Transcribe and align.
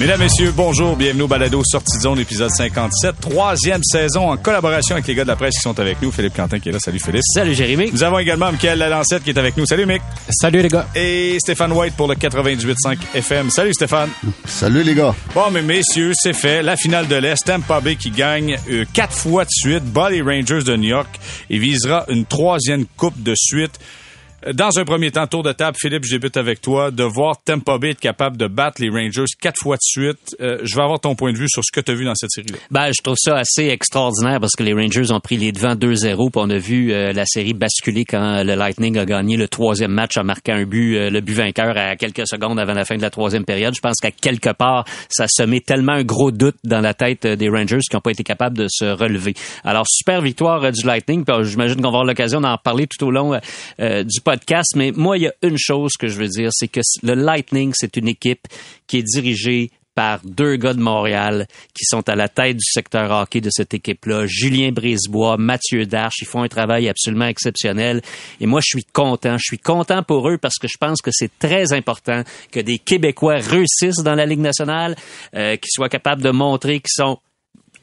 Mesdames, 0.00 0.18
Messieurs, 0.18 0.52
bonjour, 0.56 0.96
bienvenue 0.96 1.22
au 1.22 1.28
Balado 1.28 1.62
Sortie 1.64 1.98
de 1.98 2.02
zone, 2.02 2.18
épisode 2.18 2.50
57, 2.50 3.14
troisième 3.20 3.80
saison 3.84 4.28
en 4.28 4.36
collaboration 4.36 4.96
avec 4.96 5.06
les 5.06 5.14
gars 5.14 5.22
de 5.22 5.28
la 5.28 5.36
presse 5.36 5.54
qui 5.54 5.60
sont 5.60 5.78
avec 5.78 6.02
nous. 6.02 6.10
Philippe 6.10 6.34
Quentin 6.34 6.58
qui 6.58 6.68
est 6.68 6.72
là. 6.72 6.80
Salut 6.80 6.98
Philippe. 6.98 7.22
Salut 7.32 7.54
Jérémy. 7.54 7.90
Nous 7.92 8.02
avons 8.02 8.18
également 8.18 8.50
Michael 8.50 8.80
Lalancette 8.80 9.22
qui 9.22 9.30
est 9.30 9.38
avec 9.38 9.56
nous. 9.56 9.66
Salut 9.66 9.86
Mick. 9.86 10.02
Salut 10.30 10.62
les 10.62 10.68
gars. 10.68 10.88
Et 10.96 11.36
Stéphane 11.38 11.70
White 11.70 11.94
pour 11.96 12.08
le 12.08 12.16
98.5 12.16 12.98
FM. 13.14 13.50
Salut 13.50 13.72
Stéphane. 13.72 14.10
Salut 14.44 14.82
les 14.82 14.96
gars. 14.96 15.14
Bon, 15.32 15.52
mais 15.52 15.62
messieurs, 15.62 16.10
c'est 16.12 16.32
fait. 16.32 16.60
La 16.64 16.76
finale 16.76 17.06
de 17.06 17.14
l'Est, 17.14 17.44
Tampa 17.44 17.80
Bay 17.80 17.94
qui 17.94 18.10
gagne 18.10 18.58
euh, 18.68 18.84
quatre 18.92 19.14
fois 19.14 19.44
de 19.44 19.50
suite, 19.52 19.84
bat 19.84 20.10
les 20.10 20.22
Rangers 20.22 20.64
de 20.64 20.74
New 20.74 20.88
York 20.88 21.20
et 21.50 21.58
visera 21.58 22.04
une 22.08 22.24
troisième 22.26 22.84
coupe 22.96 23.22
de 23.22 23.34
suite. 23.36 23.78
Dans 24.52 24.78
un 24.78 24.84
premier 24.84 25.10
temps, 25.10 25.26
tour 25.26 25.42
de 25.42 25.52
table, 25.52 25.74
Philippe, 25.80 26.04
je 26.04 26.16
débute 26.16 26.36
avec 26.36 26.60
toi. 26.60 26.90
De 26.90 27.02
voir 27.02 27.42
Tampa 27.42 27.78
Bay 27.78 27.90
être 27.90 28.00
capable 28.00 28.36
de 28.36 28.46
battre 28.46 28.82
les 28.82 28.90
Rangers 28.90 29.24
quatre 29.40 29.58
fois 29.58 29.76
de 29.76 29.82
suite, 29.82 30.36
euh, 30.38 30.58
je 30.64 30.74
vais 30.74 30.82
avoir 30.82 31.00
ton 31.00 31.14
point 31.14 31.32
de 31.32 31.38
vue 31.38 31.48
sur 31.48 31.62
ce 31.64 31.72
que 31.72 31.80
tu 31.80 31.92
as 31.92 31.94
vu 31.94 32.04
dans 32.04 32.14
cette 32.14 32.30
série-là. 32.30 32.58
Ben, 32.70 32.90
je 32.94 33.00
trouve 33.02 33.16
ça 33.18 33.36
assez 33.36 33.68
extraordinaire 33.68 34.40
parce 34.40 34.52
que 34.52 34.62
les 34.62 34.74
Rangers 34.74 35.12
ont 35.12 35.20
pris 35.20 35.38
les 35.38 35.50
devants 35.50 35.76
2-0 35.76 36.30
puis 36.30 36.30
on 36.34 36.50
a 36.50 36.58
vu 36.58 36.92
euh, 36.92 37.12
la 37.12 37.24
série 37.24 37.54
basculer 37.54 38.04
quand 38.04 38.42
le 38.44 38.54
Lightning 38.54 38.98
a 38.98 39.06
gagné 39.06 39.38
le 39.38 39.48
troisième 39.48 39.92
match 39.92 40.18
en 40.18 40.24
marquant 40.24 40.56
un 40.56 40.64
but, 40.64 40.98
euh, 40.98 41.08
le 41.08 41.22
but 41.22 41.34
vainqueur 41.34 41.74
à 41.78 41.96
quelques 41.96 42.28
secondes 42.28 42.58
avant 42.58 42.74
la 42.74 42.84
fin 42.84 42.96
de 42.96 43.02
la 43.02 43.10
troisième 43.10 43.46
période. 43.46 43.74
Je 43.74 43.80
pense 43.80 43.96
qu'à 43.96 44.10
quelque 44.10 44.50
part, 44.50 44.84
ça 45.08 45.24
semé 45.26 45.62
tellement 45.62 45.92
un 45.92 46.04
gros 46.04 46.32
doute 46.32 46.56
dans 46.64 46.80
la 46.80 46.92
tête 46.92 47.26
des 47.26 47.48
Rangers 47.48 47.78
qui 47.78 47.96
n'ont 47.96 48.02
pas 48.02 48.10
été 48.10 48.24
capables 48.24 48.58
de 48.58 48.66
se 48.68 48.84
relever. 48.84 49.32
Alors, 49.64 49.86
super 49.88 50.20
victoire 50.20 50.70
du 50.70 50.86
Lightning. 50.86 51.24
J'imagine 51.44 51.76
qu'on 51.76 51.82
va 51.84 51.88
avoir 51.88 52.04
l'occasion 52.04 52.42
d'en 52.42 52.58
parler 52.58 52.86
tout 52.86 53.06
au 53.06 53.10
long 53.10 53.38
du 53.78 54.20
podcast. 54.22 54.33
Mais 54.76 54.92
moi, 54.92 55.18
il 55.18 55.24
y 55.24 55.28
a 55.28 55.34
une 55.42 55.58
chose 55.58 55.92
que 55.98 56.08
je 56.08 56.18
veux 56.18 56.28
dire, 56.28 56.50
c'est 56.52 56.68
que 56.68 56.80
le 57.02 57.14
Lightning, 57.14 57.72
c'est 57.74 57.96
une 57.96 58.08
équipe 58.08 58.46
qui 58.86 58.98
est 58.98 59.02
dirigée 59.02 59.70
par 59.94 60.20
deux 60.24 60.56
gars 60.56 60.74
de 60.74 60.80
Montréal 60.80 61.46
qui 61.72 61.84
sont 61.84 62.08
à 62.08 62.16
la 62.16 62.28
tête 62.28 62.56
du 62.56 62.64
secteur 62.64 63.10
hockey 63.10 63.40
de 63.40 63.50
cette 63.50 63.74
équipe-là. 63.74 64.26
Julien 64.26 64.72
Brisebois, 64.72 65.36
Mathieu 65.36 65.86
Darche, 65.86 66.20
ils 66.20 66.26
font 66.26 66.42
un 66.42 66.48
travail 66.48 66.88
absolument 66.88 67.26
exceptionnel. 67.26 68.02
Et 68.40 68.46
moi, 68.46 68.60
je 68.60 68.78
suis 68.78 68.84
content. 68.84 69.38
Je 69.38 69.44
suis 69.44 69.58
content 69.58 70.02
pour 70.02 70.28
eux 70.28 70.38
parce 70.38 70.56
que 70.58 70.68
je 70.68 70.76
pense 70.78 71.00
que 71.00 71.10
c'est 71.12 71.38
très 71.38 71.72
important 71.72 72.22
que 72.50 72.60
des 72.60 72.78
Québécois 72.78 73.36
réussissent 73.36 74.02
dans 74.02 74.14
la 74.14 74.26
Ligue 74.26 74.40
nationale, 74.40 74.96
euh, 75.34 75.56
qu'ils 75.56 75.70
soient 75.70 75.88
capables 75.88 76.22
de 76.22 76.30
montrer 76.30 76.80
qu'ils 76.80 77.04
sont 77.04 77.18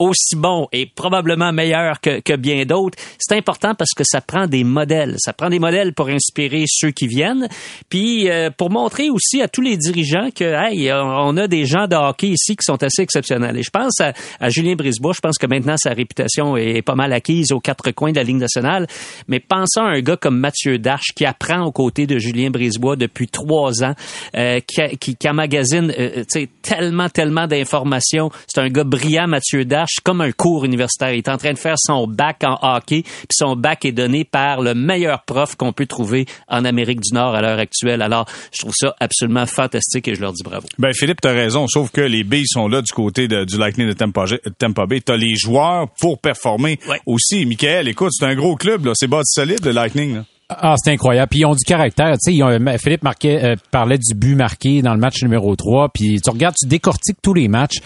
aussi 0.01 0.35
bon 0.35 0.67
et 0.71 0.87
probablement 0.87 1.53
meilleur 1.53 2.01
que, 2.01 2.19
que 2.21 2.35
bien 2.35 2.65
d'autres, 2.65 2.97
c'est 3.19 3.35
important 3.35 3.75
parce 3.75 3.91
que 3.95 4.03
ça 4.03 4.19
prend 4.19 4.47
des 4.47 4.63
modèles. 4.63 5.15
Ça 5.19 5.33
prend 5.33 5.49
des 5.49 5.59
modèles 5.59 5.93
pour 5.93 6.09
inspirer 6.09 6.65
ceux 6.67 6.91
qui 6.91 7.07
viennent, 7.07 7.47
puis 7.89 8.29
euh, 8.29 8.49
pour 8.49 8.71
montrer 8.71 9.09
aussi 9.09 9.41
à 9.41 9.47
tous 9.47 9.61
les 9.61 9.77
dirigeants 9.77 10.29
que 10.35 10.43
hey, 10.43 10.91
on 10.91 11.37
a 11.37 11.47
des 11.47 11.65
gens 11.65 11.87
de 11.87 11.95
hockey 11.95 12.29
ici 12.29 12.55
qui 12.55 12.63
sont 12.63 12.81
assez 12.81 13.03
exceptionnels. 13.03 13.57
Et 13.57 13.63
je 13.63 13.69
pense 13.69 13.99
à, 14.01 14.13
à 14.39 14.49
Julien 14.49 14.75
Brisebois, 14.75 15.13
je 15.15 15.21
pense 15.21 15.37
que 15.37 15.45
maintenant 15.45 15.75
sa 15.77 15.91
réputation 15.91 16.57
est 16.57 16.81
pas 16.81 16.95
mal 16.95 17.13
acquise 17.13 17.51
aux 17.51 17.59
quatre 17.59 17.91
coins 17.91 18.11
de 18.11 18.17
la 18.17 18.23
Ligue 18.23 18.37
nationale, 18.37 18.87
mais 19.27 19.39
pensons 19.39 19.81
à 19.81 19.91
un 19.91 20.01
gars 20.01 20.17
comme 20.17 20.39
Mathieu 20.39 20.79
Darche 20.79 21.13
qui 21.15 21.25
apprend 21.25 21.63
aux 21.63 21.71
côtés 21.71 22.07
de 22.07 22.17
Julien 22.17 22.49
Brisebois 22.49 22.95
depuis 22.95 23.27
trois 23.27 23.83
ans, 23.83 23.93
euh, 24.35 24.59
qui, 24.61 24.97
qui, 24.97 25.15
qui 25.15 25.29
emmagasine 25.29 25.93
euh, 25.97 26.23
tellement, 26.61 27.09
tellement 27.09 27.47
d'informations. 27.47 28.31
C'est 28.47 28.61
un 28.61 28.69
gars 28.69 28.83
brillant, 28.83 29.27
Mathieu 29.27 29.65
Darche 29.65 29.90
comme 30.03 30.21
un 30.21 30.31
cours 30.31 30.65
universitaire. 30.65 31.13
Il 31.13 31.17
est 31.17 31.29
en 31.29 31.37
train 31.37 31.53
de 31.53 31.57
faire 31.57 31.75
son 31.77 32.07
bac 32.07 32.43
en 32.43 32.57
hockey, 32.61 33.03
puis 33.03 33.27
son 33.31 33.55
bac 33.55 33.85
est 33.85 33.91
donné 33.91 34.23
par 34.23 34.61
le 34.61 34.73
meilleur 34.73 35.23
prof 35.23 35.55
qu'on 35.55 35.73
peut 35.73 35.85
trouver 35.85 36.25
en 36.47 36.65
Amérique 36.65 37.01
du 37.01 37.13
Nord 37.13 37.35
à 37.35 37.41
l'heure 37.41 37.59
actuelle. 37.59 38.01
Alors, 38.01 38.25
je 38.53 38.61
trouve 38.61 38.73
ça 38.75 38.95
absolument 38.99 39.45
fantastique 39.45 40.07
et 40.07 40.15
je 40.15 40.21
leur 40.21 40.33
dis 40.33 40.43
bravo. 40.43 40.67
Ben 40.77 40.93
Philippe, 40.93 41.21
t'as 41.21 41.33
raison, 41.33 41.67
sauf 41.67 41.91
que 41.91 42.01
les 42.01 42.23
billes 42.23 42.47
sont 42.47 42.67
là 42.67 42.81
du 42.81 42.91
côté 42.91 43.27
du 43.27 43.57
Lightning 43.57 43.87
de 43.87 43.93
Tampa, 43.93 44.25
Tampa 44.57 44.85
Bay. 44.85 45.01
T'as 45.01 45.17
les 45.17 45.35
joueurs 45.35 45.87
pour 45.99 46.19
performer 46.19 46.79
aussi. 47.05 47.45
Michael, 47.45 47.87
écoute, 47.87 48.11
c'est 48.13 48.25
un 48.25 48.35
gros 48.35 48.55
club, 48.55 48.85
là. 48.85 48.91
C'est 48.95 49.07
bas 49.07 49.21
solide, 49.23 49.65
le 49.65 49.71
Lightning. 49.71 50.15
Là. 50.15 50.25
Ah, 50.59 50.75
c'est 50.77 50.91
incroyable. 50.91 51.29
Puis 51.29 51.39
ils 51.39 51.45
ont 51.45 51.53
du 51.53 51.63
caractère. 51.65 52.17
Tu 52.23 52.35
sais, 52.35 52.77
Philippe 52.77 53.03
marquait, 53.03 53.43
euh, 53.43 53.55
parlait 53.71 53.97
du 53.97 54.13
but 54.13 54.35
marqué 54.35 54.81
dans 54.81 54.93
le 54.93 54.99
match 54.99 55.21
numéro 55.23 55.55
3. 55.55 55.89
Puis 55.93 56.19
tu 56.21 56.29
regardes, 56.29 56.55
tu 56.55 56.67
décortiques 56.67 57.17
tous 57.21 57.33
les 57.33 57.47
matchs 57.47 57.77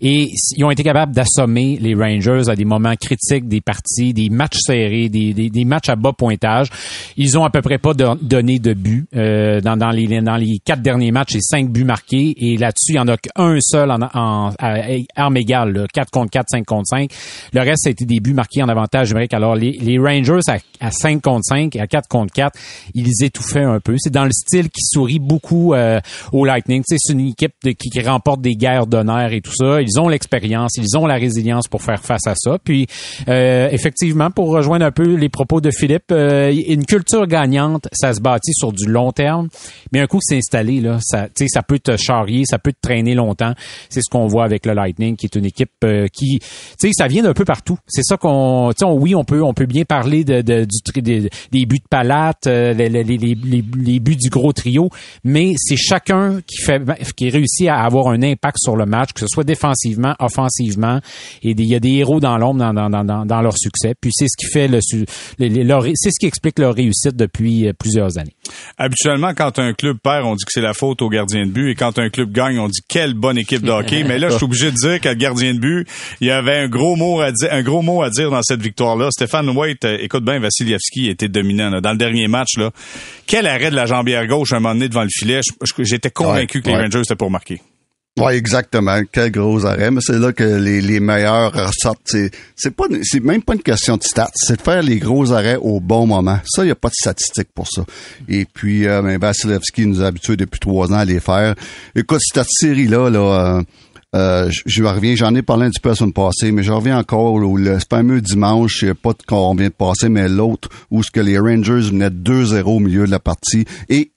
et 0.00 0.30
ils 0.56 0.64
ont 0.64 0.70
été 0.70 0.82
capables 0.82 1.14
d'assommer 1.14 1.78
les 1.80 1.94
Rangers 1.94 2.48
à 2.48 2.56
des 2.56 2.64
moments 2.64 2.94
critiques 2.96 3.48
des 3.48 3.60
parties, 3.60 4.14
des 4.14 4.30
matchs 4.30 4.58
serrés, 4.58 5.08
des, 5.08 5.32
des, 5.32 5.64
matchs 5.64 5.88
à 5.88 5.96
bas 5.96 6.12
pointage. 6.12 6.68
Ils 7.16 7.38
ont 7.38 7.44
à 7.44 7.50
peu 7.50 7.62
près 7.62 7.78
pas 7.78 7.92
donné 7.94 8.58
de 8.58 8.72
but 8.74 9.06
euh, 9.14 9.60
dans, 9.60 9.76
dans, 9.76 9.90
les, 9.90 10.06
dans 10.20 10.36
les 10.36 10.58
quatre 10.64 10.82
derniers 10.82 11.12
matchs 11.12 11.36
et 11.36 11.40
cinq 11.40 11.70
buts 11.70 11.84
marqués. 11.84 12.34
Et 12.38 12.56
là-dessus, 12.56 12.92
il 12.92 12.96
y 12.96 12.98
en 12.98 13.08
a 13.08 13.16
qu'un 13.16 13.58
seul 13.60 13.90
en, 13.90 13.98
en, 14.14 14.52
arme 15.16 15.36
égale, 15.36 15.86
4 15.92 16.10
contre 16.10 16.30
4, 16.30 16.46
5 16.50 16.64
contre 16.64 16.86
5. 16.86 17.10
Le 17.52 17.60
reste, 17.60 17.84
ça 17.84 17.88
a 17.88 17.92
été 17.92 18.04
des 18.04 18.20
buts 18.20 18.34
marqués 18.34 18.62
en 18.62 18.68
avantage 18.68 19.08
numérique. 19.10 19.34
Alors 19.34 19.54
les, 19.54 19.72
les 19.72 19.98
Rangers 19.98 20.40
à, 20.48 20.56
à 20.80 20.90
5 20.90 21.22
contre 21.22 21.44
5 21.44 21.76
et 21.76 21.80
à 21.80 21.86
4 21.86 22.08
contre 22.08 22.13
4, 22.32 22.58
ils 22.94 23.24
étouffaient 23.24 23.64
un 23.64 23.80
peu. 23.80 23.94
C'est 23.98 24.12
dans 24.12 24.24
le 24.24 24.32
style 24.32 24.70
qui 24.70 24.82
sourit 24.82 25.18
beaucoup 25.18 25.74
euh, 25.74 26.00
au 26.32 26.44
Lightning. 26.44 26.82
C'est 26.86 27.12
une 27.12 27.20
équipe 27.20 27.54
qui, 27.78 28.00
remporte 28.04 28.40
des 28.40 28.54
guerres 28.54 28.86
d'honneur 28.86 29.32
et 29.32 29.40
tout 29.40 29.54
ça. 29.54 29.80
Ils 29.80 29.98
ont 29.98 30.08
l'expérience, 30.08 30.76
ils 30.76 30.98
ont 30.98 31.06
la 31.06 31.14
résilience 31.14 31.68
pour 31.68 31.82
faire 31.82 32.02
face 32.02 32.26
à 32.26 32.34
ça. 32.34 32.58
Puis, 32.62 32.86
euh, 33.28 33.68
effectivement, 33.70 34.30
pour 34.30 34.48
rejoindre 34.48 34.84
un 34.84 34.90
peu 34.90 35.14
les 35.14 35.28
propos 35.28 35.60
de 35.60 35.70
Philippe, 35.70 36.10
euh, 36.10 36.52
une 36.68 36.84
culture 36.84 37.26
gagnante, 37.26 37.88
ça 37.92 38.12
se 38.12 38.20
bâtit 38.20 38.52
sur 38.52 38.72
du 38.72 38.86
long 38.86 39.12
terme. 39.12 39.48
Mais 39.92 40.00
un 40.00 40.06
coup 40.06 40.18
que 40.18 40.24
c'est 40.24 40.36
installé, 40.36 40.80
là, 40.80 40.98
ça, 41.00 41.28
ça 41.46 41.62
peut 41.62 41.78
te 41.78 41.96
charrier, 41.96 42.44
ça 42.44 42.58
peut 42.58 42.72
te 42.72 42.80
traîner 42.82 43.14
longtemps. 43.14 43.54
C'est 43.88 44.00
ce 44.02 44.10
qu'on 44.10 44.26
voit 44.26 44.44
avec 44.44 44.66
le 44.66 44.74
Lightning, 44.74 45.16
qui 45.16 45.26
est 45.26 45.36
une 45.36 45.46
équipe 45.46 45.70
qui, 46.12 46.40
tu 46.40 46.46
sais, 46.78 46.90
ça 46.92 47.06
vient 47.06 47.22
d'un 47.22 47.32
peu 47.32 47.44
partout. 47.44 47.78
C'est 47.86 48.02
ça 48.02 48.16
qu'on, 48.16 48.72
oui, 48.92 49.14
on 49.14 49.24
peut, 49.24 49.42
on 49.42 49.54
peut 49.54 49.66
bien 49.66 49.84
parler 49.84 50.24
de, 50.24 50.42
de 50.42 50.64
du, 50.64 51.02
des, 51.02 51.30
des 51.52 51.66
buts 51.66 51.78
de 51.78 51.88
palate, 51.88 52.03
euh, 52.46 52.72
les, 52.72 52.88
les, 52.88 53.04
les, 53.04 53.36
les, 53.36 54.00
buts 54.00 54.16
du 54.16 54.28
gros 54.28 54.52
trio, 54.52 54.90
mais 55.24 55.52
c'est 55.56 55.76
chacun 55.76 56.40
qui 56.46 56.62
fait 56.62 56.82
qui 57.16 57.30
réussit 57.30 57.68
à 57.68 57.82
avoir 57.82 58.08
un 58.08 58.22
impact 58.22 58.58
sur 58.58 58.76
le 58.76 58.86
match, 58.86 59.12
que 59.12 59.20
ce 59.20 59.26
soit 59.26 59.44
défensivement, 59.44 60.14
offensivement, 60.18 61.00
et 61.42 61.50
il 61.50 61.66
y 61.66 61.74
a 61.74 61.80
des 61.80 61.92
héros 61.92 62.20
dans 62.20 62.36
l'ombre 62.38 62.60
dans, 62.60 62.72
dans, 62.72 63.04
dans, 63.04 63.24
dans, 63.24 63.40
leur 63.40 63.56
succès. 63.56 63.94
Puis 64.00 64.10
c'est 64.12 64.26
ce 64.28 64.36
qui 64.36 64.46
fait 64.50 64.68
le 64.68 64.80
c'est 64.80 66.10
ce 66.10 66.20
qui 66.20 66.26
explique 66.26 66.58
leur 66.58 66.74
réussite 66.74 67.16
depuis 67.16 67.68
euh, 67.68 67.72
plusieurs 67.72 68.18
années. 68.18 68.34
Habituellement, 68.78 69.32
quand 69.34 69.58
un 69.58 69.72
club 69.72 69.98
perd, 70.02 70.26
on 70.26 70.34
dit 70.34 70.44
que 70.44 70.52
c'est 70.52 70.60
la 70.60 70.74
faute 70.74 71.02
au 71.02 71.08
gardien 71.08 71.46
de 71.46 71.50
but, 71.50 71.70
et 71.70 71.74
quand 71.74 71.98
un 71.98 72.10
club 72.10 72.32
gagne, 72.32 72.58
on 72.58 72.68
dit 72.68 72.80
quelle 72.88 73.14
bonne 73.14 73.38
équipe 73.38 73.62
de 73.62 73.70
hockey. 73.70 74.04
mais 74.08 74.18
là, 74.18 74.28
je 74.28 74.36
suis 74.36 74.44
obligé 74.44 74.70
de 74.70 74.76
dire 74.76 75.00
qu'à 75.00 75.14
gardien 75.14 75.54
de 75.54 75.58
but, 75.58 75.88
il 76.20 76.28
y 76.28 76.30
avait 76.30 76.58
un 76.58 76.68
gros 76.68 76.96
mot 76.96 77.20
à 77.20 77.32
dire, 77.32 77.48
un 77.52 77.62
gros 77.62 77.82
mot 77.82 78.02
à 78.02 78.10
dire 78.10 78.30
dans 78.30 78.42
cette 78.42 78.60
victoire-là. 78.62 79.10
Stéphane 79.10 79.48
White, 79.48 79.84
euh, 79.84 79.98
écoute 80.00 80.24
bien, 80.24 80.38
Vassilievski 80.38 81.08
était 81.08 81.28
dominant 81.28 81.70
dans 81.84 81.92
le 81.92 81.98
dernier 81.98 82.26
match, 82.26 82.56
là, 82.56 82.70
quel 83.26 83.46
arrêt 83.46 83.70
de 83.70 83.76
la 83.76 83.86
jambière 83.86 84.26
gauche 84.26 84.52
à 84.52 84.56
un 84.56 84.60
moment 84.60 84.74
donné 84.74 84.88
devant 84.88 85.04
le 85.04 85.10
filet. 85.10 85.40
J'étais 85.78 86.10
convaincu 86.10 86.62
que 86.62 86.68
les 86.68 86.76
Rangers 86.76 87.02
étaient 87.02 87.14
pour 87.14 87.30
marquer. 87.30 87.60
Oui, 88.16 88.32
exactement. 88.34 89.00
Quel 89.10 89.32
gros 89.32 89.66
arrêt. 89.66 89.90
Mais 89.90 90.00
c'est 90.00 90.18
là 90.20 90.32
que 90.32 90.44
les, 90.44 90.80
les 90.80 91.00
meilleurs 91.00 91.52
ressortent. 91.52 92.00
C'est, 92.04 92.30
c'est 92.54 92.70
pas, 92.70 92.84
c'est 93.02 93.18
même 93.18 93.42
pas 93.42 93.54
une 93.54 93.62
question 93.62 93.96
de 93.96 94.04
stats. 94.04 94.30
C'est 94.34 94.58
de 94.58 94.62
faire 94.62 94.82
les 94.82 94.98
gros 94.98 95.32
arrêts 95.32 95.56
au 95.56 95.80
bon 95.80 96.06
moment. 96.06 96.38
Ça, 96.44 96.62
il 96.62 96.66
n'y 96.66 96.70
a 96.70 96.76
pas 96.76 96.90
de 96.90 96.94
statistiques 96.94 97.48
pour 97.52 97.66
ça. 97.66 97.84
Et 98.28 98.44
puis, 98.44 98.86
euh, 98.86 99.02
ben, 99.02 99.18
Vasilevski 99.18 99.86
nous 99.86 100.00
a 100.00 100.06
habitués 100.06 100.36
depuis 100.36 100.60
trois 100.60 100.92
ans 100.92 100.98
à 100.98 101.04
les 101.04 101.18
faire. 101.18 101.56
Écoute, 101.96 102.20
cette 102.22 102.46
série-là, 102.48 103.10
là, 103.10 103.18
euh, 103.58 103.62
euh, 104.14 104.50
je 104.66 104.84
reviens, 104.84 105.16
j'en 105.16 105.34
ai 105.34 105.42
parlé 105.42 105.66
un 105.66 105.70
petit 105.70 105.80
peu 105.80 105.90
la 105.90 105.94
semaine 105.94 106.12
passée, 106.12 106.52
mais 106.52 106.62
je 106.62 106.72
reviens 106.72 106.98
encore 106.98 107.34
au 107.34 107.56
le 107.56 107.78
fameux 107.90 108.20
dimanche, 108.20 108.78
je 108.78 108.86
sais 108.86 108.94
pas 108.94 109.12
qu'on 109.26 109.54
vient 109.54 109.68
de 109.68 109.72
passer, 109.72 110.08
mais 110.08 110.28
l'autre, 110.28 110.68
où 110.90 111.02
ce 111.02 111.10
que 111.10 111.20
les 111.20 111.38
Rangers 111.38 111.90
venaient 111.90 112.10
2-0 112.10 112.62
au 112.62 112.78
milieu 112.78 113.06
de 113.06 113.10
la 113.10 113.18
partie 113.18 113.64
et 113.88 114.12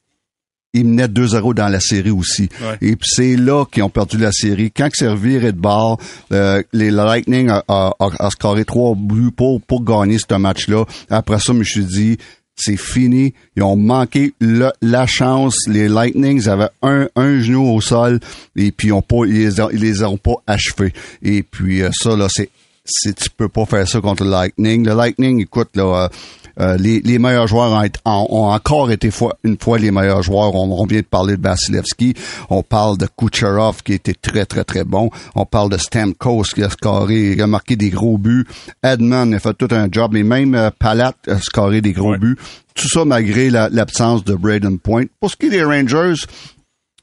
ils 0.74 0.86
menaient 0.86 1.08
2-0 1.08 1.56
dans 1.56 1.70
la 1.70 1.80
série 1.80 2.12
aussi. 2.12 2.50
Et 2.82 2.96
puis 2.96 3.10
c'est 3.10 3.36
là 3.36 3.66
qu'ils 3.66 3.84
ont 3.84 3.90
perdu 3.90 4.18
la 4.18 4.32
série. 4.32 4.72
Quand 4.72 4.90
c'est 4.94 5.08
reviré 5.08 5.52
de 5.52 5.60
bord, 5.60 6.00
euh, 6.32 6.62
les 6.74 6.92
Lightning 6.92 7.50
a, 7.50 7.64
a, 7.68 7.94
a, 8.00 8.30
scoré 8.30 8.66
trois 8.66 8.94
buts 8.96 9.32
pour, 9.36 9.62
pour 9.62 9.84
gagner 9.84 10.18
ce 10.20 10.36
match-là. 10.36 10.86
Après 11.10 11.40
ça, 11.40 11.54
je 11.54 11.54
me 11.54 11.64
suis 11.64 11.86
dit, 11.86 12.18
c'est 12.58 12.78
fini. 12.78 13.34
Ils 13.56 13.64
ont 13.64 13.78
manqué 13.78 14.34
la 14.40 15.06
chance. 15.06 15.68
Les 15.68 15.88
Lightnings 15.88 16.48
avaient 16.50 16.70
un, 16.82 17.08
un 17.16 17.40
genou 17.40 17.74
au 17.74 17.80
sol 17.80 18.20
et 18.56 18.72
puis 18.72 18.90
ils, 18.90 18.94
ont 18.94 19.02
pas, 19.02 19.26
ils, 19.26 19.50
les, 19.74 20.04
ont 20.04 20.18
pas 20.18 20.36
achevés. 20.48 20.94
Et 21.22 21.44
puis 21.44 21.84
euh, 21.84 21.90
ça, 21.94 22.16
là, 22.16 22.28
c'est, 22.30 22.50
c'est 22.84 23.16
tu 23.16 23.30
peux 23.30 23.48
pas 23.48 23.66
faire 23.66 23.88
ça 23.88 24.02
contre 24.02 24.24
le 24.24 24.32
Lightning. 24.32 24.86
Le 24.86 24.96
Lightning, 24.96 25.42
écoute, 25.42 25.70
là, 25.76 26.10
euh, 26.60 26.68
euh, 26.68 26.78
les, 26.78 27.00
les, 27.02 27.20
meilleurs 27.20 27.48
joueurs 27.48 27.72
ont, 28.06 28.28
ont, 28.30 28.52
encore 28.52 28.92
été 28.92 29.12
fois, 29.12 29.38
une 29.44 29.58
fois 29.58 29.78
les 29.78 29.92
meilleurs 29.92 30.24
joueurs. 30.24 30.54
On, 30.56 30.86
vient 30.86 31.02
de 31.02 31.06
parler 31.06 31.38
de 31.38 31.42
Vasilevski. 31.42 32.14
On 32.50 32.64
parle 32.64 32.98
de 32.98 33.08
Kucherov 33.18 33.84
qui 33.84 33.94
était 33.94 34.14
très, 34.14 34.46
très, 34.46 34.64
très 34.64 34.84
bon. 34.84 35.10
On 35.36 35.46
parle 35.46 35.70
de 35.70 35.78
Stamkos 35.78 36.44
qui 36.54 36.64
a 36.64 36.70
scoré, 36.70 37.36
qui 37.36 37.42
a 37.42 37.48
marqué 37.48 37.76
des 37.76 37.90
gros 37.90 38.18
buts. 38.18 38.46
Edmund 38.84 39.34
a 39.34 39.40
fait 39.40 39.54
tout 39.54 39.68
un 39.72 39.88
job. 39.92 40.16
Et 40.16 40.24
même 40.24 40.56
euh, 40.56 40.70
Palat 40.78 41.14
a 41.28 41.40
scoré 41.40 41.82
des 41.82 41.94
gros 41.94 42.18
buts. 42.18 42.38
Tout 42.74 42.90
ça 42.90 43.06
malgré 43.06 43.50
l'absence 43.50 44.24
de 44.24 44.36
Braden 44.36 44.80
Point. 44.80 45.06
Pour 45.20 45.32
ce 45.32 45.36
qui 45.36 45.48
est 45.48 45.52
des 45.52 45.64
Rangers, 45.64 46.26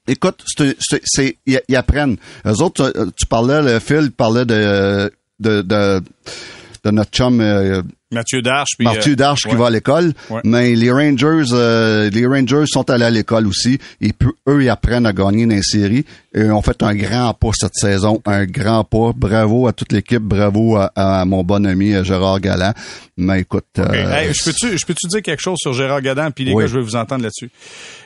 Écoute, 0.07 0.45
c'est, 0.79 1.39
ils, 1.47 1.77
apprennent. 1.77 2.19
Eux 2.47 2.63
autres, 2.63 2.93
tu, 2.93 3.13
tu 3.17 3.27
parlais, 3.27 3.63
le 3.63 3.79
Phil 3.79 4.13
parlait 4.13 4.45
de, 4.45 5.11
de, 5.41 5.63
de, 5.63 6.03
de 6.85 6.91
notre 6.91 7.11
chum 7.11 7.41
euh, 7.41 7.81
Mathieu 8.15 8.41
Darche. 8.43 8.71
Puis, 8.79 8.87
Mathieu 8.87 9.13
euh, 9.13 9.17
Darche 9.17 9.43
qui 9.43 9.49
ouais. 9.49 9.57
va 9.57 9.67
à 9.67 9.71
l'école, 9.71 10.13
Ouais. 10.31 10.41
mais 10.45 10.75
les 10.75 10.91
Rangers, 10.91 11.45
euh, 11.53 12.09
les 12.11 12.27
Rangers 12.27 12.65
sont 12.67 12.89
allés 12.91 13.05
à 13.05 13.11
l'école 13.11 13.47
aussi. 13.47 13.79
Et 14.01 14.13
eux, 14.49 14.63
ils 14.63 14.69
apprennent 14.71 15.07
à 15.07 15.13
gagner 15.13 15.47
dans 15.47 15.55
les 15.55 15.63
séries. 15.63 16.05
Et 16.37 16.51
ont 16.51 16.63
fait 16.63 16.83
un 16.83 16.97
grand 16.97 17.33
pas 17.35 17.51
cette 17.55 17.75
saison, 17.77 18.21
un 18.27 18.45
grand 18.45 18.83
pas. 18.83 19.13
Bravo 19.15 19.69
à 19.69 19.73
toute 19.73 19.93
l'équipe, 19.93 20.23
bravo 20.23 20.77
à, 20.77 20.91
à 20.97 21.25
mon 21.25 21.45
bon 21.45 21.65
ami 21.65 21.93
euh, 21.95 22.03
Gérard 22.03 22.41
Galland. 22.41 22.73
Mais 23.17 23.41
écoute, 23.43 23.67
euh, 23.79 23.93
Hey, 24.11 24.33
je 24.35 24.43
peux-tu, 24.45 24.77
je 24.77 24.85
peux-tu 24.85 25.07
dire 25.07 25.23
quelque 25.23 25.41
chose 25.41 25.59
sur 25.61 25.73
Gérard 25.73 26.03
Gadan, 26.03 26.33
puis 26.33 26.45
les 26.45 26.53
Oui. 26.53 26.65
gars, 26.65 26.67
je 26.69 26.79
vais 26.79 26.83
vous 26.85 26.97
entendre 26.97 27.23
là-dessus. 27.23 27.51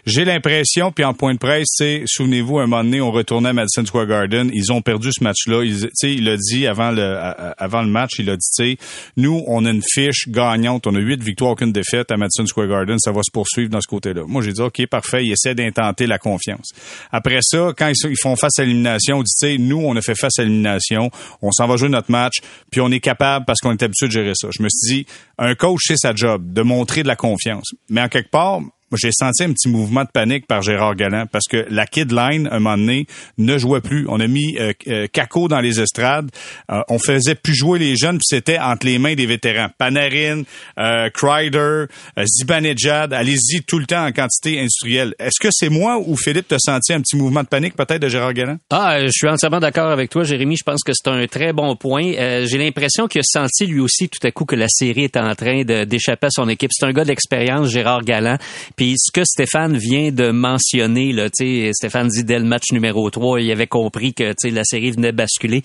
J'ai 0.04 0.26
l'impression, 0.26 0.92
puis 0.92 1.04
en 1.04 1.14
point 1.14 1.32
de 1.32 1.38
presse, 1.38 1.68
c'est, 1.70 2.02
souvenez-vous, 2.06 2.58
un 2.58 2.66
moment 2.66 2.84
donné, 2.84 3.00
on 3.00 3.10
retournait 3.10 3.48
à 3.48 3.52
Madison 3.54 3.86
Square 3.86 4.06
Garden, 4.06 4.50
ils 4.52 4.70
ont 4.72 4.82
perdu 4.82 5.08
ce 5.10 5.24
match-là. 5.24 5.62
Il, 5.64 5.80
tu 5.80 5.88
sais, 5.94 6.12
il 6.12 6.28
a 6.28 6.36
dit 6.36 6.66
avant 6.66 6.90
le, 6.90 7.16
avant 7.56 7.80
le 7.80 7.88
match, 7.88 8.10
il 8.18 8.28
a 8.28 8.36
dit, 8.36 8.46
tu 8.54 8.64
sais, 8.72 8.78
nous, 9.16 9.42
on 9.46 9.64
a 9.64 9.70
une 9.70 9.82
fiche 9.98 10.28
gagnante, 10.28 10.86
on 10.86 10.94
a 10.94 11.00
huit 11.00 11.22
victoires, 11.22 11.52
aucune 11.52 11.72
défaite 11.72 12.12
à 12.12 12.16
Madison 12.16 12.46
Square 12.46 12.68
Garden, 12.68 12.98
ça 13.00 13.10
va 13.10 13.20
se 13.24 13.32
poursuivre 13.32 13.68
dans 13.68 13.80
ce 13.80 13.88
côté-là. 13.88 14.22
Moi, 14.26 14.42
j'ai 14.42 14.52
dit, 14.52 14.60
ok, 14.60 14.86
parfait, 14.86 15.24
il 15.24 15.32
essaie 15.32 15.54
d'intenter 15.54 16.06
la 16.06 16.18
confiance. 16.18 16.70
Après 17.10 17.38
ça, 17.42 17.72
quand 17.76 17.88
ils, 17.88 18.10
ils 18.10 18.20
font 18.20 18.36
face 18.36 18.58
à 18.60 18.62
l'élimination, 18.62 19.18
on 19.18 19.22
dit, 19.22 19.32
tu 19.40 19.48
sais, 19.48 19.58
nous, 19.58 19.80
on 19.80 19.96
a 19.96 20.00
fait 20.00 20.14
face 20.14 20.38
à 20.38 20.42
l'élimination, 20.42 21.10
on 21.42 21.50
s'en 21.50 21.66
va 21.66 21.76
jouer 21.76 21.88
notre 21.88 22.12
match, 22.12 22.40
puis 22.70 22.80
on 22.80 22.90
est 22.90 23.00
capable 23.00 23.44
parce 23.44 23.60
qu'on 23.60 23.72
est 23.72 23.82
habitué 23.82 24.06
de 24.06 24.12
gérer 24.12 24.32
ça. 24.34 24.48
Je 24.56 24.62
me 24.62 24.68
suis 24.68 24.94
dit, 24.94 25.06
un 25.36 25.54
coach, 25.54 25.80
c'est 25.84 25.96
sa 25.96 26.14
job, 26.14 26.52
de 26.52 26.62
montrer 26.62 27.02
de 27.02 27.08
la 27.08 27.16
confiance. 27.16 27.70
Mais 27.88 28.00
en 28.00 28.08
quelque 28.08 28.30
part, 28.30 28.60
j'ai 28.96 29.10
senti 29.12 29.42
un 29.44 29.52
petit 29.52 29.68
mouvement 29.68 30.04
de 30.04 30.08
panique 30.12 30.46
par 30.46 30.62
Gérard 30.62 30.94
Galland 30.94 31.26
parce 31.30 31.46
que 31.46 31.66
la 31.70 31.86
kid 31.86 32.12
line, 32.12 32.48
un 32.50 32.58
moment 32.58 32.76
donné, 32.76 33.06
ne 33.36 33.58
jouait 33.58 33.80
plus. 33.80 34.06
On 34.08 34.20
a 34.20 34.26
mis 34.26 34.56
euh, 34.58 34.72
euh, 34.88 35.06
Kako 35.12 35.48
dans 35.48 35.60
les 35.60 35.80
estrades. 35.80 36.30
Euh, 36.70 36.80
on 36.88 36.98
faisait 36.98 37.34
plus 37.34 37.54
jouer 37.54 37.78
les 37.78 37.96
jeunes, 37.96 38.18
puis 38.18 38.26
c'était 38.28 38.58
entre 38.58 38.86
les 38.86 38.98
mains 38.98 39.14
des 39.14 39.26
vétérans. 39.26 39.68
Panarin, 39.78 40.42
euh, 40.78 41.10
Kreider, 41.10 41.58
euh, 41.58 41.86
Zibanejad, 42.24 43.12
allez-y 43.12 43.62
tout 43.62 43.78
le 43.78 43.86
temps 43.86 44.04
en 44.06 44.12
quantité 44.12 44.58
industrielle. 44.58 45.14
Est-ce 45.18 45.40
que 45.40 45.48
c'est 45.50 45.68
moi 45.68 45.98
ou 46.04 46.16
Philippe 46.16 46.48
t'as 46.48 46.58
senti 46.58 46.92
un 46.92 47.00
petit 47.00 47.16
mouvement 47.16 47.42
de 47.42 47.48
panique 47.48 47.74
peut-être 47.76 48.00
de 48.00 48.08
Gérard 48.08 48.32
Galland? 48.32 48.58
Ah, 48.70 48.94
euh, 48.96 49.06
je 49.06 49.12
suis 49.12 49.28
entièrement 49.28 49.60
d'accord 49.60 49.90
avec 49.90 50.10
toi, 50.10 50.24
Jérémy. 50.24 50.56
Je 50.56 50.64
pense 50.64 50.82
que 50.84 50.92
c'est 50.94 51.08
un 51.10 51.26
très 51.26 51.52
bon 51.52 51.76
point. 51.76 52.12
Euh, 52.14 52.46
J'ai 52.46 52.58
l'impression 52.58 53.06
qu'il 53.06 53.20
a 53.20 53.24
senti 53.24 53.66
lui 53.66 53.80
aussi 53.80 54.08
tout 54.08 54.24
à 54.26 54.30
coup 54.30 54.44
que 54.44 54.56
la 54.56 54.68
série 54.68 55.04
est 55.04 55.16
en 55.16 55.34
train 55.34 55.62
d'échapper 55.64 56.28
à 56.28 56.30
son 56.30 56.48
équipe. 56.48 56.70
C'est 56.72 56.86
un 56.86 56.92
gars 56.92 57.04
d'expérience, 57.04 57.68
Gérard 57.70 58.02
Galland. 58.02 58.38
Puis 58.78 58.94
ce 58.96 59.10
que 59.10 59.24
Stéphane 59.24 59.76
vient 59.76 60.12
de 60.12 60.30
mentionner, 60.30 61.12
là, 61.12 61.26
Stéphane 61.72 62.06
dit 62.06 62.22
dès 62.22 62.38
le 62.38 62.44
match 62.44 62.70
numéro 62.70 63.10
3, 63.10 63.40
il 63.40 63.50
avait 63.50 63.66
compris 63.66 64.14
que 64.14 64.32
la 64.44 64.62
série 64.62 64.92
venait 64.92 65.10
basculer. 65.10 65.62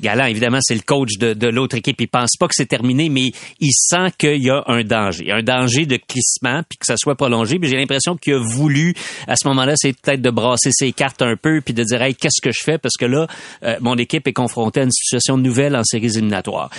Galland, 0.00 0.26
évidemment, 0.26 0.58
c'est 0.62 0.74
le 0.74 0.80
coach 0.82 1.18
de, 1.18 1.34
de 1.34 1.46
l'autre 1.48 1.76
équipe. 1.76 2.00
Il 2.00 2.08
pense 2.08 2.36
pas 2.38 2.46
que 2.48 2.54
c'est 2.54 2.66
terminé, 2.66 3.08
mais 3.08 3.32
il 3.60 3.72
sent 3.72 4.12
qu'il 4.18 4.42
y 4.42 4.50
a 4.50 4.62
un 4.66 4.82
danger. 4.82 5.30
Un 5.32 5.42
danger 5.42 5.86
de 5.86 5.96
glissement, 6.08 6.62
puis 6.68 6.78
que 6.78 6.86
ça 6.86 6.96
soit 6.96 7.14
prolongé. 7.14 7.58
Puis 7.58 7.68
j'ai 7.68 7.76
l'impression 7.76 8.16
qu'il 8.16 8.34
a 8.34 8.38
voulu, 8.38 8.94
à 9.26 9.36
ce 9.36 9.46
moment-là, 9.48 9.74
c'est 9.76 9.92
peut-être 9.98 10.22
de 10.22 10.30
brasser 10.30 10.70
ses 10.72 10.92
cartes 10.92 11.22
un 11.22 11.36
peu, 11.36 11.60
puis 11.60 11.74
de 11.74 11.82
dire, 11.84 12.02
hey, 12.02 12.14
qu'est-ce 12.14 12.40
que 12.42 12.50
je 12.52 12.62
fais? 12.62 12.78
Parce 12.78 12.96
que 12.98 13.04
là, 13.06 13.26
euh, 13.64 13.76
mon 13.80 13.96
équipe 13.96 14.26
est 14.28 14.32
confrontée 14.32 14.80
à 14.80 14.84
une 14.84 14.92
situation 14.92 15.36
nouvelle 15.36 15.76
en 15.76 15.84
séries 15.84 16.16
éliminatoires. 16.16 16.70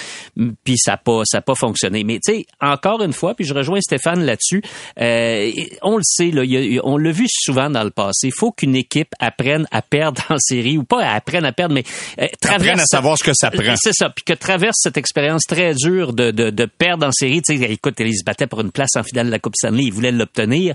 Puis 0.63 0.77
ça 0.77 0.91
n'a 0.91 0.97
pas, 0.97 1.21
ça 1.25 1.37
a 1.39 1.41
pas 1.41 1.55
fonctionné. 1.55 2.03
Mais 2.03 2.19
tu 2.25 2.33
sais, 2.33 2.45
encore 2.61 3.01
une 3.01 3.13
fois, 3.13 3.33
puis 3.35 3.45
je 3.45 3.53
rejoins 3.53 3.79
Stéphane 3.81 4.23
là-dessus, 4.23 4.61
euh, 5.01 5.51
on 5.81 5.97
le 5.97 6.03
sait, 6.03 6.31
là, 6.31 6.41
a- 6.43 6.81
on 6.83 6.97
l'a 6.97 7.11
vu 7.11 7.25
souvent 7.29 7.69
dans 7.69 7.83
le 7.83 7.91
passé. 7.91 8.27
Il 8.27 8.33
faut 8.33 8.51
qu'une 8.51 8.75
équipe 8.75 9.09
apprenne 9.19 9.67
à 9.71 9.81
perdre 9.81 10.21
en 10.29 10.37
série, 10.39 10.77
ou 10.77 10.83
pas 10.83 11.05
apprenne 11.07 11.45
à 11.45 11.51
perdre, 11.51 11.73
mais 11.75 11.83
euh, 12.19 12.27
traverse... 12.41 12.81
À 12.81 12.85
savoir 13.05 13.17
ce 13.19 13.23
que 13.23 13.33
ça 13.35 13.51
prend. 13.51 13.75
C'est 13.77 13.93
ça. 13.93 14.09
Puis 14.09 14.23
que 14.23 14.33
traverse 14.33 14.77
cette 14.79 14.97
expérience 14.97 15.43
très 15.47 15.73
dure 15.75 16.13
de, 16.13 16.31
de, 16.31 16.49
de 16.49 16.65
perdre 16.65 17.05
en 17.05 17.11
série. 17.11 17.41
Tu 17.41 17.57
sais, 17.57 17.63
écoute, 17.71 17.95
ils 17.99 18.17
se 18.17 18.23
battaient 18.23 18.47
pour 18.47 18.61
une 18.61 18.71
place 18.71 18.95
en 18.95 19.03
finale 19.03 19.27
de 19.27 19.31
la 19.31 19.39
Coupe 19.39 19.55
Stanley. 19.55 19.83
Ils 19.83 19.93
voulaient 19.93 20.11
l'obtenir 20.11 20.73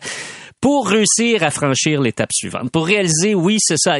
pour 0.60 0.88
réussir 0.88 1.42
à 1.42 1.50
franchir 1.50 2.00
l'étape 2.00 2.30
suivante. 2.32 2.70
Pour 2.70 2.86
réaliser, 2.86 3.34
oui, 3.34 3.56
c'est 3.60 3.78
ça. 3.78 3.96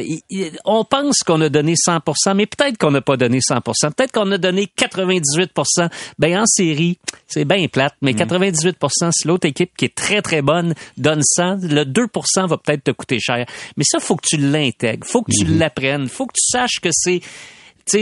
On 0.63 0.85
pense 0.85 1.23
qu'on 1.25 1.41
a 1.41 1.49
donné 1.49 1.73
100%, 1.73 2.35
mais 2.35 2.45
peut-être 2.45 2.77
qu'on 2.77 2.91
n'a 2.91 3.01
pas 3.01 3.17
donné 3.17 3.39
100%. 3.39 3.61
Peut-être 3.95 4.11
qu'on 4.11 4.31
a 4.31 4.37
donné 4.37 4.67
98%. 4.77 5.89
Ben, 6.19 6.39
en 6.39 6.45
série, 6.45 6.99
c'est 7.27 7.45
bien 7.45 7.67
plate, 7.67 7.95
mais 8.01 8.13
98%, 8.13 9.11
si 9.11 9.27
l'autre 9.27 9.47
équipe 9.47 9.71
qui 9.75 9.85
est 9.85 9.95
très, 9.95 10.21
très 10.21 10.41
bonne 10.41 10.75
donne 10.97 11.23
100, 11.23 11.63
le 11.63 11.83
2% 11.83 12.47
va 12.47 12.57
peut-être 12.57 12.83
te 12.83 12.91
coûter 12.91 13.19
cher. 13.19 13.45
Mais 13.75 13.83
ça, 13.83 13.99
faut 13.99 14.15
que 14.15 14.27
tu 14.27 14.37
l'intègres. 14.37 15.05
Faut 15.05 15.23
que 15.23 15.31
tu 15.31 15.45
l'apprennes. 15.45 16.07
Faut 16.07 16.27
que 16.27 16.33
tu 16.33 16.45
saches 16.45 16.79
que 16.79 16.89
c'est 16.91 17.21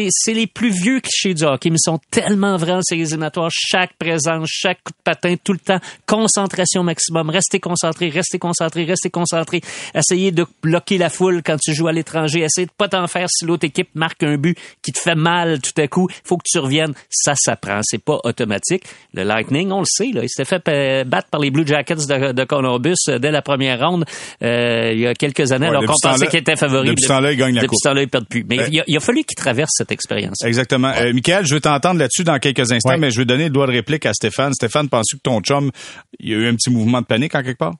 c'est 0.10 0.34
les 0.34 0.48
plus 0.48 0.70
vieux 0.70 1.00
clichés 1.00 1.34
du 1.34 1.44
hockey, 1.44 1.70
mais 1.70 1.78
ils 1.80 1.84
sont 1.90 2.00
tellement 2.12 2.58
vrais 2.58 2.74
en 2.74 2.82
séries 2.82 3.02
éliminatoires. 3.02 3.50
Chaque 3.52 3.94
présence, 3.98 4.48
chaque 4.52 4.84
coup 4.84 4.92
de 4.92 5.04
patin, 5.04 5.36
tout 5.44 5.54
le 5.54 5.60
temps. 5.60 5.80
Concentration 6.06 6.84
maximum. 6.84 7.30
Restez 7.30 7.60
concentré, 7.60 8.10
restez 8.10 8.40
concentré, 8.40 8.84
restez 8.84 9.10
concentré. 9.10 9.62
Essayez 9.96 10.32
de 10.32 10.46
bloquer 10.62 10.98
la 10.98 11.10
foule 11.10 11.42
quand 11.44 11.58
tu 11.58 11.74
joues 11.74 11.88
à 11.88 11.92
l'étranger. 11.92 12.42
Essayez 12.42 12.66
de 12.68 12.72
pas 12.78 12.88
t'en 12.88 13.08
faire 13.08 13.28
si 13.30 13.46
l'autre 13.46 13.66
équipe 13.66 13.90
marque 13.96 14.24
un 14.24 14.38
but 14.38 14.58
qui 14.82 14.92
te 14.92 15.00
fait 15.00 15.16
mal 15.16 15.60
tout 15.62 15.80
à 15.82 15.88
coup. 15.88 16.08
Faut 16.24 16.38
que 16.38 16.44
tu 16.46 16.60
reviennes. 16.60 16.94
Ça 17.10 17.34
s'apprend. 17.36 17.80
C'est 17.84 18.04
pas 18.04 18.20
automatique. 18.24 18.84
Le 19.14 19.24
Lightning, 19.24 19.72
on 19.72 19.80
le 19.80 19.86
sait, 19.88 20.12
là. 20.14 20.22
Il 20.24 20.30
s'était 20.30 20.46
fait 20.46 20.68
euh, 20.70 21.04
battre 21.04 21.30
par 21.30 21.42
les 21.42 21.52
Blue 21.52 21.66
Jackets 21.66 21.96
de, 21.96 22.32
de 22.32 22.44
Columbus 22.44 22.96
euh, 23.10 23.20
dès 23.20 23.32
la 23.32 23.42
première 23.42 23.80
ronde, 23.88 24.06
euh, 24.44 24.92
il 24.94 25.00
y 25.00 25.08
a 25.08 25.14
quelques 25.14 25.52
années, 25.52 25.66
Ouais, 25.70 25.76
alors 25.76 25.86
qu'on 25.86 25.94
pensait 26.10 26.28
qu'il 26.28 26.40
était 26.40 26.56
favori. 26.56 26.90
depuis 26.90 27.04
ce 27.04 27.08
temps-là, 27.08 27.32
il 27.32 27.38
gagne 27.38 27.56
la 27.56 27.62
Depuis 27.62 27.70
Coupe. 27.70 27.80
ce 27.84 27.90
temps-là, 27.90 28.02
il 28.02 28.08
perd 28.10 28.26
plus. 28.28 28.46
Mais 28.50 28.58
il, 28.72 28.80
a, 28.80 28.84
il 28.88 28.98
a 28.98 29.00
fallu 29.00 29.24
qu'il 29.24 29.36
traverse 29.36 29.79
cette 29.80 29.92
expérience. 29.92 30.44
Exactement. 30.46 30.92
Euh, 30.96 31.12
Michael, 31.14 31.46
je 31.46 31.56
vais 31.56 31.62
t'entendre 31.62 32.00
là-dessus 32.00 32.24
dans 32.24 32.38
quelques 32.38 32.72
instants, 32.72 32.92
Ouais. 32.92 32.98
mais 32.98 33.10
je 33.12 33.18
vais 33.20 33.26
donner 33.26 33.46
le 33.46 33.50
droit 33.50 33.66
de 33.68 33.72
réplique 33.72 34.06
à 34.06 34.14
Stéphane. 34.14 34.54
Stéphane, 34.54 34.88
penses-tu 34.90 35.16
que 35.18 35.22
ton 35.24 35.42
chum, 35.42 35.72
il 36.20 36.30
y 36.30 36.34
a 36.34 36.38
eu 36.38 36.48
un 36.48 36.56
petit 36.56 36.70
mouvement 36.70 37.02
de 37.02 37.06
panique 37.08 37.34
en 37.36 37.42
quelque 37.42 37.58
part? 37.58 37.74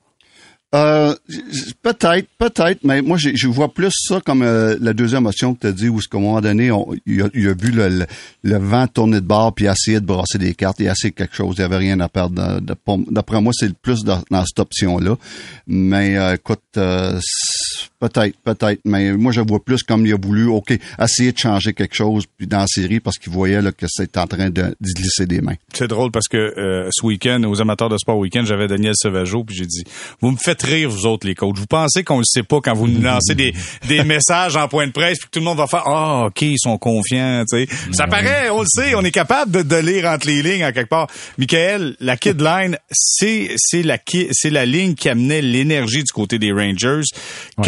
Euh, 0.72 1.16
peut-être, 1.82 2.28
peut-être, 2.38 2.78
mais 2.84 3.02
moi, 3.02 3.18
je 3.18 3.48
vois 3.48 3.74
plus 3.74 3.90
ça 3.92 4.20
comme 4.24 4.42
euh, 4.42 4.76
la 4.80 4.92
deuxième 4.92 5.26
option 5.26 5.52
que 5.54 5.62
tu 5.62 5.66
as 5.66 5.72
dit, 5.72 5.88
où, 5.88 5.98
à 5.98 6.16
un 6.16 6.20
moment 6.20 6.40
donné, 6.40 6.70
on, 6.70 6.86
il, 7.06 7.22
a, 7.22 7.28
il 7.34 7.48
a 7.48 7.54
vu 7.54 7.72
le, 7.72 7.88
le, 7.88 8.06
le 8.44 8.56
vent 8.58 8.86
tourner 8.86 9.16
de 9.20 9.26
bord, 9.26 9.52
puis 9.52 9.66
essayer 9.66 9.98
de 9.98 10.06
brasser 10.06 10.38
des 10.38 10.54
cartes, 10.54 10.76
il 10.78 10.88
a 10.88 10.92
essayé 10.92 11.10
quelque 11.12 11.34
chose, 11.34 11.56
il 11.58 11.62
n'y 11.62 11.64
avait 11.64 11.78
rien 11.78 11.98
à 11.98 12.08
perdre. 12.08 12.36
De- 12.60 12.60
de- 12.60 12.74
pour- 12.74 13.00
D'après 13.10 13.40
moi, 13.40 13.52
c'est 13.52 13.66
le 13.66 13.74
plus 13.82 14.04
dans, 14.04 14.22
dans 14.30 14.44
cette 14.46 14.60
option-là. 14.60 15.16
Mais 15.66 16.16
euh, 16.16 16.34
écoute, 16.36 16.60
euh, 16.76 17.18
c'est- 17.20 17.69
peut-être, 17.98 18.36
peut-être, 18.44 18.80
mais 18.84 19.12
moi, 19.12 19.32
je 19.32 19.40
vois 19.40 19.62
plus 19.62 19.82
comme 19.82 20.06
il 20.06 20.12
a 20.12 20.16
voulu, 20.16 20.46
OK, 20.46 20.72
essayer 21.00 21.32
de 21.32 21.38
changer 21.38 21.72
quelque 21.72 21.94
chose 21.94 22.24
puis 22.36 22.46
dans 22.46 22.60
la 22.60 22.66
série, 22.66 23.00
parce 23.00 23.18
qu'il 23.18 23.32
voyait 23.32 23.62
là, 23.62 23.72
que 23.72 23.86
c'était 23.88 24.18
en 24.18 24.26
train 24.26 24.50
de, 24.50 24.74
glisser 24.80 25.26
des 25.26 25.40
mains. 25.40 25.54
C'est 25.72 25.88
drôle 25.88 26.10
parce 26.10 26.28
que 26.28 26.36
euh, 26.36 26.88
ce 26.92 27.04
week-end, 27.04 27.42
aux 27.44 27.60
amateurs 27.60 27.88
de 27.88 27.98
sport 27.98 28.18
week-end, 28.18 28.44
j'avais 28.44 28.66
Daniel 28.66 28.94
Sauvageau, 28.96 29.44
puis 29.44 29.56
j'ai 29.56 29.66
dit, 29.66 29.84
vous 30.20 30.30
me 30.30 30.36
faites 30.36 30.62
rire, 30.62 30.90
vous 30.90 31.06
autres, 31.06 31.26
les 31.26 31.34
coachs. 31.34 31.56
Vous 31.56 31.66
pensez 31.66 32.04
qu'on 32.04 32.18
le 32.18 32.24
sait 32.24 32.42
pas 32.42 32.60
quand 32.60 32.74
vous 32.74 32.88
nous 32.88 33.00
lancez 33.00 33.34
des, 33.34 33.54
des 33.88 34.04
messages 34.04 34.56
en 34.56 34.68
point 34.68 34.86
de 34.86 34.92
presse, 34.92 35.18
puis 35.18 35.26
que 35.26 35.32
tout 35.32 35.40
le 35.40 35.44
monde 35.44 35.58
va 35.58 35.66
faire, 35.66 35.86
ah, 35.86 36.26
OK, 36.26 36.42
ils 36.42 36.58
sont 36.58 36.78
confiants, 36.78 37.44
tu 37.50 37.66
sais. 37.66 37.68
Ça 37.92 38.06
paraît, 38.06 38.50
on 38.50 38.60
le 38.60 38.66
sait, 38.68 38.94
on 38.94 39.02
est 39.02 39.10
capable 39.10 39.50
de, 39.50 39.62
de 39.62 39.76
lire 39.76 40.06
entre 40.06 40.26
les 40.26 40.42
lignes, 40.42 40.64
en 40.64 40.72
quelque 40.72 40.88
part. 40.88 41.08
Michael, 41.38 41.96
la 42.00 42.16
kid 42.16 42.40
line, 42.40 42.76
c'est, 42.90 43.50
c'est 43.56 43.82
la, 43.82 43.98
c'est 44.32 44.50
la 44.50 44.66
ligne 44.66 44.94
qui 44.94 45.08
amenait 45.08 45.42
l'énergie 45.42 46.02
du 46.02 46.12
côté 46.12 46.38
des 46.38 46.52
Rangers. 46.52 47.02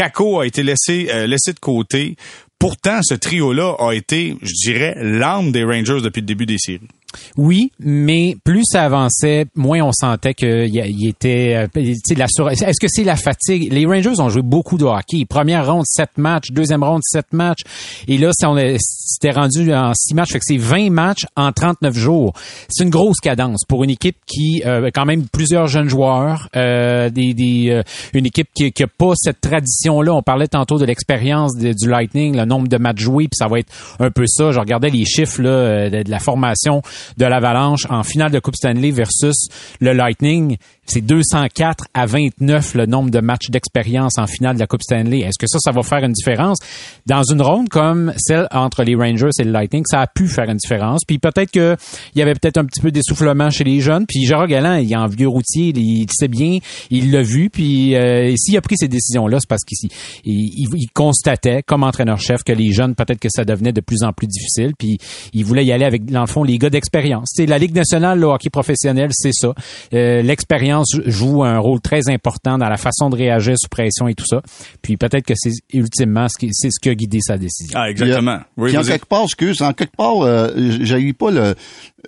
Kako 0.02 0.40
a 0.40 0.47
été 0.49 0.64
laissé, 0.64 1.09
euh, 1.12 1.28
laissé 1.28 1.52
de 1.52 1.61
côté. 1.61 2.16
Pourtant, 2.59 3.00
ce 3.04 3.14
trio-là 3.14 3.76
a 3.78 3.92
été, 3.92 4.37
je 4.42 4.52
dirais, 4.64 4.97
l'âme 4.97 5.52
des 5.52 5.62
Rangers 5.62 6.00
depuis 6.02 6.23
le 6.23 6.26
début 6.26 6.44
des 6.44 6.59
séries. 6.59 6.88
Oui, 7.37 7.73
mais 7.81 8.37
plus 8.45 8.62
ça 8.64 8.83
avançait, 8.85 9.47
moins 9.54 9.81
on 9.83 9.92
sentait 9.92 10.35
qu'il 10.35 10.69
il 10.75 11.09
était. 11.09 11.66
euh, 11.75 11.83
la 12.16 12.26
sur- 12.28 12.50
Est-ce 12.50 12.81
que 12.81 12.87
c'est 12.88 13.04
la 13.04 13.16
fatigue? 13.16 13.73
Les 13.73 13.87
Rangers 13.87 14.21
ont 14.21 14.28
joué 14.28 14.42
beaucoup 14.42 14.78
de 14.78 14.85
hockey. 14.85 15.25
Première 15.28 15.66
ronde, 15.73 15.85
sept 15.87 16.11
matchs. 16.16 16.50
Deuxième 16.50 16.83
ronde, 16.83 17.02
sept 17.04 17.33
matchs. 17.33 17.61
Et 18.09 18.19
là, 18.19 18.31
si 18.33 18.47
on 18.47 18.57
c'était 18.78 19.33
rendu 19.33 19.73
en 19.75 19.92
six 19.95 20.14
matchs, 20.14 20.33
fait 20.33 20.38
que 20.38 20.45
c'est 20.47 20.57
20 20.57 20.90
matchs 20.90 21.26
en 21.37 21.52
39 21.52 21.95
jours. 21.97 22.33
C'est 22.69 22.85
une 22.85 22.90
grosse 22.90 23.19
cadence 23.21 23.62
pour 23.69 23.85
une 23.85 23.90
équipe 23.90 24.16
qui, 24.26 24.62
euh, 24.66 24.90
quand 24.95 25.04
même, 25.04 25.26
plusieurs 25.33 25.66
jeunes 25.69 25.88
joueurs, 25.88 26.49
euh, 26.57 27.09
des, 27.11 27.35
des, 27.35 27.69
euh, 27.71 27.83
une 28.14 28.26
équipe 28.26 28.49
qui, 28.54 28.73
qui 28.73 28.83
a 28.83 28.87
pas 28.87 29.12
cette 29.16 29.40
tradition-là. 29.40 30.14
On 30.14 30.23
parlait 30.23 30.49
tantôt 30.49 30.78
de 30.78 30.85
l'expérience 30.85 31.54
du 31.57 31.88
Lightning, 31.88 32.37
le 32.37 32.45
nombre 32.45 32.69
de 32.69 32.76
matchs 32.78 33.00
joués, 33.00 33.25
puis 33.25 33.37
ça 33.37 33.49
va 33.49 33.59
être 33.59 33.73
un 34.00 34.11
peu 34.11 34.25
ça. 34.26 34.52
Je 34.52 34.59
regardais 34.59 34.90
les 34.90 35.04
chiffres 35.04 35.42
là, 35.42 35.50
euh, 35.50 35.90
de 36.02 36.11
la 36.11 36.19
formation 36.19 36.83
de 37.16 37.26
l'Avalanche 37.26 37.87
en 37.88 38.02
finale 38.02 38.30
de 38.30 38.38
Coupe 38.38 38.56
Stanley 38.56 38.90
versus 38.90 39.49
le 39.80 39.92
Lightning. 39.92 40.56
C'est 40.92 41.00
204 41.00 41.87
à 41.94 42.04
29 42.04 42.75
le 42.75 42.84
nombre 42.84 43.11
de 43.11 43.20
matchs 43.20 43.49
d'expérience 43.49 44.18
en 44.18 44.26
finale 44.26 44.56
de 44.56 44.61
la 44.61 44.66
Coupe 44.66 44.82
Stanley. 44.82 45.20
Est-ce 45.20 45.38
que 45.38 45.46
ça, 45.46 45.58
ça 45.58 45.70
va 45.72 45.82
faire 45.82 46.04
une 46.04 46.12
différence? 46.12 46.58
Dans 47.06 47.22
une 47.22 47.40
ronde 47.40 47.70
comme 47.70 48.12
celle 48.18 48.46
entre 48.50 48.82
les 48.82 48.94
Rangers 48.94 49.30
et 49.38 49.44
le 49.44 49.52
Lightning, 49.52 49.84
ça 49.87 50.02
a 50.02 50.06
pu 50.06 50.28
faire 50.28 50.50
une 50.50 50.58
différence. 50.58 51.00
Puis 51.06 51.18
peut-être 51.18 51.50
que 51.50 51.76
il 52.14 52.18
y 52.18 52.22
avait 52.22 52.34
peut-être 52.34 52.58
un 52.58 52.66
petit 52.66 52.80
peu 52.80 52.90
d'essoufflement 52.90 53.49
chez 53.49 53.64
les 53.64 53.80
jeunes. 53.80 54.04
Puis 54.06 54.26
Gérard 54.26 54.49
Galland, 54.49 54.76
il 54.76 54.92
est 54.92 54.96
en 54.96 55.06
vieux 55.06 55.28
routier, 55.28 55.72
il, 55.75 56.06
sait 56.12 56.28
bien, 56.28 56.58
il 56.90 57.11
l'a 57.11 57.22
vu. 57.22 57.49
Puis 57.49 57.96
euh, 57.96 58.34
s'il 58.37 58.54
a 58.58 58.61
pris 58.61 58.76
ces 58.76 58.88
décisions-là, 58.88 59.38
c'est 59.40 59.49
parce 59.49 59.64
qu'il 59.64 59.88
il, 60.25 60.68
il, 60.75 60.88
constatait, 60.92 61.62
comme 61.62 61.84
entraîneur-chef, 61.84 62.42
que 62.42 62.52
les 62.52 62.72
jeunes, 62.72 62.94
peut-être 62.94 63.18
que 63.18 63.30
ça 63.30 63.46
devenait 63.46 63.72
de 63.72 63.80
plus 63.80 64.02
en 64.02 64.12
plus 64.12 64.26
difficile. 64.26 64.72
Puis 64.78 64.99
il 65.32 65.44
voulait 65.46 65.64
y 65.64 65.72
aller 65.72 65.87
avec, 65.87 66.04
dans 66.04 66.20
le 66.20 66.26
fond, 66.26 66.44
les 66.44 66.58
gars 66.58 66.70
d'expérience. 66.70 67.30
C'est 67.32 67.46
la 67.46 67.56
Ligue 67.56 67.75
nationale, 67.75 68.18
le 68.18 68.26
hockey 68.26 68.50
professionnel, 68.50 69.08
c'est 69.12 69.32
ça. 69.32 69.54
Euh, 69.94 70.20
l'expérience 70.20 70.81
joue 71.06 71.44
un 71.44 71.58
rôle 71.58 71.80
très 71.80 72.08
important 72.08 72.58
dans 72.58 72.68
la 72.68 72.76
façon 72.76 73.10
de 73.10 73.16
réagir 73.16 73.54
sous 73.58 73.68
pression 73.68 74.08
et 74.08 74.14
tout 74.14 74.26
ça. 74.26 74.42
Puis 74.80 74.96
peut-être 74.96 75.26
que 75.26 75.34
c'est 75.36 75.52
ultimement 75.72 76.28
ce 76.28 76.38
qui, 76.38 76.48
c'est 76.52 76.70
ce 76.70 76.80
qui 76.80 76.88
a 76.88 76.94
guidé 76.94 77.20
sa 77.20 77.38
décision. 77.38 77.78
Ah, 77.78 77.90
exactement. 77.90 78.40
Oui, 78.56 78.76
en 78.76 78.82
quelque 78.82 79.06
part, 79.06 79.24
excuse, 79.24 79.62
en 79.62 79.72
quelque 79.72 79.96
part, 79.96 80.22
euh, 80.22 80.50
j'ai 80.56 81.12
pas 81.12 81.30
le, 81.30 81.54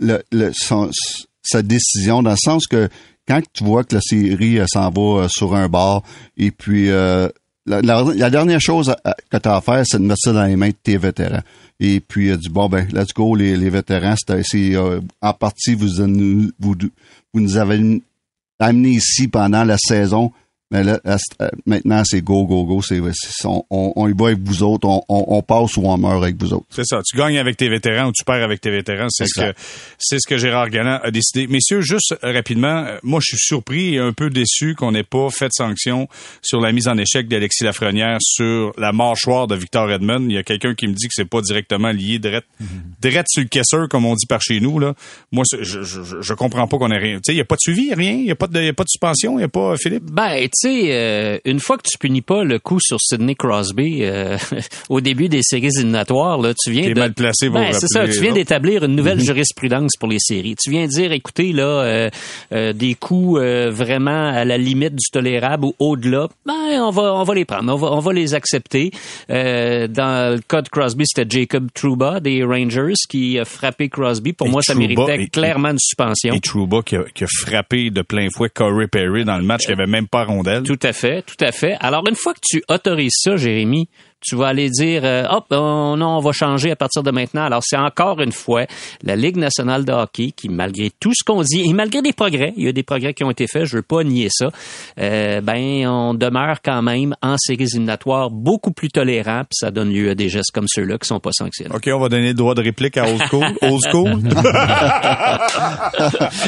le, 0.01 0.23
le 0.33 0.53
sa 1.43 1.63
décision 1.63 2.23
dans 2.23 2.31
le 2.31 2.37
sens 2.37 2.67
que 2.67 2.89
quand 3.29 3.41
tu 3.53 3.65
vois 3.65 3.85
que 3.85 3.95
la 3.95 4.01
série 4.01 4.59
s'en 4.67 4.91
va 4.91 5.25
euh, 5.25 5.29
sur 5.29 5.55
un 5.55 5.69
bar 5.69 6.03
et 6.37 6.51
puis 6.51 6.91
euh, 6.91 7.29
la, 7.67 7.81
la, 7.81 8.31
dernière 8.31 8.61
chose 8.61 8.95
que 9.31 9.37
tu 9.39 9.49
as 9.49 9.57
à 9.57 9.61
faire, 9.61 9.83
c'est 9.87 9.99
de 9.99 10.05
mettre 10.05 10.21
ça 10.21 10.33
dans 10.33 10.45
les 10.45 10.57
mains 10.57 10.69
de 10.69 10.77
tes 10.83 10.99
vétérans. 10.99 11.43
Et 11.81 12.01
puis, 12.01 12.29
il 12.29 12.33
a 12.33 12.37
dit, 12.37 12.49
bon, 12.49 12.69
ben, 12.69 12.87
let's 12.93 13.13
go, 13.15 13.35
les, 13.35 13.57
les 13.57 13.71
vétérans, 13.71 14.15
c'est, 14.17 14.77
euh, 14.77 15.01
en 15.23 15.33
partie, 15.33 15.75
vous, 15.75 15.89
vous, 16.59 16.75
vous 17.33 17.41
nous 17.41 17.57
avez 17.57 18.03
amené 18.59 18.91
ici 18.91 19.29
pendant 19.29 19.65
la 19.65 19.77
saison 19.79 20.33
mais 20.71 20.83
là, 20.83 20.99
euh, 21.07 21.49
maintenant, 21.67 22.03
c'est 22.05 22.23
go, 22.23 22.47
go, 22.47 22.65
go. 22.65 22.81
C'est, 22.83 23.01
on, 23.45 23.65
on, 23.71 24.09
y 24.09 24.13
va 24.13 24.29
avec 24.29 24.41
vous 24.41 24.63
autres. 24.63 24.89
On, 24.89 25.03
on, 25.09 25.43
passe 25.43 25.77
ou 25.77 25.83
on 25.85 25.97
meurt 25.99 26.23
avec 26.23 26.37
vous 26.41 26.55
autres. 26.55 26.67
C'est 26.71 26.87
ça. 26.87 27.01
Tu 27.07 27.17
gagnes 27.17 27.39
avec 27.39 27.57
tes 27.57 27.69
vétérans 27.69 28.09
ou 28.09 28.13
tu 28.13 28.25
perds 28.25 28.43
avec 28.43 28.61
tes 28.61 28.71
vétérans. 28.71 29.07
C'est 29.11 29.27
ce 29.27 29.41
que, 29.41 29.55
c'est 29.99 30.19
ce 30.19 30.27
que 30.27 30.39
Gérard 30.39 30.71
Galland 30.71 31.01
a 31.03 31.11
décidé. 31.11 31.47
Messieurs, 31.47 31.83
juste 31.83 32.17
rapidement, 32.23 32.85
euh, 32.87 32.99
moi, 33.03 33.21
je 33.23 33.37
suis 33.37 33.47
surpris 33.47 33.95
et 33.95 33.99
un 33.99 34.13
peu 34.13 34.31
déçu 34.31 34.75
qu'on 34.75 34.93
n'ait 34.93 35.05
pas 35.05 35.29
fait 35.31 35.47
de 35.47 35.53
sanction 35.53 36.09
sur 36.41 36.61
la 36.61 36.73
mise 36.73 36.89
en 36.89 36.97
échec 36.97 37.29
d'Alexis 37.29 37.65
Lafrenière 37.65 38.19
sur 38.21 38.73
la 38.79 38.93
mâchoire 38.93 39.47
de 39.47 39.55
Victor 39.55 39.91
Edmond. 39.93 40.27
Il 40.29 40.35
y 40.35 40.39
a 40.39 40.43
quelqu'un 40.43 40.75
qui 40.75 40.89
me 40.89 40.95
dit 40.95 41.07
que 41.07 41.15
c'est 41.15 41.29
pas 41.29 41.43
directement 41.43 41.91
lié 41.91 42.19
direct, 42.19 42.49
direct 43.01 43.29
sur 43.29 43.43
le 43.43 43.49
caisseur, 43.49 43.89
comme 43.89 44.07
on 44.07 44.15
dit 44.15 44.27
par 44.27 44.41
chez 44.41 44.61
nous, 44.61 44.79
là. 44.79 44.95
Moi, 45.31 45.45
je, 45.53 45.83
je, 45.83 46.03
je, 46.21 46.35
comprends 46.35 46.67
pas 46.67 46.79
qu'on 46.79 46.91
ait 46.91 46.99
rien. 46.99 47.17
Tu 47.17 47.23
sais, 47.27 47.33
il 47.33 47.37
n'y 47.37 47.43
a 47.43 47.45
pas 47.45 47.57
de 47.57 47.61
suivi, 47.61 47.93
rien. 47.93 48.13
Il 48.13 48.25
n'y 48.25 48.31
a 48.31 48.35
pas 48.37 48.47
de, 48.47 48.61
y 48.61 48.69
a 48.69 48.73
pas 48.73 48.85
de 48.85 48.89
suspension. 48.89 49.35
Il 49.35 49.39
n'y 49.39 49.45
a 49.45 49.49
pas, 49.49 49.77
Philippe? 49.77 50.05
Ben, 50.11 50.33
euh, 50.65 51.39
une 51.45 51.61
fois 51.61 51.77
que 51.77 51.83
tu 51.89 51.99
punis 51.99 52.23
pas 52.23 52.45
le 52.45 52.59
coup 52.59 52.79
sur 52.81 53.01
Sidney 53.01 53.35
Crosby 53.35 54.01
euh, 54.03 54.37
au 54.89 55.01
début 55.01 55.29
des 55.29 55.43
séries 55.43 55.71
éliminatoires, 55.79 56.39
là, 56.39 56.53
tu 56.55 56.71
viens 56.71 56.89
de 56.89 56.99
mal 56.99 57.13
placé 57.13 57.49
ben, 57.49 57.73
c'est 57.73 57.89
ça, 57.89 58.07
tu 58.07 58.21
viens 58.21 58.33
d'établir 58.33 58.85
une 58.85 58.95
nouvelle 58.97 59.19
mhm. 59.19 59.25
jurisprudence 59.25 59.97
pour 59.99 60.09
les 60.09 60.19
séries. 60.19 60.57
Tu 60.57 60.71
viens 60.71 60.87
de 60.87 60.91
dire, 60.91 61.13
écoutez 61.13 61.53
là, 61.53 62.11
euh, 62.53 62.73
des 62.73 62.95
coups 62.95 63.41
vraiment 63.41 64.29
à 64.29 64.45
la 64.45 64.59
limite 64.59 64.95
du 64.95 65.11
tolérable 65.11 65.67
ou 65.67 65.75
au-delà, 65.79 66.29
ben 66.47 66.81
on 66.81 66.91
va 66.91 67.15
on 67.15 67.25
va 67.25 67.35
les 67.35 67.45
prendre, 67.45 67.73
on 67.73 67.77
va 67.77 67.93
on 67.93 68.01
va 68.01 68.13
les 68.13 68.35
accepter. 68.35 68.91
dans 69.29 70.35
le 70.35 70.41
cas 70.41 70.63
de 70.63 70.69
Crosby, 70.69 71.05
c'était 71.07 71.39
Jacob 71.39 71.69
Trouba 71.75 72.21
des 72.21 72.45
Rangers 72.45 72.95
qui 73.09 73.39
a 73.39 73.45
frappé 73.45 73.89
Crosby. 73.89 74.33
Pour 74.33 74.49
moi, 74.49 74.63
ça 74.63 74.75
méritait 74.75 75.27
clairement 75.29 75.71
une 75.71 75.79
suspension. 75.79 76.35
Et 76.35 76.41
Trouba 76.41 76.83
qui 76.83 76.97
a, 76.97 77.05
qui 77.15 77.25
a, 77.25 77.27
frappé 77.27 77.91
de 77.91 78.03
plein 78.03 78.29
fouet 78.35 78.51
Corey 78.51 78.87
Perry 78.87 79.25
dans 79.25 79.37
le 79.37 79.45
match, 79.45 79.67
qui 79.67 79.73
avait 79.73 79.87
même 79.87 80.09
pas 80.09 80.25
Tout 80.63 80.79
à 80.83 80.93
fait, 80.93 81.23
tout 81.23 81.43
à 81.43 81.53
fait. 81.53 81.77
Alors, 81.81 82.05
une 82.09 82.17
fois 82.17 82.35
que 82.35 82.41
tu 82.43 82.63
autorises 82.69 83.15
ça, 83.17 83.37
Jérémy, 83.37 83.89
tu 84.25 84.37
vas 84.37 84.49
aller 84.49 84.71
dire 84.71 85.03
euh, 85.05 85.25
hop 85.29 85.47
oh, 85.51 85.95
non 85.99 86.17
on 86.17 86.21
va 86.21 86.33
changer 86.33 86.71
à 86.71 86.77
partir 86.77 87.03
de 87.03 87.11
maintenant. 87.11 87.45
Alors 87.45 87.63
c'est 87.65 87.77
encore 87.77 88.21
une 88.21 88.33
fois 88.33 88.67
la 89.03 89.17
Ligue 89.17 89.37
nationale 89.37 89.85
de 89.85 89.93
hockey 89.93 90.33
qui 90.35 90.49
malgré 90.49 90.91
tout 90.99 91.13
ce 91.15 91.23
qu'on 91.25 91.43
dit 91.43 91.69
et 91.69 91.73
malgré 91.73 92.03
des 92.03 92.13
progrès 92.13 92.53
il 92.57 92.65
y 92.65 92.69
a 92.69 92.73
des 92.73 92.83
progrès 92.83 93.15
qui 93.15 93.25
ont 93.25 93.31
été 93.31 93.47
faits 93.47 93.67
je 93.67 93.77
veux 93.77 93.83
pas 93.83 94.03
nier 94.03 94.29
ça 94.31 94.51
euh, 94.99 95.41
ben 95.41 95.87
on 95.87 96.15
demeure 96.15 96.59
quand 96.65 96.83
même 96.83 97.15
en 97.23 97.37
séries 97.39 97.65
éliminatoires 97.73 98.31
beaucoup 98.31 98.73
plus 98.73 98.89
tolérant 98.89 99.41
puis 99.41 99.55
ça 99.55 99.71
donne 99.71 99.91
lieu 99.91 100.11
à 100.11 100.15
des 100.15 100.29
gestes 100.29 100.51
comme 100.53 100.67
ceux-là 100.69 100.99
qui 100.99 101.07
sont 101.07 101.21
pas 101.21 101.33
sanctionnés. 101.33 101.75
Ok 101.75 101.89
on 101.93 102.01
va 102.01 102.09
donner 102.09 102.29
le 102.29 102.35
droit 102.35 102.55
de 102.55 102.63
réplique 102.63 102.97
à 102.97 103.05
Old 103.05 103.23
School. 103.31 103.47
Old 103.63 103.81
School? 103.91 104.13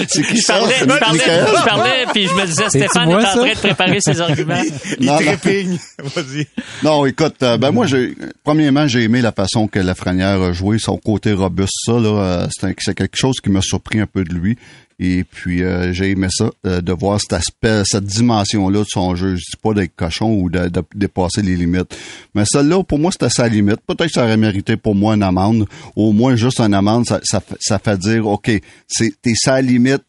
C'est 0.09 0.23
qui 0.23 0.37
je 0.37 0.47
parlais, 0.47 0.75
je 0.79 0.85
parlais, 0.87 1.19
je 1.19 1.65
parlais 1.65 2.07
puis 2.13 2.27
je 2.27 2.35
me 2.35 2.47
disais 2.47 2.69
Stéphane 2.69 3.11
est 3.11 3.15
en 3.15 3.21
train 3.21 3.53
de 3.53 3.59
préparer 3.59 4.01
ses 4.01 4.21
arguments. 4.21 4.63
Il, 4.99 5.09
trépigne. 5.09 5.79
Vas-y. 5.99 6.47
Non 6.83 7.05
écoute 7.07 7.43
euh, 7.43 7.59
ben 7.67 7.73
moi, 7.73 7.87
j'ai, 7.87 8.15
premièrement, 8.45 8.87
j'ai 8.87 9.03
aimé 9.03 9.21
la 9.21 9.33
façon 9.33 9.67
que 9.67 9.81
Lafrenière 9.81 10.41
a 10.41 10.53
joué, 10.53 10.79
son 10.79 10.99
côté 10.99 11.33
robuste, 11.33 11.75
ça, 11.85 11.95
là, 11.95 12.09
euh, 12.09 12.47
c'est, 12.79 12.95
quelque 12.95 13.17
chose 13.17 13.41
qui 13.43 13.51
m'a 13.51 13.61
surpris 13.61 13.99
un 13.99 14.07
peu 14.07 14.23
de 14.23 14.33
lui. 14.33 14.57
Et 15.01 15.25
puis 15.25 15.65
euh, 15.65 15.93
j'ai 15.93 16.13
aimé 16.13 16.29
ça, 16.31 16.49
euh, 16.65 16.81
de 16.81 16.93
voir 16.93 17.21
cet 17.21 17.33
aspect, 17.33 17.83
cette 17.85 18.05
dimension-là 18.05 18.79
de 18.79 18.87
son 18.89 19.17
jeu. 19.17 19.35
Je 19.35 19.41
dis 19.41 19.61
pas 19.61 19.75
d'être 19.75 19.97
cochon 19.97 20.33
ou 20.33 20.49
de, 20.49 20.71
dépasser 20.95 21.43
les 21.43 21.57
limites. 21.57 21.99
Mais 22.37 22.45
celle-là, 22.47 22.85
pour 22.85 23.01
moi, 23.01 23.11
c'était 23.11 23.31
sa 23.31 23.49
limite. 23.49 23.81
Peut-être 23.85 24.07
que 24.07 24.13
ça 24.13 24.23
aurait 24.23 24.37
mérité 24.37 24.77
pour 24.77 24.95
moi 24.95 25.15
une 25.15 25.25
amende. 25.25 25.67
Au 25.97 26.13
moins 26.13 26.37
juste 26.37 26.61
une 26.61 26.73
amende, 26.73 27.05
ça, 27.05 27.21
ça, 27.25 27.79
fait 27.81 27.99
dire 27.99 28.29
OK, 28.29 28.49
c'est 28.87 29.13
t'es 29.21 29.35
sa 29.35 29.61
limite, 29.61 30.05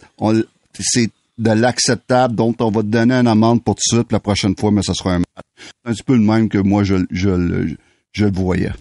c'est 0.79 1.09
de 1.39 1.51
l'acceptable, 1.51 2.35
donc 2.35 2.57
on 2.59 2.69
va 2.69 2.81
te 2.81 2.87
donner 2.87 3.15
une 3.15 3.27
amende 3.27 3.63
pour 3.63 3.75
tout 3.75 3.95
de 3.95 3.97
suite 3.97 4.11
la 4.11 4.19
prochaine 4.19 4.55
fois, 4.55 4.69
mais 4.71 4.83
ça 4.83 4.93
sera 4.93 5.15
un 5.15 5.21
un 5.85 5.91
petit 5.91 6.03
peu 6.03 6.13
le 6.13 6.21
même 6.21 6.49
que 6.49 6.57
moi 6.57 6.83
je, 6.83 6.95
je, 7.11 7.75
je 8.11 8.25
le 8.25 8.31
voyais. 8.31 8.71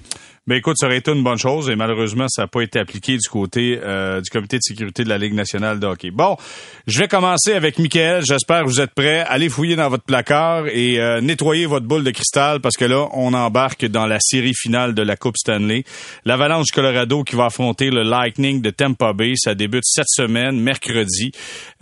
Ben 0.48 0.54
écoute, 0.54 0.76
ça 0.78 0.86
aurait 0.86 0.98
été 0.98 1.10
une 1.10 1.24
bonne 1.24 1.38
chose 1.38 1.68
et 1.70 1.74
malheureusement, 1.74 2.26
ça 2.28 2.42
n'a 2.42 2.46
pas 2.46 2.60
été 2.60 2.78
appliqué 2.78 3.16
du 3.16 3.28
côté 3.28 3.80
euh, 3.82 4.20
du 4.20 4.30
comité 4.30 4.58
de 4.58 4.62
sécurité 4.62 5.02
de 5.02 5.08
la 5.08 5.18
Ligue 5.18 5.34
nationale 5.34 5.80
de 5.80 5.86
hockey. 5.88 6.12
Bon, 6.12 6.36
je 6.86 7.00
vais 7.00 7.08
commencer 7.08 7.52
avec 7.54 7.80
Michael. 7.80 8.24
J'espère 8.24 8.62
que 8.62 8.68
vous 8.68 8.80
êtes 8.80 8.94
prêts. 8.94 9.24
Allez 9.26 9.48
fouiller 9.48 9.74
dans 9.74 9.88
votre 9.88 10.04
placard 10.04 10.68
et 10.68 11.00
euh, 11.00 11.20
nettoyer 11.20 11.66
votre 11.66 11.84
boule 11.84 12.04
de 12.04 12.12
cristal 12.12 12.60
parce 12.60 12.76
que 12.76 12.84
là, 12.84 13.08
on 13.14 13.34
embarque 13.34 13.86
dans 13.86 14.06
la 14.06 14.18
série 14.20 14.54
finale 14.54 14.94
de 14.94 15.02
la 15.02 15.16
Coupe 15.16 15.36
Stanley. 15.36 15.82
L'Avalanche 16.24 16.68
Colorado 16.72 17.24
qui 17.24 17.34
va 17.34 17.46
affronter 17.46 17.90
le 17.90 18.04
Lightning 18.04 18.62
de 18.62 18.70
Tampa 18.70 19.14
Bay. 19.14 19.32
Ça 19.34 19.56
débute 19.56 19.82
cette 19.84 20.08
semaine, 20.08 20.60
mercredi. 20.60 21.32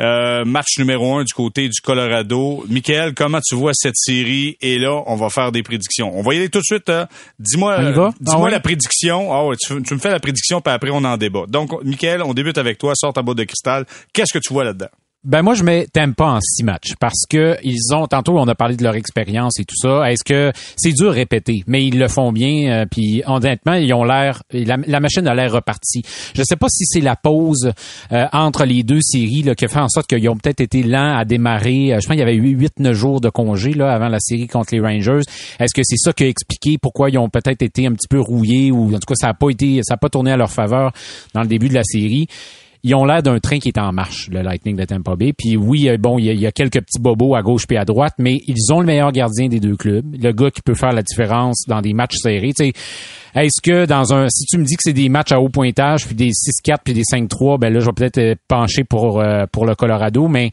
Euh, 0.01 0.47
match 0.47 0.79
numéro 0.79 1.19
un 1.19 1.25
du 1.25 1.35
côté 1.35 1.69
du 1.69 1.83
Colorado. 1.83 2.65
Michael, 2.71 3.13
comment 3.13 3.41
tu 3.47 3.57
vois 3.57 3.73
cette 3.75 3.97
série? 3.99 4.57
Et 4.63 4.79
là, 4.79 5.03
on 5.07 5.17
va 5.17 5.29
faire 5.29 5.53
des 5.53 5.63
prédictions. 5.63 6.19
On 6.19 6.23
va 6.23 6.33
y 6.33 6.39
aller 6.39 6.49
tout 6.49 6.61
de 6.61 6.65
suite. 6.65 6.91
Dis-moi, 7.39 8.13
dis-moi 8.23 8.54
la 8.55 8.61
prédiction. 8.61 9.33
Ah 9.33 9.55
tu, 9.61 9.75
me 9.75 9.99
fais 9.99 10.11
la 10.11 10.21
prédiction, 10.21 10.61
puis 10.61 10.73
après, 10.73 10.91
on 10.91 11.05
en 11.05 11.17
débat. 11.17 11.45
Donc, 11.49 11.71
Michael, 11.85 12.23
on 12.23 12.35
débute 12.35 12.59
avec 12.59 12.79
toi. 12.79 12.93
Sors 12.95 13.13
ta 13.13 13.23
boîte 13.23 13.39
de 13.39 13.45
cristal. 13.45 13.85
Qu'est-ce 14.13 14.33
que 14.33 14.39
tu 14.39 14.53
vois 14.53 14.65
là-dedans? 14.65 14.89
Ben 15.25 15.41
moi 15.41 15.55
je 15.55 15.65
mets 15.65 15.87
pas 16.17 16.33
en 16.33 16.41
six 16.43 16.63
matchs 16.65 16.93
parce 17.01 17.25
que 17.29 17.57
ils 17.63 17.95
ont 17.95 18.07
tantôt 18.07 18.39
on 18.39 18.47
a 18.47 18.55
parlé 18.55 18.77
de 18.77 18.83
leur 18.83 18.95
expérience 18.95 19.59
et 19.59 19.65
tout 19.65 19.77
ça. 19.77 20.11
Est-ce 20.11 20.23
que 20.23 20.53
c'est 20.77 20.93
dur 20.93 21.11
à 21.11 21.13
répéter, 21.13 21.65
mais 21.67 21.83
ils 21.87 21.99
le 21.99 22.09
font 22.09 22.31
bien. 22.31 22.71
Euh, 22.71 22.87
puis 22.91 23.23
honnêtement 23.27 23.73
ils 23.73 23.95
ont 23.95 24.05
l'air 24.05 24.43
la, 24.53 25.01
machine 25.01 25.27
a 25.27 25.35
l'air 25.35 25.51
repartie. 25.51 26.03
Je 26.35 26.43
sais 26.43 26.57
pas 26.57 26.67
si 26.69 26.85
c'est 26.85 27.01
la 27.01 27.17
pause 27.17 27.73
euh, 28.13 28.27
entre 28.35 28.67
les 28.67 28.83
deux 28.83 29.01
séries 29.01 29.43
là, 29.43 29.55
qui 29.55 29.65
a 29.65 29.69
fait 29.69 29.81
en 29.81 29.89
sorte 29.89 30.09
qu'ils 30.09 30.29
ont 30.29 30.37
peut-être 30.37 30.61
été 30.61 30.83
lents 30.83 31.17
à 31.17 31.25
démarrer. 31.25 31.95
Euh, 31.95 32.01
je 32.01 32.07
pense 32.07 32.17
qu'il 32.17 32.19
y 32.19 32.23
avait 32.23 32.37
eu 32.37 32.51
huit 32.51 32.79
neuf 32.79 32.95
jours 32.95 33.23
de 33.23 33.31
congé 33.31 33.73
là 33.73 33.95
avant 33.95 34.09
la 34.09 34.21
série 34.21 34.47
contre 34.47 34.75
les 34.75 34.81
Rangers. 34.81 35.23
Est-ce 35.59 35.73
que 35.73 35.83
c'est 35.85 35.97
ça 35.97 36.13
qui 36.13 36.25
a 36.25 36.29
expliqué 36.29 36.77
pourquoi 36.77 37.09
ils 37.09 37.17
ont 37.17 37.31
peut-être 37.31 37.63
été 37.63 37.87
un 37.87 37.93
petit 37.93 38.09
peu 38.09 38.21
rouillés 38.21 38.71
ou 38.71 38.95
en 38.95 38.99
tout 38.99 39.07
cas 39.09 39.15
ça 39.15 39.29
a 39.29 39.35
pas 39.35 39.49
été 39.49 39.81
ça 39.85 39.95
a 39.95 39.97
pas 39.97 40.11
tourné 40.11 40.33
à 40.33 40.37
leur 40.37 40.51
faveur 40.51 40.93
dans 41.33 41.41
le 41.41 41.49
début 41.49 41.71
de 41.71 41.75
la 41.75 41.85
série? 41.85 42.29
Ils 42.85 42.95
ont 42.95 43.07
l'air 43.07 43.23
d'un 43.23 43.41
train 43.41 43.59
qui 43.59 43.69
est 43.69 43.79
en 43.79 43.93
marche, 43.93 44.29
le 44.31 44.43
Lightning 44.43 44.77
de 44.77 44.85
Tampa 44.85 45.17
Bay. 45.17 45.33
Puis 45.33 45.57
oui, 45.57 45.89
bon, 45.99 46.19
il 46.19 46.27
y, 46.39 46.47
a, 46.47 46.53
quelques 46.53 46.81
petits 46.81 47.01
bobos 47.01 47.35
à 47.35 47.41
gauche 47.41 47.67
puis 47.67 47.79
à 47.79 47.87
droite, 47.87 48.13
mais 48.19 48.43
ils 48.47 48.73
ont 48.73 48.81
le 48.81 48.87
meilleur 48.87 49.11
gardien 49.11 49.49
des 49.49 49.59
deux 49.59 49.77
clubs, 49.77 50.05
le 50.23 50.33
gars 50.33 50.51
qui 50.51 50.61
peut 50.61 50.75
faire 50.75 50.93
la 50.93 51.03
différence 51.03 51.65
dans 51.67 51.81
des 51.81 51.95
matchs 51.95 52.17
serrés. 52.17 52.53
est-ce 53.35 53.63
que 53.63 53.87
dans 53.87 54.13
un, 54.13 54.29
si 54.29 54.45
tu 54.45 54.59
me 54.59 54.65
dis 54.65 54.75
que 54.75 54.83
c'est 54.83 54.93
des 54.93 55.09
matchs 55.09 55.33
à 55.33 55.41
haut 55.41 55.49
pointage, 55.49 56.07
puis 56.07 56.15
des 56.15 56.31
6-4 56.31 56.77
puis 56.85 56.93
des 56.93 57.03
5-3, 57.03 57.59
ben 57.59 57.73
là, 57.73 57.81
je 57.81 57.87
vais 57.87 57.93
peut-être 57.93 58.19
euh, 58.19 58.35
pencher 58.49 58.85
pour 58.85 59.19
euh, 59.19 59.47
pour 59.51 59.65
le 59.65 59.75
Colorado, 59.75 60.29
mais 60.29 60.51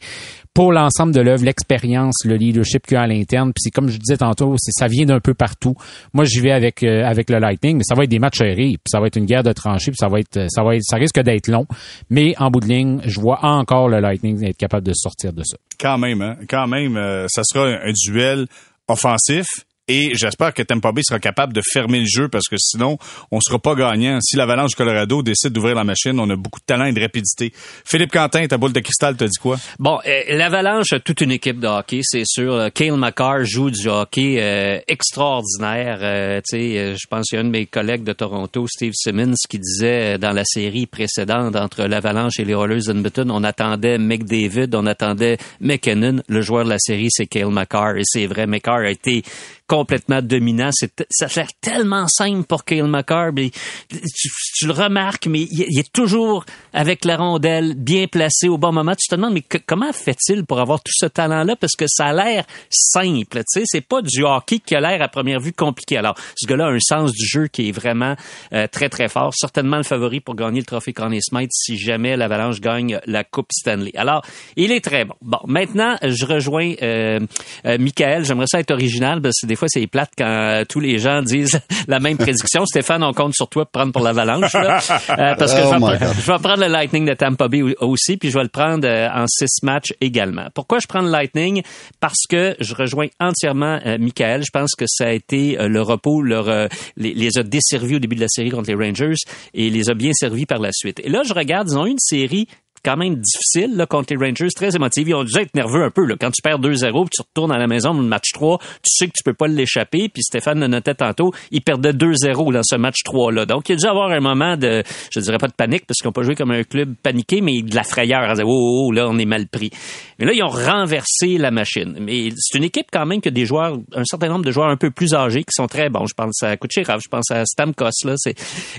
pour 0.54 0.72
l'ensemble 0.72 1.14
de 1.14 1.20
l'œuvre, 1.20 1.44
l'expérience, 1.44 2.24
le 2.24 2.36
leadership 2.36 2.86
qu'il 2.86 2.96
y 2.96 2.98
a 2.98 3.02
à 3.02 3.06
l'interne. 3.06 3.52
Puis 3.52 3.62
c'est 3.62 3.70
comme 3.70 3.88
je 3.88 3.98
disais 3.98 4.16
tantôt, 4.16 4.54
ça 4.58 4.86
vient 4.86 5.06
d'un 5.06 5.20
peu 5.20 5.34
partout. 5.34 5.74
Moi, 6.12 6.24
j'y 6.24 6.40
vais 6.40 6.52
avec 6.52 6.82
euh, 6.82 7.04
avec 7.04 7.30
le 7.30 7.38
Lightning, 7.38 7.78
mais 7.78 7.84
ça 7.84 7.94
va 7.94 8.04
être 8.04 8.10
des 8.10 8.18
matchs 8.18 8.38
serrés, 8.38 8.72
puis 8.72 8.90
ça 8.90 9.00
va 9.00 9.06
être 9.06 9.16
une 9.16 9.26
guerre 9.26 9.42
de 9.42 9.52
tranchées, 9.52 9.90
puis 9.90 9.98
ça 9.98 10.08
va 10.08 10.20
être 10.20 10.46
ça 10.48 10.62
va 10.62 10.76
être 10.76 10.82
ça 10.84 10.96
risque 10.96 11.20
d'être 11.20 11.48
long. 11.48 11.66
Mais 12.10 12.34
en 12.38 12.50
bout 12.50 12.60
de 12.60 12.68
ligne, 12.68 13.00
je 13.04 13.20
vois 13.20 13.44
encore 13.44 13.88
le 13.88 14.00
Lightning 14.00 14.44
être 14.44 14.56
capable 14.56 14.86
de 14.86 14.92
sortir 14.94 15.32
de 15.32 15.42
ça. 15.42 15.56
Quand 15.80 15.98
même, 15.98 16.22
hein? 16.22 16.36
Quand 16.48 16.66
même, 16.66 16.96
euh, 16.96 17.26
ça 17.28 17.42
sera 17.44 17.66
un 17.66 17.92
duel 17.92 18.46
offensif 18.88 19.46
Et 19.88 20.12
j'espère 20.14 20.54
que 20.54 20.62
Tampa 20.62 20.92
Bay 20.92 21.02
sera 21.02 21.18
capable 21.18 21.52
de 21.52 21.60
fermer 21.60 21.98
le 21.98 22.06
jeu 22.06 22.28
parce 22.28 22.46
que 22.46 22.54
sinon, 22.56 22.98
on 23.32 23.40
sera 23.40 23.58
pas 23.58 23.74
gagnant. 23.74 24.20
Si 24.20 24.36
l'Avalanche 24.36 24.70
du 24.70 24.76
Colorado 24.76 25.24
décide 25.24 25.50
d'ouvrir 25.50 25.74
la 25.74 25.82
machine, 25.82 26.20
on 26.20 26.30
a 26.30 26.36
beaucoup 26.36 26.60
de 26.60 26.64
talent 26.64 26.84
et 26.84 26.92
de 26.92 27.00
rapidité. 27.00 27.52
Philippe 27.84 28.12
Quentin, 28.12 28.46
ta 28.46 28.58
boule 28.58 28.72
de 28.72 28.78
cristal 28.78 29.16
te 29.16 29.24
dit 29.24 29.38
quoi? 29.40 29.56
Bon, 29.80 29.98
euh, 30.06 30.36
l'Avalanche 30.36 30.92
a 30.92 31.00
toute 31.00 31.20
une 31.20 31.32
équipe 31.32 31.58
de 31.58 31.66
hockey, 31.66 31.98
c'est 32.04 32.22
sûr. 32.24 32.68
Kale 32.72 32.96
McCarr 32.96 33.44
joue 33.44 33.72
du 33.72 33.88
hockey 33.88 34.36
euh, 34.38 34.78
extraordinaire. 34.86 35.98
Euh, 36.02 36.40
sais, 36.44 36.94
je 36.94 37.06
pense 37.10 37.26
qu'il 37.26 37.38
y 37.38 37.38
a 37.38 37.42
un 37.42 37.46
de 37.46 37.50
mes 37.50 37.66
collègues 37.66 38.04
de 38.04 38.12
Toronto, 38.12 38.68
Steve 38.68 38.92
Simmons, 38.94 39.34
qui 39.48 39.58
disait 39.58 40.16
dans 40.16 40.32
la 40.32 40.44
série 40.44 40.86
précédente 40.86 41.56
entre 41.56 41.86
l'Avalanche 41.86 42.38
et 42.38 42.44
les 42.44 42.54
Oilers 42.54 42.86
d'Edmonton, 42.86 43.28
on 43.32 43.42
attendait 43.42 43.98
McDavid, 43.98 44.68
on 44.74 44.86
attendait 44.86 45.38
McKinnon. 45.60 46.22
Le 46.28 46.40
joueur 46.40 46.64
de 46.66 46.70
la 46.70 46.78
série, 46.78 47.08
c'est 47.10 47.26
Kale 47.26 47.50
McCarr. 47.50 47.96
Et 47.96 48.04
c'est 48.04 48.26
vrai, 48.26 48.46
McCarr 48.46 48.82
a 48.82 48.90
été 48.90 49.24
complètement 49.66 50.22
dominant. 50.22 50.70
Ça 50.72 51.26
a 51.26 51.28
l'air 51.36 51.48
tellement 51.60 52.06
simple 52.08 52.44
pour 52.44 52.64
Kale 52.64 52.88
McCarr. 52.88 53.30
tu, 53.34 54.66
le 54.66 54.72
remarques, 54.72 55.26
mais 55.26 55.42
il, 55.50 55.78
est 55.78 55.92
toujours 55.92 56.44
avec 56.72 57.04
la 57.04 57.16
rondelle, 57.16 57.74
bien 57.74 58.06
placé 58.06 58.48
au 58.48 58.58
bon 58.58 58.72
moment. 58.72 58.94
Tu 58.94 59.08
te 59.08 59.14
demandes, 59.14 59.34
mais 59.34 59.44
comment 59.66 59.92
fait-il 59.92 60.44
pour 60.44 60.60
avoir 60.60 60.80
tout 60.80 60.92
ce 60.94 61.06
talent-là? 61.06 61.56
Parce 61.56 61.74
que 61.76 61.84
ça 61.88 62.06
a 62.06 62.12
l'air 62.12 62.44
simple. 62.70 63.38
Tu 63.38 63.44
sais, 63.46 63.62
c'est 63.64 63.80
pas 63.80 64.02
du 64.02 64.24
hockey 64.24 64.58
qui 64.58 64.74
a 64.74 64.80
l'air 64.80 65.02
à 65.02 65.08
première 65.08 65.40
vue 65.40 65.52
compliqué. 65.52 65.96
Alors, 65.96 66.14
ce 66.36 66.46
gars-là 66.46 66.66
a 66.66 66.70
un 66.70 66.80
sens 66.80 67.12
du 67.12 67.26
jeu 67.26 67.46
qui 67.48 67.68
est 67.68 67.72
vraiment 67.72 68.16
euh, 68.52 68.66
très, 68.70 68.88
très 68.88 69.08
fort. 69.08 69.32
Certainement 69.34 69.76
le 69.76 69.82
favori 69.82 70.20
pour 70.20 70.34
gagner 70.34 70.60
le 70.60 70.66
trophée 70.66 70.92
Conn 70.92 71.16
Smith 71.20 71.50
si 71.52 71.76
jamais 71.76 72.16
l'Avalanche 72.16 72.60
gagne 72.60 73.00
la 73.06 73.24
Coupe 73.24 73.52
Stanley. 73.52 73.92
Alors, 73.96 74.22
il 74.56 74.72
est 74.72 74.84
très 74.84 75.04
bon. 75.04 75.14
Bon, 75.22 75.38
maintenant, 75.46 75.96
je 76.02 76.24
rejoins 76.26 76.72
euh, 76.82 77.20
euh 77.66 77.78
Michael. 77.78 78.24
J'aimerais 78.24 78.46
ça 78.46 78.60
être 78.60 78.70
original 78.70 79.20
parce 79.20 79.40
que 79.40 79.46
des 79.46 79.56
fois, 79.56 79.68
c'est 79.68 79.86
plate 79.86 80.10
quand 80.16 80.24
euh, 80.26 80.64
tous 80.68 80.80
les 80.80 80.98
gens 80.98 81.22
disent 81.22 81.60
la 81.88 82.00
même 82.00 82.16
prédiction. 82.16 82.64
Stéphane, 82.66 83.02
on 83.02 83.12
compte 83.12 83.34
sur 83.34 83.48
toi 83.48 83.64
pour 83.64 83.72
prendre 83.72 83.92
pour 83.92 84.02
l'avalanche. 84.02 84.54
Euh, 84.54 85.34
parce 85.36 85.52
que 85.52 85.62
je, 85.62 85.68
vais, 85.68 85.76
oh 85.80 85.88
je, 85.90 86.32
vais, 86.32 86.38
prendre 86.42 86.61
le 86.66 86.72
Lightning 86.72 87.04
de 87.04 87.14
Tampa 87.14 87.48
Bay 87.48 87.62
aussi, 87.80 88.16
puis 88.16 88.30
je 88.30 88.38
vais 88.38 88.44
le 88.44 88.48
prendre 88.48 88.86
euh, 88.86 89.08
en 89.12 89.26
six 89.26 89.62
matchs 89.62 89.92
également. 90.00 90.46
Pourquoi 90.54 90.78
je 90.78 90.86
prends 90.86 91.02
le 91.02 91.10
Lightning? 91.10 91.62
Parce 92.00 92.26
que 92.28 92.56
je 92.60 92.74
rejoins 92.74 93.08
entièrement 93.20 93.80
Michael. 93.98 94.42
Je 94.44 94.50
pense 94.52 94.72
que 94.76 94.84
ça 94.86 95.06
a 95.06 95.12
été 95.12 95.56
le 95.58 95.82
repos, 95.82 96.22
les, 96.22 96.68
les, 96.96 97.38
a 97.38 97.42
desservis 97.42 97.96
au 97.96 97.98
début 97.98 98.16
de 98.16 98.20
la 98.20 98.28
série 98.28 98.50
contre 98.50 98.70
les 98.70 98.74
Rangers 98.74 99.14
et 99.54 99.70
les 99.70 99.90
a 99.90 99.94
bien 99.94 100.12
servis 100.12 100.46
par 100.46 100.58
la 100.58 100.70
suite. 100.72 101.00
Et 101.04 101.08
là, 101.08 101.22
je 101.24 101.34
regarde, 101.34 101.68
ils 101.70 101.78
ont 101.78 101.86
eu 101.86 101.90
une 101.90 101.98
série 101.98 102.48
quand 102.84 102.96
même 102.96 103.16
difficile 103.16 103.76
là, 103.76 103.86
contre 103.86 104.14
les 104.14 104.26
Rangers, 104.26 104.48
très 104.54 104.74
émotif. 104.74 105.04
Ils 105.06 105.14
ont 105.14 105.24
dû 105.24 105.38
être 105.38 105.54
nerveux 105.54 105.84
un 105.84 105.90
peu. 105.90 106.04
Là. 106.04 106.16
Quand 106.20 106.30
tu 106.30 106.42
perds 106.42 106.58
2-0 106.58 107.08
tu 107.10 107.22
retournes 107.22 107.52
à 107.52 107.58
la 107.58 107.66
maison 107.66 107.94
le 107.94 108.02
match 108.02 108.32
3, 108.32 108.58
tu 108.58 108.66
sais 108.84 109.06
que 109.06 109.12
tu 109.16 109.22
peux 109.24 109.34
pas 109.34 109.46
l'échapper. 109.46 110.08
Puis 110.08 110.22
Stéphane 110.22 110.60
le 110.60 110.66
notait 110.66 110.94
tantôt, 110.94 111.32
il 111.50 111.62
perdait 111.62 111.92
2-0 111.92 112.52
dans 112.52 112.62
ce 112.62 112.76
match 112.76 113.02
3-là. 113.04 113.46
Donc, 113.46 113.68
il 113.68 113.72
a 113.74 113.76
dû 113.76 113.86
avoir 113.86 114.10
un 114.10 114.20
moment 114.20 114.56
de, 114.56 114.82
je 115.10 115.20
dirais 115.20 115.38
pas 115.38 115.48
de 115.48 115.52
panique, 115.52 115.86
parce 115.86 115.98
qu'ils 115.98 116.08
n'ont 116.08 116.12
pas 116.12 116.22
joué 116.22 116.34
comme 116.34 116.50
un 116.50 116.64
club 116.64 116.94
paniqué, 117.02 117.40
mais 117.40 117.62
de 117.62 117.74
la 117.74 117.84
frayeur. 117.84 118.22
On 118.26 118.32
disait, 118.32 118.44
oh, 118.46 118.86
oh, 118.86 118.92
là, 118.92 119.08
on 119.08 119.18
est 119.18 119.24
mal 119.24 119.46
pris. 119.46 119.70
Mais 120.18 120.26
là, 120.26 120.32
ils 120.32 120.42
ont 120.42 120.48
renversé 120.48 121.38
la 121.38 121.50
machine. 121.50 121.96
Mais 122.00 122.30
c'est 122.36 122.58
une 122.58 122.64
équipe 122.64 122.86
quand 122.92 123.06
même 123.06 123.20
que 123.20 123.30
des 123.30 123.46
joueurs, 123.46 123.76
un 123.94 124.04
certain 124.04 124.28
nombre 124.28 124.44
de 124.44 124.50
joueurs 124.50 124.68
un 124.68 124.76
peu 124.76 124.90
plus 124.90 125.14
âgés 125.14 125.42
qui 125.42 125.52
sont 125.52 125.66
très 125.66 125.88
bons. 125.88 126.06
Je 126.06 126.14
pense 126.14 126.42
à 126.42 126.56
Kucherov, 126.56 127.00
je 127.02 127.08
pense 127.08 127.30
à 127.30 127.44
Stamkos. 127.44 127.90
Là, 128.04 128.14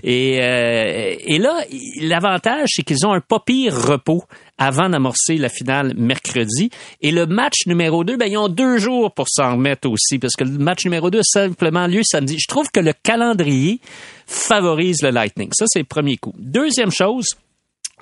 et, 0.04 0.40
euh, 0.42 1.16
et 1.20 1.38
là, 1.38 1.60
l'avantage, 2.02 2.70
c'est 2.74 2.84
qu'ils 2.84 3.06
ont 3.06 3.14
un 3.14 3.22
pas 3.22 3.40
pire 3.40 3.93
repos 3.94 4.24
avant 4.58 4.90
d'amorcer 4.90 5.38
la 5.38 5.50
finale 5.50 5.94
mercredi. 5.96 6.70
Et 7.02 7.12
le 7.12 7.26
match 7.26 7.66
numéro 7.66 8.04
2, 8.04 8.18
ben, 8.18 8.28
ils 8.28 8.38
ont 8.38 8.50
deux 8.50 8.78
jours 8.78 9.12
pour 9.14 9.28
s'en 9.30 9.54
remettre 9.54 9.90
aussi, 9.90 10.20
parce 10.20 10.36
que 10.36 10.44
le 10.44 10.58
match 10.58 10.86
numéro 10.86 11.10
2 11.10 11.22
simplement 11.24 11.88
lieu 11.88 12.02
samedi. 12.04 12.38
Je 12.40 12.48
trouve 12.48 12.70
que 12.72 12.80
le 12.80 12.94
calendrier 13.04 13.80
favorise 14.28 15.02
le 15.02 15.10
Lightning. 15.10 15.50
Ça, 15.54 15.66
c'est 15.68 15.80
le 15.80 15.86
premier 15.86 16.18
coup. 16.18 16.34
Deuxième 16.38 16.92
chose, 16.92 17.26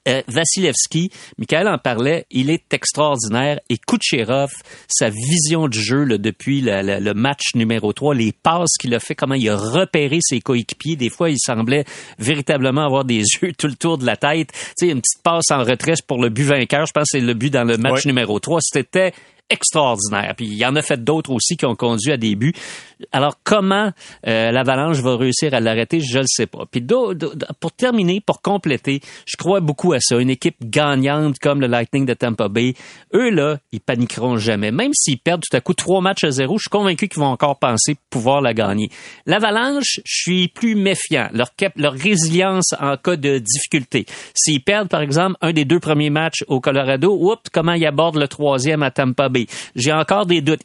euh, 0.08 0.22
Vasilevski, 0.27 1.12
Michael 1.38 1.67
en 1.67 1.77
parlait, 1.77 2.25
il 2.31 2.50
est 2.50 2.74
extraordinaire. 2.74 3.60
Et 3.70 3.77
Kucherov, 3.77 4.50
sa 4.88 5.10
vision 5.10 5.67
du 5.67 5.79
jeu 5.79 6.03
là, 6.03 6.17
depuis 6.17 6.62
le, 6.62 7.13
match 7.13 7.53
numéro 7.55 7.93
3, 7.93 8.15
les 8.15 8.31
passes 8.31 8.77
qu'il 8.79 8.96
a 8.96 9.00
fait, 9.00 9.15
comment 9.15 9.36
il 9.36 9.48
a 9.50 9.58
repéré 9.58 10.20
ses 10.22 10.39
coéquipiers. 10.39 10.96
Des 10.96 11.10
fois, 11.10 11.29
il 11.29 11.38
semblait 11.39 11.86
véritablement 12.17 12.86
avoir 12.86 13.05
des 13.05 13.24
yeux 13.41 13.53
tout 13.58 13.67
le 13.67 13.75
tour 13.75 13.98
de 13.98 14.05
la 14.05 14.17
tête. 14.17 14.51
Tu 14.51 14.88
sais, 14.88 14.88
une 14.88 15.01
petite 15.01 15.22
passe 15.24 15.51
en 15.51 15.63
retraite 15.63 16.01
pour 16.08 16.22
le 16.22 16.29
but 16.29 16.43
vainqueur. 16.43 16.86
Je 16.86 16.91
pense 16.93 17.03
que 17.03 17.20
c'est 17.20 17.25
le 17.25 17.34
but 17.34 17.51
dans 17.51 17.63
le 17.63 17.77
match 17.77 18.05
numéro 18.05 18.39
3. 18.39 18.60
C'était 18.62 19.13
extraordinaire. 19.51 20.34
Puis 20.36 20.48
il 20.48 20.58
y 20.58 20.65
en 20.65 20.75
a 20.75 20.81
fait 20.81 21.03
d'autres 21.03 21.31
aussi 21.31 21.58
qui 21.58 21.65
ont 21.65 21.75
conduit 21.75 22.12
à 22.12 22.17
des 22.17 22.36
buts. 22.36 22.53
Alors 23.12 23.36
comment 23.43 23.91
euh, 24.27 24.51
l'Avalanche 24.51 24.98
va 25.00 25.17
réussir 25.17 25.54
à 25.54 25.60
l'arrêter, 25.60 25.99
je 25.99 26.17
ne 26.17 26.21
le 26.21 26.28
sais 26.28 26.45
pas. 26.47 26.65
Puis 26.69 26.86
pour 27.60 27.71
terminer, 27.71 28.21
pour 28.21 28.41
compléter, 28.41 29.02
je 29.25 29.38
crois 29.38 29.60
beaucoup 29.60 29.93
à 29.93 29.99
ça. 29.99 30.17
Une 30.17 30.30
équipe 30.30 30.58
gagnante 30.63 31.39
comme 31.39 31.62
le 31.62 31.67
Lightning 31.67 32.06
de 32.06 32.13
Tampa 32.13 32.47
Bay, 32.47 32.75
eux 33.13 33.30
là, 33.30 33.58
ils 33.71 33.82
paniqueront 33.82 34.38
jamais. 34.38 34.71
Même 34.71 34.91
s'ils 34.93 35.19
perdent 35.19 35.41
tout 35.41 35.56
à 35.56 35.62
coup 35.62 35.73
trois 35.73 36.02
matchs 36.02 36.23
à 36.23 36.32
zéro, 36.32 36.58
je 36.58 36.63
suis 36.63 36.69
convaincu 36.69 37.08
qu'ils 37.08 37.19
vont 37.19 37.28
encore 37.28 37.60
penser 37.60 37.95
pouvoir 38.10 38.41
la 38.41 38.54
gagner. 38.54 38.89
L'Avalanche, 39.25 39.99
je 40.06 40.21
suis 40.21 40.47
plus 40.47 40.75
méfiant. 40.75 41.30
Leur, 41.34 41.49
leur 41.75 41.93
résilience 41.93 42.73
en 42.80 42.97
cas 42.97 43.15
de 43.15 43.39
difficulté. 43.39 44.06
S'ils 44.36 44.63
perdent 44.63 44.89
par 44.89 45.02
exemple 45.02 45.36
un 45.41 45.54
des 45.54 45.65
deux 45.65 45.80
premiers 45.80 46.10
matchs 46.10 46.43
au 46.47 46.60
Colorado, 46.60 47.17
oups, 47.19 47.49
comment 47.52 47.73
ils 47.73 47.86
abordent 47.86 48.17
le 48.17 48.28
troisième 48.28 48.84
à 48.84 48.91
Tampa 48.91 49.30
Bay? 49.30 49.40
J'ai 49.75 49.91
encore 49.91 50.25
des 50.25 50.41
doutes. 50.41 50.62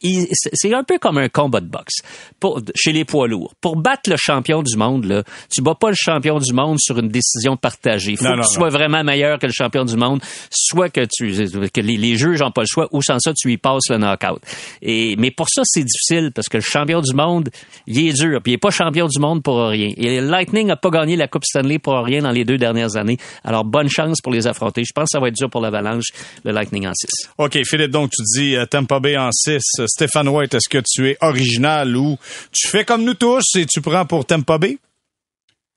C'est 0.52 0.74
un 0.74 0.84
peu 0.84 0.98
comme 0.98 1.18
un 1.18 1.28
combat 1.28 1.60
de 1.60 1.68
boxe 1.68 1.96
pour, 2.40 2.60
chez 2.74 2.92
les 2.92 3.04
poids 3.04 3.28
lourds. 3.28 3.54
Pour 3.60 3.76
battre 3.76 4.10
le 4.10 4.16
champion 4.16 4.62
du 4.62 4.76
monde, 4.76 5.04
là, 5.04 5.22
tu 5.50 5.62
bats 5.62 5.74
pas 5.74 5.90
le 5.90 5.96
champion 5.98 6.38
du 6.38 6.52
monde 6.52 6.78
sur 6.80 6.98
une 6.98 7.08
décision 7.08 7.56
partagée. 7.56 8.12
Il 8.12 8.18
faut 8.18 8.24
que 8.24 8.48
tu 8.48 8.54
sois 8.54 8.70
vraiment 8.70 9.04
meilleur 9.04 9.38
que 9.38 9.46
le 9.46 9.52
champion 9.52 9.84
du 9.84 9.96
monde, 9.96 10.20
soit 10.50 10.88
que 10.88 11.06
tu 11.10 11.32
que 11.70 11.80
les, 11.80 11.96
les 11.96 12.16
juges 12.16 12.40
n'ont 12.40 12.50
pas 12.50 12.62
le 12.62 12.68
choix, 12.68 12.88
ou 12.92 13.02
sans 13.02 13.18
ça, 13.18 13.32
tu 13.34 13.52
y 13.52 13.56
passes 13.56 13.88
le 13.90 13.98
knockout. 13.98 14.40
Et, 14.82 15.16
mais 15.16 15.30
pour 15.30 15.48
ça, 15.48 15.62
c'est 15.64 15.84
difficile 15.84 16.32
parce 16.34 16.48
que 16.48 16.58
le 16.58 16.62
champion 16.62 17.00
du 17.00 17.14
monde, 17.14 17.50
il 17.86 18.06
est 18.06 18.12
dur. 18.12 18.40
Puis 18.42 18.52
il 18.52 18.54
est 18.54 18.58
pas 18.58 18.70
champion 18.70 19.06
du 19.06 19.18
monde 19.18 19.42
pour 19.42 19.68
rien. 19.68 19.92
Et 19.96 20.20
Lightning 20.20 20.66
n'a 20.66 20.76
pas 20.76 20.90
gagné 20.90 21.16
la 21.16 21.28
Coupe 21.28 21.44
Stanley 21.44 21.78
pour 21.78 21.94
rien 21.94 22.22
dans 22.22 22.30
les 22.30 22.44
deux 22.44 22.58
dernières 22.58 22.96
années. 22.96 23.18
Alors, 23.44 23.64
bonne 23.64 23.88
chance 23.88 24.20
pour 24.20 24.32
les 24.32 24.46
affronter. 24.46 24.84
Je 24.84 24.92
pense 24.94 25.04
que 25.04 25.12
ça 25.12 25.20
va 25.20 25.28
être 25.28 25.36
dur 25.36 25.50
pour 25.50 25.60
l'Avalanche, 25.60 26.06
le 26.44 26.52
Lightning 26.52 26.86
en 26.86 26.92
6. 26.94 27.08
OK, 27.38 27.58
Philippe, 27.64 27.90
donc 27.90 28.10
tu 28.10 28.22
dis 28.34 28.56
euh, 28.56 28.65
Tampa 28.66 29.00
Bay 29.00 29.16
en 29.16 29.30
6. 29.32 29.62
Stéphane 29.86 30.28
White, 30.28 30.54
est-ce 30.54 30.68
que 30.68 30.82
tu 30.84 31.08
es 31.10 31.16
original 31.20 31.96
ou 31.96 32.16
tu 32.52 32.68
fais 32.68 32.84
comme 32.84 33.04
nous 33.04 33.14
tous 33.14 33.44
et 33.56 33.66
tu 33.66 33.80
prends 33.80 34.04
pour 34.04 34.24
Tampa 34.24 34.58
Bay? 34.58 34.78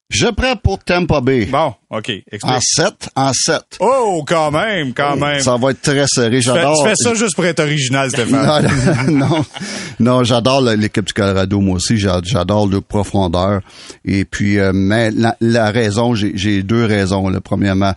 Je 0.10 0.26
prends 0.26 0.56
pour 0.56 0.80
Tampa 0.80 1.22
Bay. 1.22 1.46
Bon, 1.46 1.76
OK. 1.92 2.10
Explique. 2.10 2.44
En 2.44 2.60
7, 2.60 3.10
en 3.16 3.32
7. 3.32 3.62
Oh, 3.80 4.24
quand 4.28 4.50
même, 4.50 4.92
quand 4.92 5.16
même. 5.16 5.40
Ça 5.40 5.56
va 5.56 5.70
être 5.70 5.82
très 5.84 6.06
serré. 6.08 6.42
J'adore. 6.42 6.82
Tu 6.84 6.90
fais, 6.90 6.96
ça 6.96 7.14
juste 7.14 7.36
pour 7.36 7.46
être 7.46 7.60
original, 7.60 8.10
Stéphane. 8.10 9.08
non, 9.08 9.46
non, 10.00 10.24
j'adore 10.24 10.62
l'équipe 10.62 11.06
du 11.06 11.14
Colorado, 11.14 11.60
moi 11.60 11.76
aussi. 11.76 11.98
J'adore 11.98 12.66
le 12.66 12.82
profondeur. 12.82 13.62
Et 14.04 14.26
puis, 14.26 14.58
euh, 14.58 14.72
mais 14.74 15.12
la, 15.12 15.70
raison, 15.70 16.16
j'ai 16.16 16.64
deux 16.64 16.86
raisons. 16.86 17.30
Là. 17.30 17.40
Premièrement, 17.40 17.94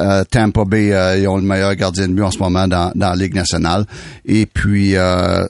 euh, 0.00 0.24
Tampa 0.24 0.64
Bay, 0.64 0.92
euh, 0.92 1.18
ils 1.18 1.28
ont 1.28 1.36
le 1.36 1.42
meilleur 1.42 1.74
gardien 1.74 2.08
de 2.08 2.14
but 2.14 2.22
en 2.22 2.30
ce 2.30 2.38
moment 2.38 2.66
dans, 2.66 2.92
dans 2.94 3.10
la 3.10 3.16
Ligue 3.16 3.34
nationale. 3.34 3.84
Et 4.24 4.46
puis, 4.46 4.96
euh, 4.96 5.46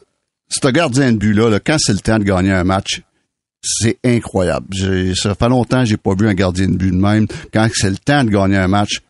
ce 0.49 0.69
gardien 0.69 1.13
de 1.13 1.19
but-là, 1.19 1.59
quand 1.65 1.77
c'est 1.79 1.93
le 1.93 2.01
temps 2.01 2.19
de 2.19 2.25
gagner 2.25 2.53
un 2.53 2.65
match, 2.65 3.03
c'est 3.63 3.99
incroyable. 4.05 4.67
Ça 5.15 5.35
fait 5.35 5.49
longtemps 5.49 5.81
que 5.81 5.89
j'ai 5.89 5.97
pas 5.97 6.15
vu 6.15 6.29
un 6.29 6.35
gardien 6.35 6.69
de 6.69 6.77
but 6.77 6.91
de 6.91 6.97
même. 6.97 7.27
Quand 7.53 7.69
c'est 7.73 7.91
le 7.91 7.99
temps 7.99 8.25
de 8.25 8.31
gagner 8.31 8.57
un 8.57 8.69
match, 8.69 9.03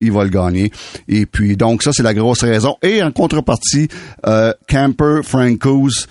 il 0.00 0.12
va 0.12 0.24
le 0.24 0.30
gagner. 0.30 0.70
Et 1.08 1.26
puis, 1.26 1.56
donc, 1.56 1.82
ça, 1.82 1.92
c'est 1.92 2.02
la 2.02 2.14
grosse 2.14 2.42
raison. 2.42 2.76
Et 2.82 3.02
en 3.02 3.10
contrepartie, 3.10 3.88
euh, 4.26 4.52
Camper, 4.68 5.20
Francos, 5.22 6.06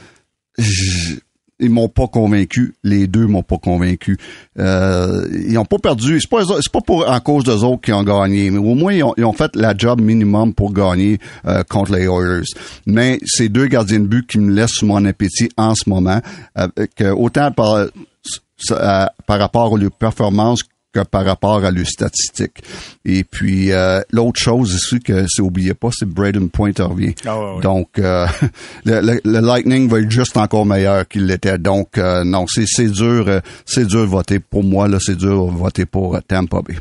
ils 1.60 1.70
m'ont 1.70 1.90
pas 1.90 2.08
convaincu. 2.08 2.76
Les 2.84 3.08
deux 3.08 3.28
m'ont 3.28 3.44
pas 3.44 3.58
convaincu. 3.58 4.18
Euh, 4.60 5.28
ils 5.48 5.58
ont 5.58 5.66
pas 5.66 5.78
perdu. 5.78 6.20
C'est 6.20 6.30
pas 6.30 6.44
c'est 6.46 6.72
pas 6.72 6.82
pour 6.82 7.10
en 7.10 7.20
cause 7.20 7.44
d'eux 7.44 7.64
autres 7.64 7.82
qui 7.82 7.94
ont 7.94 8.04
gagné, 8.04 8.52
mais 8.52 8.58
au 8.58 8.76
moins 8.76 8.94
ils 8.94 9.04
ont, 9.04 9.34
fait 9.34 9.56
la 9.56 9.76
job 9.78 10.02
minimum 10.02 10.54
pour 10.54 10.74
gagner 10.74 11.20
euh, 11.46 11.64
contre 11.64 11.94
les 11.94 12.04
Oilers. 12.04 12.46
Mais 12.86 13.20
ces 13.26 13.50
deux 13.50 13.68
gardiens 13.68 14.00
de 14.00 14.08
but 14.08 14.28
qui 14.28 14.40
me 14.40 14.52
laissent 14.52 14.82
mon 14.82 15.06
appétit 15.06 15.50
en 15.58 15.76
ce 15.76 15.90
moment, 15.90 16.22
que 16.96 17.12
autant 17.12 17.52
par 17.52 17.88
euh, 18.72 19.06
par 19.28 19.40
rapport 19.40 19.74
aux 19.74 19.90
performances 19.90 20.64
que 20.94 21.02
par 21.02 21.26
rapport 21.26 21.64
à 21.66 21.72
leurs 21.72 21.88
statistiques. 21.88 22.64
Et 23.04 23.24
puis 23.24 23.72
euh, 23.72 24.02
l'autre 24.12 24.40
chose 24.40 24.74
aussi 24.74 25.00
que 25.00 25.26
c'est 25.28 25.42
oublié 25.42 25.74
pas, 25.74 25.90
c'est 25.92 26.08
Braden 26.08 26.50
Point 26.50 26.72
revient. 26.80 27.16
Ah 27.26 27.56
Donc 27.62 28.00
euh, 28.00 28.28
le, 28.86 29.20
Lightning 29.26 29.90
va 29.90 30.00
être 30.00 30.12
juste 30.12 30.38
encore 30.38 30.66
meilleur 30.66 31.08
qu'il 31.08 31.26
l'était. 31.26 31.58
Donc 31.58 31.98
euh, 31.98 32.24
non, 32.24 32.46
c'est 32.48 32.66
c'est 32.68 32.90
dur, 32.90 33.42
c'est 33.66 33.86
dur 33.86 34.02
de 34.02 34.08
voter 34.08 34.40
pour 34.40 34.64
moi 34.64 34.88
là, 34.88 35.00
c'est 35.02 35.18
dur 35.18 35.48
de 35.48 35.58
voter 35.58 35.86
pour 35.86 36.18
Tampa 36.28 36.62
Bay. 36.62 36.78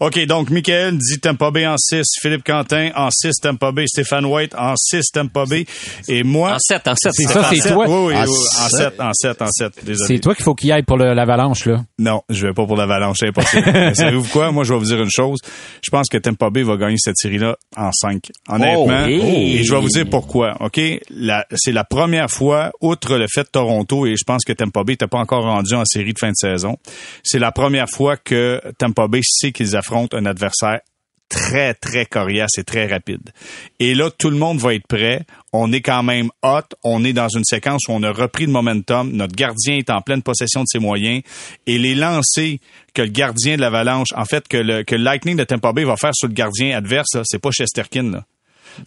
OK, 0.00 0.18
donc 0.26 0.50
Michael 0.50 0.98
dit 0.98 1.20
Tampa 1.20 1.50
Bay 1.50 1.66
en 1.66 1.76
6, 1.76 2.02
Philippe 2.20 2.44
Quentin 2.44 2.90
en 2.94 3.08
6 3.10 3.40
Tampa 3.40 3.72
Bay, 3.72 3.86
Stéphane 3.86 4.26
White 4.26 4.54
en 4.56 4.74
6 4.76 5.02
Tampa 5.12 5.44
Bay 5.46 5.66
et 6.08 6.22
moi 6.22 6.54
En 6.54 6.58
7, 6.58 6.88
en 6.88 6.94
7. 6.94 7.12
C'est 7.14 7.22
ça, 7.24 7.50
c'est 7.52 7.68
toi. 7.72 7.86
Oui, 7.88 8.08
oui, 8.08 8.14
En 8.16 8.24
oui, 8.24 8.30
en 8.30 8.68
sept. 8.68 8.94
7, 8.94 9.00
en 9.00 9.10
7, 9.12 9.42
en 9.42 9.46
7. 9.50 9.72
Désolé. 9.84 10.14
C'est 10.14 10.20
toi 10.20 10.34
qu'il 10.34 10.44
faut 10.44 10.54
qu'il 10.54 10.72
aille 10.72 10.82
pour 10.82 10.96
l'avalanche, 10.98 11.66
là. 11.66 11.84
Non, 11.98 12.22
je 12.28 12.46
vais 12.46 12.54
pas 12.54 12.66
pour 12.66 12.76
l'avalanche, 12.76 13.18
c'est 13.20 13.28
impossible. 13.28 13.64
Savez-vous 13.94 14.28
quoi? 14.28 14.50
Moi, 14.52 14.64
je 14.64 14.72
vais 14.72 14.78
vous 14.78 14.84
dire 14.84 15.00
une 15.00 15.10
chose. 15.10 15.38
Je 15.82 15.90
pense 15.90 16.08
que 16.08 16.18
Tampa 16.18 16.50
Bay 16.50 16.62
va 16.62 16.76
gagner 16.76 16.96
cette 16.98 17.16
série-là 17.16 17.56
en 17.76 17.90
5. 17.92 18.30
Honnêtement. 18.48 19.04
Oh, 19.04 19.08
hey. 19.08 19.56
Et 19.58 19.64
je 19.64 19.72
vais 19.74 19.80
vous 19.80 19.88
dire 19.88 20.06
pourquoi. 20.10 20.56
OK? 20.60 20.80
C'est 21.54 21.72
la 21.72 21.84
première 21.84 22.30
fois, 22.30 22.70
outre 22.80 23.16
le 23.16 23.26
fait 23.32 23.42
de 23.42 23.48
Toronto, 23.48 24.06
et 24.06 24.16
je 24.16 24.24
pense 24.24 24.44
que 24.44 24.52
Tampa 24.52 24.84
Bay 24.84 24.92
n'était 24.92 25.06
pas 25.06 25.18
encore 25.18 25.44
rendu 25.44 25.74
en 25.74 25.84
série 25.84 26.12
de 26.12 26.18
fin 26.18 26.30
de 26.30 26.36
saison, 26.36 26.76
c'est 27.22 27.38
la 27.38 27.52
première 27.52 27.88
fois 27.88 28.16
que 28.16 28.60
Tampa 28.78 29.06
Bay 29.08 29.20
sait 29.22 29.52
qu'ils 29.54 29.76
affrontent 29.76 30.16
un 30.16 30.26
adversaire 30.26 30.80
très, 31.28 31.74
très 31.74 32.06
coriace 32.06 32.58
et 32.58 32.64
très 32.64 32.86
rapide. 32.86 33.30
Et 33.80 33.94
là, 33.94 34.10
tout 34.10 34.30
le 34.30 34.36
monde 34.36 34.58
va 34.58 34.74
être 34.74 34.86
prêt. 34.86 35.24
On 35.52 35.72
est 35.72 35.80
quand 35.80 36.02
même 36.02 36.30
hot. 36.42 36.62
On 36.82 37.04
est 37.04 37.12
dans 37.12 37.28
une 37.28 37.44
séquence 37.44 37.82
où 37.88 37.92
on 37.92 38.02
a 38.02 38.12
repris 38.12 38.46
le 38.46 38.52
momentum. 38.52 39.10
Notre 39.12 39.34
gardien 39.34 39.76
est 39.76 39.90
en 39.90 40.00
pleine 40.00 40.22
possession 40.22 40.62
de 40.62 40.66
ses 40.68 40.78
moyens. 40.78 41.22
Et 41.66 41.78
les 41.78 41.94
lancers 41.94 42.58
que 42.94 43.02
le 43.02 43.08
gardien 43.08 43.56
de 43.56 43.60
l'Avalanche, 43.60 44.12
en 44.14 44.24
fait, 44.24 44.46
que 44.46 44.56
le, 44.56 44.84
Lightning 44.96 45.36
de 45.36 45.44
Tampa 45.44 45.72
Bay 45.72 45.84
va 45.84 45.96
faire 45.96 46.14
sur 46.14 46.28
le 46.28 46.34
gardien 46.34 46.76
adverse, 46.76 47.16
c'est 47.24 47.40
pas 47.40 47.50
Chesterkin, 47.50 48.10
là. 48.10 48.24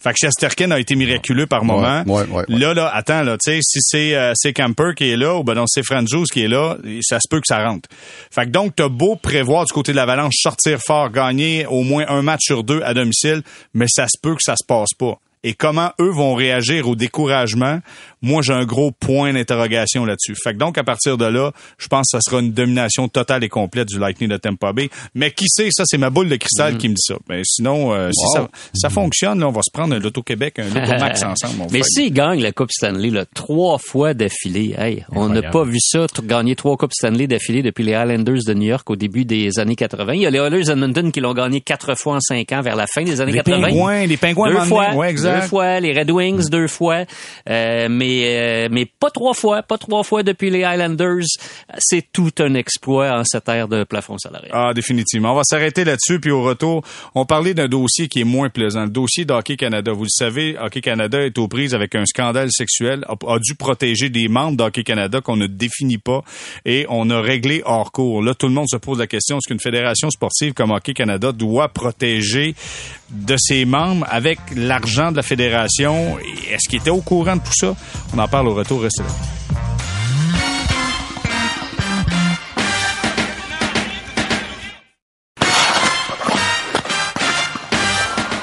Fait 0.02 0.12
que 0.12 0.18
Chesterkin 0.18 0.70
a 0.70 0.78
été 0.78 0.94
miraculeux 0.94 1.46
par 1.46 1.64
moment. 1.64 2.02
ouais, 2.06 2.22
ouais, 2.22 2.44
ouais. 2.48 2.58
Là, 2.58 2.74
là, 2.74 2.90
attends, 2.94 3.22
là, 3.22 3.36
tu 3.42 3.52
sais, 3.52 3.58
si 3.62 3.78
c'est 3.82 4.14
euh, 4.14 4.32
c'est 4.34 4.52
Camper 4.52 4.92
qui 4.96 5.10
est 5.10 5.16
là, 5.16 5.36
ou 5.36 5.44
ben 5.44 5.54
non, 5.54 5.64
c'est 5.66 5.82
Franjus 5.82 6.24
qui 6.32 6.42
est 6.42 6.48
là, 6.48 6.76
ça 7.02 7.18
se 7.20 7.28
peut 7.28 7.40
que 7.40 7.46
ça 7.46 7.64
rentre. 7.64 7.88
Fait 8.30 8.44
que 8.44 8.50
donc, 8.50 8.74
t'as 8.76 8.88
beau 8.88 9.16
prévoir 9.16 9.64
du 9.64 9.72
côté 9.72 9.92
de 9.92 9.96
l'Avalanche 9.96 10.34
sortir 10.36 10.78
fort, 10.84 11.10
gagner 11.10 11.66
au 11.66 11.82
moins 11.82 12.04
un 12.08 12.22
match 12.22 12.42
sur 12.42 12.64
deux 12.64 12.82
à 12.82 12.94
domicile, 12.94 13.42
mais 13.74 13.86
ça 13.88 14.06
se 14.06 14.18
peut 14.20 14.34
que 14.34 14.42
ça 14.42 14.54
se 14.56 14.64
passe 14.66 14.94
pas. 14.98 15.18
Et 15.44 15.54
comment 15.54 15.90
eux 16.00 16.10
vont 16.10 16.34
réagir 16.34 16.88
au 16.88 16.96
découragement, 16.96 17.80
moi 18.22 18.42
j'ai 18.42 18.52
un 18.52 18.64
gros 18.64 18.90
point 18.90 19.32
d'interrogation 19.32 20.04
là-dessus. 20.04 20.34
Fait 20.42 20.52
que 20.52 20.58
donc 20.58 20.78
à 20.78 20.84
partir 20.84 21.16
de 21.16 21.24
là, 21.26 21.52
je 21.78 21.86
pense 21.88 22.08
que 22.12 22.18
ça 22.18 22.20
sera 22.20 22.40
une 22.40 22.52
domination 22.52 23.08
totale 23.08 23.44
et 23.44 23.48
complète 23.48 23.88
du 23.88 23.98
Lightning 23.98 24.28
de 24.28 24.36
Tampa 24.36 24.72
Bay. 24.72 24.90
Mais 25.14 25.30
qui 25.30 25.46
sait, 25.48 25.68
ça 25.70 25.84
c'est 25.86 25.98
ma 25.98 26.10
boule 26.10 26.28
de 26.28 26.36
cristal 26.36 26.76
qui 26.78 26.88
me 26.88 26.94
dit 26.94 27.02
ça. 27.04 27.14
Mais 27.28 27.42
sinon, 27.44 27.92
euh, 27.94 28.10
si 28.12 28.26
ça, 28.32 28.48
ça 28.74 28.90
fonctionne, 28.90 29.40
là, 29.40 29.48
on 29.48 29.52
va 29.52 29.60
se 29.62 29.70
prendre 29.72 29.94
un 29.94 29.98
Loto-Québec, 29.98 30.58
un 30.58 30.64
Loto-Max 30.68 31.22
ensemble. 31.24 31.56
mon 31.56 31.64
Mais 31.70 31.80
frère. 31.80 31.84
s'il 31.84 32.12
gagne 32.12 32.40
la 32.40 32.52
Coupe 32.52 32.72
Stanley 32.72 33.10
là, 33.10 33.24
trois 33.34 33.78
fois 33.78 34.14
d'affilée, 34.14 34.74
hey, 34.78 35.04
on 35.12 35.28
n'a 35.28 35.42
pas 35.42 35.64
vu 35.64 35.78
ça, 35.80 36.06
gagner 36.24 36.56
trois 36.56 36.76
Coupes 36.76 36.92
Stanley 36.92 37.26
d'affilée 37.26 37.62
depuis 37.62 37.84
les 37.84 37.94
Highlanders 37.94 38.44
de 38.46 38.54
New 38.54 38.68
York 38.68 38.88
au 38.90 38.96
début 38.96 39.24
des 39.24 39.58
années 39.58 39.76
80. 39.76 40.14
Il 40.14 40.22
y 40.22 40.26
a 40.26 40.30
les 40.30 40.38
Oilers 40.38 40.70
Edmonton 40.70 41.12
qui 41.12 41.20
l'ont 41.20 41.34
gagné 41.34 41.60
quatre 41.60 41.94
fois 41.96 42.16
en 42.16 42.20
cinq 42.20 42.52
ans 42.52 42.60
vers 42.62 42.76
la 42.76 42.86
fin 42.86 43.02
des 43.04 43.20
années 43.20 43.32
Les 43.32 43.38
80. 43.38 43.62
pingouins, 43.68 44.06
les 44.06 44.16
pingouins, 44.16 44.50
deux 44.50 44.60
fois. 44.66 44.94
Ouais, 44.94 45.10
exact. 45.10 45.27
Deux 45.34 45.46
fois, 45.46 45.80
les 45.80 45.92
Red 45.92 46.10
Wings 46.10 46.48
deux 46.50 46.68
fois, 46.68 47.04
euh, 47.48 47.88
mais 47.90 48.24
euh, 48.26 48.68
mais 48.70 48.86
pas 48.86 49.10
trois 49.10 49.34
fois, 49.34 49.62
pas 49.62 49.78
trois 49.78 50.02
fois 50.02 50.22
depuis 50.22 50.50
les 50.50 50.64
Highlanders. 50.64 51.26
C'est 51.78 52.06
tout 52.12 52.32
un 52.38 52.54
exploit 52.54 53.18
en 53.18 53.24
cette 53.24 53.48
ère 53.48 53.68
de 53.68 53.84
plafond 53.84 54.18
salarial. 54.18 54.50
Ah, 54.52 54.72
définitivement. 54.74 55.32
On 55.32 55.36
va 55.36 55.42
s'arrêter 55.44 55.84
là-dessus, 55.84 56.20
puis 56.20 56.30
au 56.30 56.42
retour, 56.42 56.82
on 57.14 57.24
parlait 57.24 57.54
d'un 57.54 57.68
dossier 57.68 58.08
qui 58.08 58.20
est 58.20 58.24
moins 58.24 58.48
plaisant, 58.48 58.84
le 58.84 58.90
dossier 58.90 59.24
d'Hockey 59.24 59.56
Canada. 59.56 59.92
Vous 59.92 60.04
le 60.04 60.08
savez, 60.10 60.56
Hockey 60.58 60.80
Canada 60.80 61.24
est 61.24 61.38
aux 61.38 61.48
prises 61.48 61.74
avec 61.74 61.94
un 61.94 62.04
scandale 62.06 62.50
sexuel, 62.50 63.04
a, 63.08 63.14
a 63.26 63.38
dû 63.38 63.54
protéger 63.54 64.08
des 64.08 64.28
membres 64.28 64.56
d'Hockey 64.56 64.84
Canada 64.84 65.20
qu'on 65.20 65.36
ne 65.36 65.46
définit 65.46 65.98
pas, 65.98 66.22
et 66.64 66.86
on 66.88 67.10
a 67.10 67.20
réglé 67.20 67.62
hors 67.64 67.92
cours. 67.92 68.22
Là, 68.22 68.34
tout 68.34 68.46
le 68.46 68.54
monde 68.54 68.68
se 68.68 68.76
pose 68.76 68.98
la 68.98 69.06
question, 69.06 69.38
est-ce 69.38 69.48
qu'une 69.48 69.60
fédération 69.60 70.10
sportive 70.10 70.54
comme 70.54 70.70
Hockey 70.70 70.94
Canada 70.94 71.32
doit 71.32 71.68
protéger 71.68 72.54
de 73.10 73.36
ses 73.36 73.64
membres 73.64 74.06
avec 74.10 74.38
l'argent 74.54 75.12
de 75.12 75.16
la 75.18 75.22
fédération? 75.22 76.16
Est-ce 76.50 76.68
qu'il 76.68 76.78
était 76.78 76.90
au 76.90 77.00
courant 77.00 77.36
de 77.36 77.40
tout 77.40 77.52
ça? 77.52 77.74
On 78.14 78.18
en 78.18 78.28
parle 78.28 78.48
au 78.48 78.54
retour, 78.54 78.82
restez. 78.82 79.02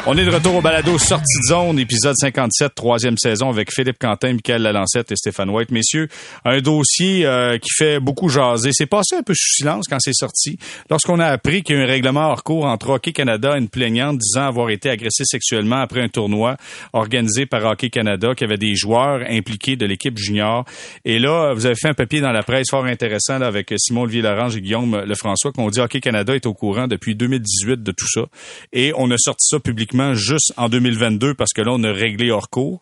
On 0.08 0.16
est 0.16 0.24
de 0.24 0.30
retour 0.30 0.54
au 0.54 0.62
balado 0.62 1.00
Sortie 1.00 1.40
de 1.42 1.48
zone, 1.48 1.80
épisode 1.80 2.14
57, 2.16 2.76
troisième 2.76 3.18
saison 3.18 3.50
avec 3.50 3.74
Philippe 3.74 3.98
Quentin, 3.98 4.34
Michael 4.34 4.62
Lalancette 4.62 5.12
et 5.12 5.16
Stéphane 5.16 5.50
White. 5.50 5.72
Messieurs, 5.72 6.10
un 6.46 6.60
dossier 6.60 7.26
euh, 7.26 7.58
qui 7.58 7.70
fait 7.76 8.00
beaucoup 8.00 8.30
jaser. 8.30 8.70
C'est 8.72 8.86
passé 8.86 9.16
un 9.16 9.24
peu 9.24 9.34
sous 9.34 9.56
silence 9.56 9.86
quand 9.90 9.98
c'est 10.00 10.14
sorti. 10.14 10.60
Lorsqu'on 10.92 11.18
a 11.18 11.26
appris 11.26 11.64
qu'il 11.64 11.76
y 11.76 11.80
a 11.80 11.82
un 11.82 11.88
règlement 11.88 12.30
hors 12.30 12.44
cours 12.44 12.66
entre 12.66 12.90
Hockey 12.90 13.14
Canada 13.14 13.56
et 13.56 13.60
une 13.60 13.68
plaignante 13.68 14.20
disant 14.20 14.44
avoir 14.44 14.70
été 14.70 14.92
agressée 14.92 15.24
sexuellement 15.26 15.78
après 15.78 16.02
un 16.02 16.08
tournoi 16.08 16.56
organisé 16.94 17.48
par 17.48 17.66
Hockey 17.66 17.90
Canada, 17.90 18.36
qui 18.36 18.44
avait 18.44 18.58
des 18.58 18.76
joueurs 18.76 19.24
impliqués 19.28 19.76
de 19.76 19.88
l'équipe 19.88 20.20
junior. 20.20 20.66
Et 21.04 21.18
là, 21.18 21.54
vous 21.56 21.66
avez 21.66 21.74
fait 21.74 21.90
un 21.90 21.96
papier 21.96 22.22
dans 22.22 22.32
la 22.32 22.44
presse 22.44 22.68
fort 22.70 22.86
intéressant 22.86 23.40
là, 23.40 23.48
avec 23.48 23.74
Simon 23.78 24.02
Olivier 24.02 24.22
Larange 24.22 24.56
et 24.56 24.62
Guillaume 24.62 25.04
Lefrançois 25.04 25.52
qu'on 25.52 25.72
dit 25.72 25.80
Hockey 25.80 26.00
Canada 26.00 26.36
est 26.36 26.46
au 26.46 26.54
courant 26.54 26.88
depuis 26.88 27.16
2018 27.16 27.82
de 27.82 27.92
tout 27.92 28.08
ça. 28.08 28.28
Et 28.72 28.94
on 28.96 29.10
a 29.10 29.18
sorti 29.18 29.48
ça 29.50 29.60
publiquement 29.60 29.95
juste 30.14 30.54
en 30.58 30.70
2022 30.70 31.34
parce 31.34 31.54
que 31.54 31.62
là, 31.62 31.72
on 31.74 31.84
a 31.84 31.92
réglé 31.92 32.32
hors 32.32 32.50
cours. 32.50 32.82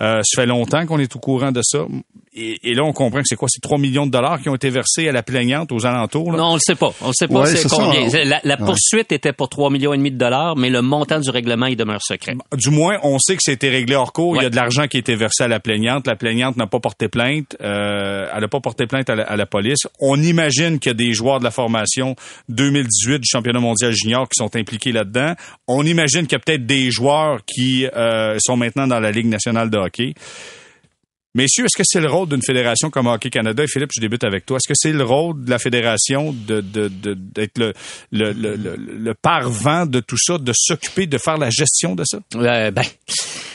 Euh, 0.00 0.20
ça 0.24 0.42
fait 0.42 0.46
longtemps 0.46 0.86
qu'on 0.86 0.98
est 0.98 1.14
au 1.16 1.18
courant 1.18 1.52
de 1.52 1.60
ça. 1.62 1.86
Et, 2.36 2.58
et 2.64 2.74
là, 2.74 2.82
on 2.82 2.92
comprend 2.92 3.20
que 3.20 3.26
c'est 3.28 3.36
quoi? 3.36 3.46
C'est 3.48 3.60
3 3.60 3.78
millions 3.78 4.06
de 4.06 4.10
dollars 4.10 4.40
qui 4.42 4.48
ont 4.48 4.56
été 4.56 4.68
versés 4.68 5.08
à 5.08 5.12
la 5.12 5.22
plaignante 5.22 5.70
aux 5.70 5.86
alentours. 5.86 6.32
Là? 6.32 6.38
Non, 6.38 6.44
on 6.50 6.54
le 6.54 6.60
sait 6.60 6.74
pas. 6.74 6.92
On 7.00 7.08
le 7.08 7.12
sait 7.12 7.28
pas 7.28 7.42
Ouais, 7.42 7.46
c'est 7.46 7.68
ça, 7.68 7.76
combien. 7.76 8.00
on- 8.08 8.28
La, 8.28 8.40
la 8.42 8.56
poursuite 8.56 9.12
était 9.12 9.32
pour 9.32 9.48
3 9.48 9.70
millions 9.70 9.94
et 9.94 9.96
demi 9.98 10.10
de 10.10 10.18
dollars, 10.18 10.56
mais 10.56 10.68
le 10.68 10.82
montant 10.82 11.20
du 11.20 11.30
règlement, 11.30 11.66
il 11.66 11.76
demeure 11.76 12.02
secret. 12.02 12.34
Du 12.56 12.70
moins, 12.70 12.98
on 13.04 13.20
sait 13.20 13.36
que 13.36 13.42
c'était 13.44 13.68
réglé 13.70 13.94
hors 13.94 14.12
cours. 14.12 14.36
Il 14.36 14.42
y 14.42 14.46
a 14.46 14.50
de 14.50 14.56
l'argent 14.56 14.88
qui 14.88 14.96
a 14.96 15.00
été 15.00 15.14
versé 15.14 15.44
à 15.44 15.48
la 15.48 15.60
plaignante. 15.60 16.08
La 16.08 16.16
plaignante 16.16 16.56
n'a 16.56 16.66
pas 16.66 16.80
porté 16.80 17.08
plainte. 17.08 17.56
Euh, 17.62 18.26
elle 18.34 18.40
n'a 18.40 18.48
pas 18.48 18.60
porté 18.60 18.86
plainte 18.88 19.08
à 19.10 19.14
la, 19.14 19.22
à 19.22 19.36
la 19.36 19.46
police. 19.46 19.86
On 20.00 20.20
imagine 20.20 20.80
qu'il 20.80 20.90
y 20.90 20.94
a 20.94 20.94
des 20.94 21.12
joueurs 21.12 21.38
de 21.38 21.44
la 21.44 21.52
formation 21.52 22.16
2018 22.48 23.20
du 23.20 23.28
championnat 23.30 23.60
mondial 23.60 23.92
junior 23.92 24.28
qui 24.28 24.36
sont 24.42 24.56
impliqués 24.56 24.90
là-dedans. 24.90 25.34
On 25.68 25.86
imagine 25.86 26.22
qu'il 26.22 26.32
y 26.32 26.34
a 26.34 26.40
peut-être 26.40 26.66
des 26.66 26.90
joueurs 26.90 27.40
qui 27.46 27.86
euh, 27.86 28.36
sont 28.40 28.56
maintenant 28.56 28.88
dans 28.88 28.98
la 28.98 29.12
Ligue 29.12 29.26
nationale 29.26 29.70
de 29.70 29.78
hockey. 29.78 30.14
Messieurs, 31.36 31.64
est-ce 31.64 31.76
que 31.76 31.82
c'est 31.84 32.00
le 32.00 32.08
rôle 32.08 32.28
d'une 32.28 32.42
fédération 32.42 32.90
comme 32.90 33.08
Hockey 33.08 33.28
Canada? 33.28 33.64
Et 33.64 33.66
Philippe, 33.66 33.90
je 33.92 34.00
débute 34.00 34.22
avec 34.22 34.46
toi. 34.46 34.58
Est-ce 34.58 34.68
que 34.68 34.74
c'est 34.76 34.92
le 34.92 35.02
rôle 35.02 35.44
de 35.44 35.50
la 35.50 35.58
fédération 35.58 36.32
de, 36.32 36.60
de, 36.60 36.86
de- 36.86 37.14
d'être 37.14 37.58
le, 37.58 37.72
le, 38.12 38.32
le, 38.32 38.54
le, 38.54 38.76
le 38.76 39.14
parvent 39.14 39.84
de 39.86 39.98
tout 39.98 40.16
ça, 40.16 40.38
de 40.38 40.52
s'occuper, 40.54 41.06
de 41.06 41.18
faire 41.18 41.36
la 41.36 41.50
gestion 41.50 41.96
de 41.96 42.04
ça? 42.04 42.18
Euh, 42.36 42.70
ben, 42.70 42.84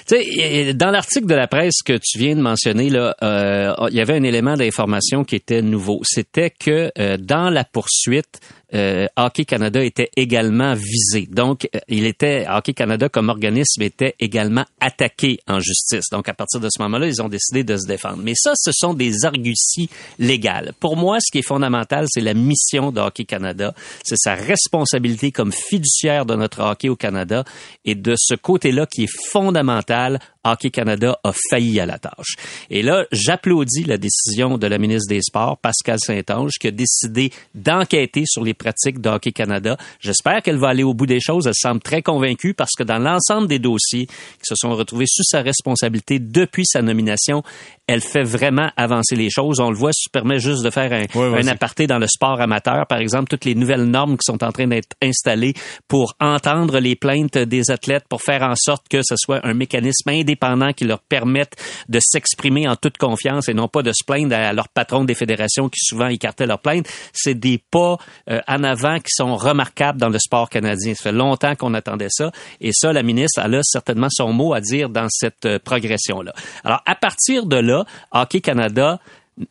tu 0.08 0.74
dans 0.74 0.92
l'article 0.92 1.28
de 1.28 1.36
la 1.36 1.48
presse 1.48 1.82
que 1.86 1.94
tu 1.94 2.18
viens 2.18 2.36
de 2.36 2.42
mentionner, 2.42 2.90
là, 2.90 3.16
euh, 3.24 3.74
il 3.90 3.96
y 3.96 4.02
avait 4.02 4.16
un 4.16 4.24
élément 4.24 4.56
d'information 4.56 5.24
qui 5.24 5.36
était 5.36 5.62
nouveau. 5.62 6.02
C'était 6.04 6.50
que 6.50 6.92
euh, 7.00 7.16
dans 7.18 7.50
la 7.50 7.64
poursuite, 7.64 8.42
euh, 8.74 9.08
Hockey 9.16 9.46
Canada 9.46 9.84
était 9.84 10.10
également 10.16 10.76
visé. 10.76 11.28
Donc, 11.30 11.68
euh, 11.76 11.80
il 11.88 12.06
était 12.06 12.46
Hockey 12.50 12.74
Canada 12.74 13.10
comme 13.10 13.30
organisme 13.30 13.82
était 13.82 14.16
également 14.20 14.66
attaqué 14.80 15.40
en 15.48 15.60
justice. 15.60 16.10
Donc, 16.12 16.30
à 16.30 16.34
partir 16.34 16.60
de 16.60 16.68
ce 16.70 16.82
moment-là, 16.84 17.08
ils 17.08 17.22
ont 17.22 17.30
décidé 17.30 17.64
de 17.64 17.78
se 17.78 17.88
défendre. 17.88 18.20
Mais 18.24 18.34
ça, 18.36 18.54
ce 18.56 18.72
sont 18.72 18.94
des 18.94 19.26
arguties 19.26 19.90
légales. 20.20 20.74
Pour 20.80 20.98
moi, 20.98 21.20
ce 21.20 21.32
qui 21.32 21.40
est 21.40 21.48
fondamental, 21.48 22.06
c'est 22.10 22.22
la 22.22 22.34
mission 22.34 22.92
de 22.92 23.00
Hockey 23.00 23.26
Canada, 23.26 23.74
c'est 24.04 24.18
sa 24.18 24.36
responsabilité 24.36 25.32
comme 25.32 25.52
fiduciaire 25.52 26.26
de 26.26 26.36
notre 26.36 26.62
hockey 26.62 26.90
au 26.90 26.96
Canada. 26.96 27.44
Et 27.86 27.96
de 27.96 28.16
ce 28.18 28.36
côté-là, 28.36 28.86
qui 28.86 29.04
est 29.04 29.14
fondamental, 29.32 30.20
Hockey 30.52 30.70
Canada 30.70 31.20
a 31.24 31.32
failli 31.50 31.80
à 31.80 31.86
la 31.86 32.00
tâche. 32.00 32.36
Et 32.70 32.82
là, 32.82 33.06
j'applaudis 33.12 33.84
la 33.84 33.98
décision 33.98 34.58
de 34.58 34.68
la 34.68 34.78
ministre 34.78 35.10
des 35.10 35.22
Sports, 35.22 35.58
Pascal 35.58 36.00
Saint-Onge, 36.00 36.54
qui 36.60 36.68
a 36.68 36.72
décidé 36.72 37.32
d'enquêter 37.56 38.24
sur 38.26 38.44
les 38.44 38.54
pratiques 38.54 39.02
de 39.02 39.10
Hockey 39.10 39.32
Canada. 39.32 39.78
J'espère 40.00 40.42
qu'elle 40.42 40.58
va 40.58 40.70
aller 40.70 40.84
au 40.84 40.94
bout 40.94 41.06
des 41.06 41.20
choses. 41.20 41.48
Elle 41.48 41.54
semble 41.56 41.82
très 41.82 42.02
convaincue 42.02 42.54
parce 42.54 42.72
que 42.78 42.84
dans 42.84 43.00
l'ensemble 43.00 43.48
des 43.48 43.60
dossiers 43.60 44.08
qui 44.08 44.44
se 44.44 44.56
sont 44.56 44.76
retrouvés 44.76 45.06
sous 45.08 45.24
sa 45.24 45.42
responsabilité 45.42 46.20
depuis 46.20 46.66
sa 46.66 46.82
nomination, 46.82 47.44
elle 47.88 48.02
fait 48.02 48.24
vraiment 48.24 48.70
avancer 48.78 49.16
les 49.16 49.30
choses. 49.30 49.60
On 49.60 49.72
le 49.72 49.76
voit, 49.76 49.92
si 49.94 50.04
tu 50.04 50.10
permets 50.10 50.40
juste 50.40 50.64
de 50.64 50.70
faire 50.70 50.92
un, 50.94 51.48
aparté 51.48 51.88
dans 51.88 51.98
le 51.98 52.08
sport 52.08 52.40
amateur, 52.40 52.86
par 52.88 53.00
exemple, 53.00 53.30
toutes 53.30 53.46
les 53.46 53.56
nouvelles 53.56 53.86
normes 53.86 54.16
qui 54.18 54.26
sont 54.26 54.44
en 54.44 54.52
train 54.52 54.68
d'être 54.68 54.96
installées 55.02 55.54
pour 55.88 56.14
entendre 56.20 56.80
les 56.80 56.96
plaintes 56.96 57.38
des 57.38 57.72
athlètes, 57.72 58.06
pour 58.08 58.22
faire 58.22 58.44
en 58.44 58.54
sorte 58.56 58.88
que 58.90 59.02
ce 59.02 59.16
soit 59.18 59.40
un 59.44 59.54
mécanisme 59.54 60.10
indépendant 60.10 60.39
qui 60.76 60.86
leur 60.86 61.00
permette 61.00 61.56
de 61.88 62.00
s'exprimer 62.02 62.68
en 62.68 62.76
toute 62.76 62.98
confiance 62.98 63.50
et 63.50 63.54
non 63.54 63.68
pas 63.68 63.82
de 63.82 63.92
se 63.92 64.04
plaindre 64.06 64.36
à 64.36 64.54
leur 64.54 64.70
patron 64.70 65.04
des 65.04 65.16
fédérations 65.16 65.70
qui 65.70 65.80
souvent 65.82 66.08
écartaient 66.08 66.48
leurs 66.48 66.60
plaintes. 66.60 66.88
C'est 67.14 67.36
des 67.36 67.62
pas 67.72 67.98
euh, 68.30 68.40
en 68.48 68.64
avant 68.64 68.98
qui 68.98 69.12
sont 69.12 69.36
remarquables 69.36 70.00
dans 70.00 70.10
le 70.10 70.20
sport 70.20 70.50
canadien. 70.50 70.94
Ça 70.94 71.04
fait 71.04 71.12
longtemps 71.12 71.56
qu'on 71.56 71.74
attendait 71.74 72.08
ça 72.10 72.32
et 72.62 72.72
ça, 72.74 72.94
la 72.94 73.04
ministre, 73.04 73.42
elle 73.44 73.56
a 73.56 73.64
certainement 73.64 74.08
son 74.10 74.34
mot 74.34 74.54
à 74.54 74.62
dire 74.62 74.90
dans 74.90 75.08
cette 75.10 75.46
euh, 75.46 75.60
progression-là. 75.60 76.34
Alors, 76.64 76.82
à 76.86 76.96
partir 76.96 77.46
de 77.46 77.58
là, 77.58 77.86
Hockey 78.12 78.42
Canada 78.42 79.00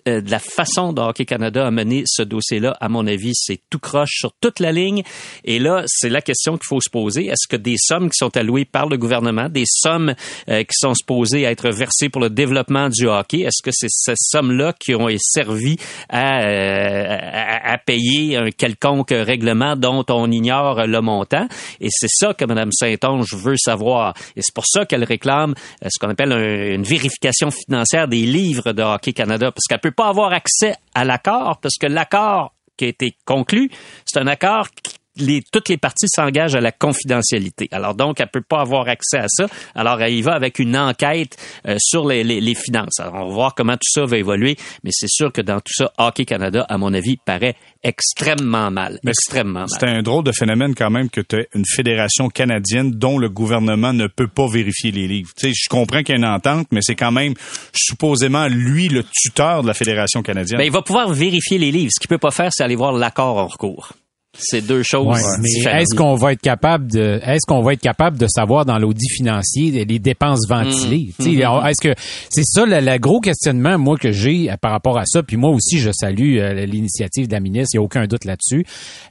euh, 0.06 0.20
de 0.20 0.30
la 0.30 0.38
façon 0.38 0.92
dont 0.92 1.08
Hockey 1.08 1.24
Canada 1.24 1.66
a 1.66 1.70
mené 1.70 2.02
ce 2.06 2.22
dossier-là, 2.22 2.76
à 2.80 2.88
mon 2.88 3.06
avis, 3.06 3.32
c'est 3.34 3.60
tout 3.70 3.78
croche 3.78 4.18
sur 4.18 4.32
toute 4.40 4.60
la 4.60 4.72
ligne. 4.72 5.02
Et 5.44 5.58
là, 5.58 5.84
c'est 5.86 6.10
la 6.10 6.20
question 6.20 6.58
qu'il 6.58 6.66
faut 6.66 6.80
se 6.80 6.90
poser. 6.90 7.26
Est-ce 7.26 7.48
que 7.48 7.56
des 7.56 7.76
sommes 7.78 8.10
qui 8.10 8.16
sont 8.16 8.36
allouées 8.36 8.64
par 8.64 8.88
le 8.88 8.98
gouvernement, 8.98 9.48
des 9.48 9.64
sommes 9.66 10.14
euh, 10.48 10.62
qui 10.62 10.74
sont 10.74 10.94
supposées 10.94 11.42
être 11.42 11.70
versées 11.70 12.08
pour 12.08 12.20
le 12.20 12.30
développement 12.30 12.88
du 12.88 13.06
hockey, 13.06 13.40
est-ce 13.40 13.62
que 13.62 13.70
c'est 13.72 13.88
ces 13.90 14.14
sommes-là 14.16 14.74
qui 14.78 14.94
ont 14.94 15.08
servi 15.18 15.76
à, 16.08 16.38
à, 16.38 17.72
à, 17.72 17.78
payer 17.78 18.36
un 18.36 18.50
quelconque 18.50 19.10
règlement 19.10 19.76
dont 19.76 20.04
on 20.10 20.30
ignore 20.30 20.86
le 20.86 21.00
montant? 21.00 21.48
Et 21.80 21.88
c'est 21.90 22.10
ça 22.10 22.34
que 22.34 22.44
Mme 22.44 22.72
Saint-Onge 22.72 23.34
veut 23.34 23.56
savoir. 23.56 24.14
Et 24.36 24.42
c'est 24.42 24.54
pour 24.54 24.66
ça 24.66 24.84
qu'elle 24.84 25.04
réclame 25.04 25.54
ce 25.82 25.98
qu'on 25.98 26.10
appelle 26.10 26.32
une 26.32 26.82
vérification 26.82 27.50
financière 27.50 28.08
des 28.08 28.26
livres 28.26 28.72
de 28.72 28.82
Hockey 28.82 29.12
Canada, 29.12 29.50
parce 29.50 29.66
qu'elle 29.78 29.92
peut 29.92 29.94
pas 29.94 30.08
avoir 30.08 30.32
accès 30.32 30.74
à 30.94 31.04
l'accord, 31.04 31.58
parce 31.60 31.76
que 31.78 31.86
l'accord 31.86 32.54
qui 32.76 32.84
a 32.84 32.88
été 32.88 33.16
conclu, 33.24 33.70
c'est 34.04 34.20
un 34.20 34.26
accord 34.26 34.68
qui 34.70 34.97
les, 35.20 35.42
toutes 35.52 35.68
les 35.68 35.76
parties 35.76 36.08
s'engagent 36.08 36.54
à 36.54 36.60
la 36.60 36.72
confidentialité. 36.72 37.68
Alors 37.72 37.94
donc, 37.94 38.20
elle 38.20 38.28
peut 38.28 38.42
pas 38.42 38.60
avoir 38.60 38.88
accès 38.88 39.18
à 39.18 39.26
ça. 39.28 39.46
Alors, 39.74 40.00
elle 40.00 40.14
y 40.14 40.22
va 40.22 40.34
avec 40.34 40.58
une 40.58 40.76
enquête 40.76 41.36
euh, 41.66 41.76
sur 41.78 42.06
les, 42.06 42.24
les, 42.24 42.40
les, 42.40 42.54
finances. 42.54 43.00
Alors, 43.00 43.14
on 43.14 43.28
va 43.28 43.34
voir 43.34 43.54
comment 43.54 43.74
tout 43.74 43.90
ça 43.90 44.04
va 44.04 44.16
évoluer, 44.16 44.56
mais 44.84 44.90
c'est 44.92 45.08
sûr 45.08 45.32
que 45.32 45.40
dans 45.40 45.60
tout 45.60 45.72
ça, 45.72 45.92
Hockey 45.98 46.24
Canada, 46.24 46.64
à 46.68 46.78
mon 46.78 46.92
avis, 46.94 47.16
paraît 47.16 47.56
extrêmement 47.82 48.70
mal. 48.70 48.98
Mais 49.04 49.10
extrêmement 49.10 49.60
mal. 49.60 49.68
C'est 49.68 49.86
un 49.86 50.02
drôle 50.02 50.24
de 50.24 50.32
phénomène 50.32 50.74
quand 50.74 50.90
même 50.90 51.10
que 51.10 51.20
tu 51.20 51.36
as 51.36 51.44
une 51.54 51.64
fédération 51.66 52.28
canadienne 52.28 52.90
dont 52.90 53.18
le 53.18 53.28
gouvernement 53.28 53.92
ne 53.92 54.06
peut 54.06 54.28
pas 54.28 54.46
vérifier 54.46 54.90
les 54.90 55.06
livres. 55.06 55.30
Tu 55.36 55.48
sais, 55.48 55.52
je 55.54 55.68
comprends 55.68 55.98
qu'il 55.98 56.10
y 56.10 56.12
a 56.12 56.16
une 56.16 56.24
entente, 56.24 56.68
mais 56.70 56.80
c'est 56.82 56.96
quand 56.96 57.12
même 57.12 57.34
supposément 57.72 58.46
lui 58.48 58.88
le 58.88 59.04
tuteur 59.04 59.62
de 59.62 59.68
la 59.68 59.74
fédération 59.74 60.22
canadienne. 60.22 60.58
Ben, 60.58 60.64
il 60.64 60.72
va 60.72 60.82
pouvoir 60.82 61.12
vérifier 61.12 61.58
les 61.58 61.70
livres. 61.70 61.90
Ce 61.94 62.00
qu'il 62.00 62.08
peut 62.08 62.18
pas 62.18 62.30
faire, 62.30 62.50
c'est 62.52 62.64
aller 62.64 62.76
voir 62.76 62.92
l'accord 62.92 63.36
en 63.36 63.46
recours. 63.46 63.92
C'est 64.38 64.66
deux 64.66 64.82
choses 64.82 65.06
ouais, 65.06 65.22
mais 65.40 65.80
est-ce 65.80 65.94
qu'on 65.96 66.14
va 66.14 66.32
être 66.32 66.40
capable 66.40 66.90
de 66.90 67.20
est-ce 67.24 67.46
qu'on 67.46 67.62
va 67.62 67.72
être 67.72 67.80
capable 67.80 68.18
de 68.18 68.26
savoir 68.28 68.64
dans 68.64 68.78
l'audit 68.78 69.08
financier 69.10 69.84
les 69.84 69.98
dépenses 69.98 70.48
ventilées? 70.48 71.12
Mmh. 71.18 71.24
mmh. 71.24 71.66
Est-ce 71.66 71.88
que 71.88 71.94
c'est 72.30 72.44
ça 72.44 72.64
le, 72.64 72.80
le, 72.80 72.98
gros 72.98 73.20
questionnement 73.20 73.78
moi 73.78 73.96
que 73.96 74.12
j'ai 74.12 74.50
par 74.60 74.72
rapport 74.72 74.98
à 74.98 75.04
ça 75.06 75.22
puis 75.22 75.36
moi 75.36 75.50
aussi 75.50 75.78
je 75.78 75.90
salue 75.92 76.38
euh, 76.38 76.66
l'initiative 76.66 77.28
de 77.28 77.32
la 77.32 77.40
ministre, 77.40 77.70
il 77.74 77.76
y 77.76 77.80
a 77.80 77.82
aucun 77.82 78.06
doute 78.06 78.24
là-dessus. 78.24 78.64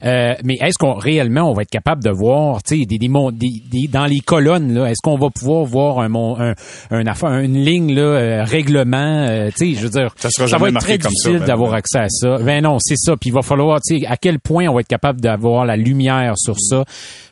Euh, 0.04 0.34
mais 0.44 0.56
est-ce 0.60 0.78
qu'on 0.78 0.94
réellement 0.94 1.50
on 1.50 1.52
va 1.52 1.62
être 1.62 1.70
capable 1.70 2.02
de 2.02 2.10
voir 2.10 2.62
tu 2.62 2.80
sais 2.80 2.84
des, 2.86 2.98
des, 2.98 3.08
des, 3.08 3.88
dans 3.88 4.06
les 4.06 4.20
colonnes 4.20 4.72
là, 4.74 4.86
est-ce 4.86 5.00
qu'on 5.02 5.18
va 5.18 5.30
pouvoir 5.30 5.64
voir 5.64 6.00
un 6.00 6.08
un, 6.18 6.54
un 6.90 7.06
affaire 7.06 7.38
une 7.38 7.58
ligne 7.58 7.94
là 7.94 8.02
euh, 8.02 8.44
règlement 8.44 9.26
euh, 9.28 9.50
tu 9.56 9.74
sais 9.74 9.78
je 9.78 9.86
veux 9.86 9.90
dire 9.90 10.14
ça, 10.16 10.30
ça 10.30 10.58
va 10.58 10.68
être 10.68 10.80
très 10.80 10.98
difficile 10.98 11.40
d'avoir 11.40 11.74
accès 11.74 11.98
à 11.98 12.08
ça. 12.08 12.38
Ben 12.38 12.62
non, 12.62 12.78
c'est 12.80 12.96
ça 12.96 13.16
puis 13.16 13.30
il 13.30 13.32
va 13.32 13.42
falloir 13.42 13.80
tu 13.80 13.98
sais 14.00 14.06
à 14.06 14.16
quel 14.16 14.38
point 14.40 14.66
on 14.68 14.74
va 14.74 14.80
être 14.80 14.88
capable 14.88 15.17
d'avoir 15.20 15.64
la 15.64 15.76
lumière 15.76 16.34
sur 16.36 16.58
ça. 16.58 16.84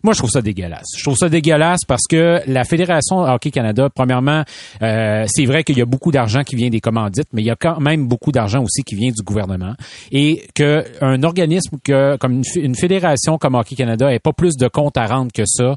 Moi, 0.02 0.12
je 0.12 0.18
trouve 0.18 0.30
ça 0.30 0.42
dégueulasse. 0.42 0.86
Je 0.96 1.02
trouve 1.02 1.16
ça 1.16 1.28
dégueulasse 1.28 1.80
parce 1.86 2.04
que 2.08 2.40
la 2.46 2.64
Fédération 2.64 3.18
Hockey 3.18 3.50
Canada, 3.50 3.88
premièrement, 3.92 4.44
euh, 4.82 5.24
c'est 5.26 5.44
vrai 5.46 5.64
qu'il 5.64 5.76
y 5.78 5.82
a 5.82 5.86
beaucoup 5.86 6.12
d'argent 6.12 6.42
qui 6.42 6.56
vient 6.56 6.68
des 6.68 6.80
commandites, 6.80 7.28
mais 7.32 7.42
il 7.42 7.46
y 7.46 7.50
a 7.50 7.56
quand 7.56 7.80
même 7.80 8.06
beaucoup 8.06 8.32
d'argent 8.32 8.62
aussi 8.62 8.82
qui 8.82 8.94
vient 8.94 9.10
du 9.10 9.22
gouvernement. 9.22 9.74
Et 10.12 10.46
qu'un 10.54 11.22
organisme 11.22 11.78
que, 11.82 12.16
comme 12.16 12.42
une, 12.56 12.74
fédération 12.74 13.38
comme 13.38 13.54
Hockey 13.54 13.74
Canada 13.74 14.12
ait 14.12 14.18
pas 14.18 14.32
plus 14.32 14.56
de 14.56 14.68
comptes 14.68 14.96
à 14.96 15.06
rendre 15.06 15.32
que 15.32 15.44
ça, 15.46 15.76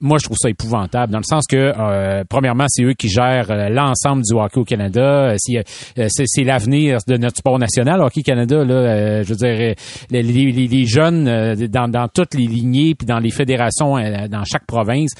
moi, 0.00 0.18
je 0.18 0.24
trouve 0.24 0.36
ça 0.40 0.48
épouvantable, 0.48 1.12
dans 1.12 1.18
le 1.18 1.24
sens 1.24 1.44
que, 1.46 1.56
euh, 1.56 2.22
premièrement, 2.28 2.66
c'est 2.68 2.84
eux 2.84 2.92
qui 2.92 3.08
gèrent 3.08 3.50
euh, 3.50 3.68
l'ensemble 3.68 4.22
du 4.22 4.34
hockey 4.34 4.60
au 4.60 4.64
Canada. 4.64 5.34
Euh, 5.34 5.36
c'est 5.36 6.44
l'avenir 6.44 6.98
de 7.06 7.16
notre 7.16 7.38
sport 7.38 7.58
national, 7.58 8.00
Hockey 8.00 8.22
Canada. 8.22 8.64
Là, 8.64 9.22
je 9.22 9.28
veux 9.28 9.36
dire, 9.36 9.74
les, 10.10 10.22
les, 10.22 10.52
les 10.52 10.86
jeunes 10.86 11.54
dans, 11.66 11.88
dans, 11.88 12.08
toutes 12.08 12.34
les 12.34 12.46
lignées, 12.46 12.94
puis 12.94 13.06
dans 13.06 13.18
les 13.18 13.30
fédérations, 13.30 13.96
dans 14.28 14.44
chaque 14.44 14.66
province, 14.66 15.10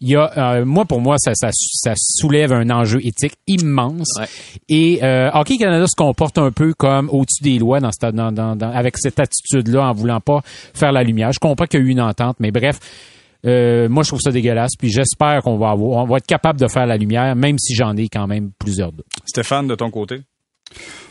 il 0.00 0.10
y 0.10 0.16
a, 0.16 0.64
moi, 0.64 0.84
pour 0.84 1.00
moi, 1.00 1.16
ça, 1.18 1.32
ça, 1.34 1.50
ça, 1.52 1.92
soulève 1.96 2.52
un 2.52 2.70
enjeu 2.70 3.04
éthique 3.04 3.34
immense. 3.46 4.08
Ouais. 4.18 4.26
Et 4.68 5.00
Hockey 5.34 5.58
Canada 5.58 5.86
se 5.86 5.96
comporte 5.96 6.38
un 6.38 6.52
peu 6.52 6.72
comme 6.74 7.08
au-dessus 7.10 7.42
des 7.42 7.58
lois 7.58 7.80
dans, 7.80 7.90
dans, 8.12 8.32
dans, 8.32 8.56
dans 8.56 8.70
avec 8.70 8.96
cette 8.96 9.18
attitude-là, 9.18 9.88
en 9.88 9.92
voulant 9.92 10.20
pas 10.20 10.40
faire 10.44 10.92
la 10.92 11.02
lumière. 11.02 11.32
Je 11.32 11.40
comprends 11.40 11.66
qu'il 11.66 11.80
y 11.80 11.82
a 11.82 11.86
eu 11.86 11.90
une 11.90 12.00
entente, 12.00 12.36
mais 12.38 12.50
bref. 12.50 12.78
Euh, 13.46 13.88
moi, 13.88 14.02
je 14.02 14.08
trouve 14.08 14.20
ça 14.20 14.30
dégueulasse. 14.30 14.72
Puis 14.78 14.90
j'espère 14.90 15.42
qu'on 15.42 15.58
va 15.58 15.70
avoir, 15.70 16.04
on 16.04 16.06
va 16.06 16.18
être 16.18 16.26
capable 16.26 16.60
de 16.60 16.68
faire 16.68 16.86
la 16.86 16.96
lumière, 16.96 17.34
même 17.36 17.58
si 17.58 17.74
j'en 17.74 17.96
ai 17.96 18.08
quand 18.08 18.26
même 18.26 18.50
plusieurs 18.58 18.92
doutes. 18.92 19.06
Stéphane, 19.26 19.66
de 19.68 19.74
ton 19.74 19.90
côté? 19.90 20.20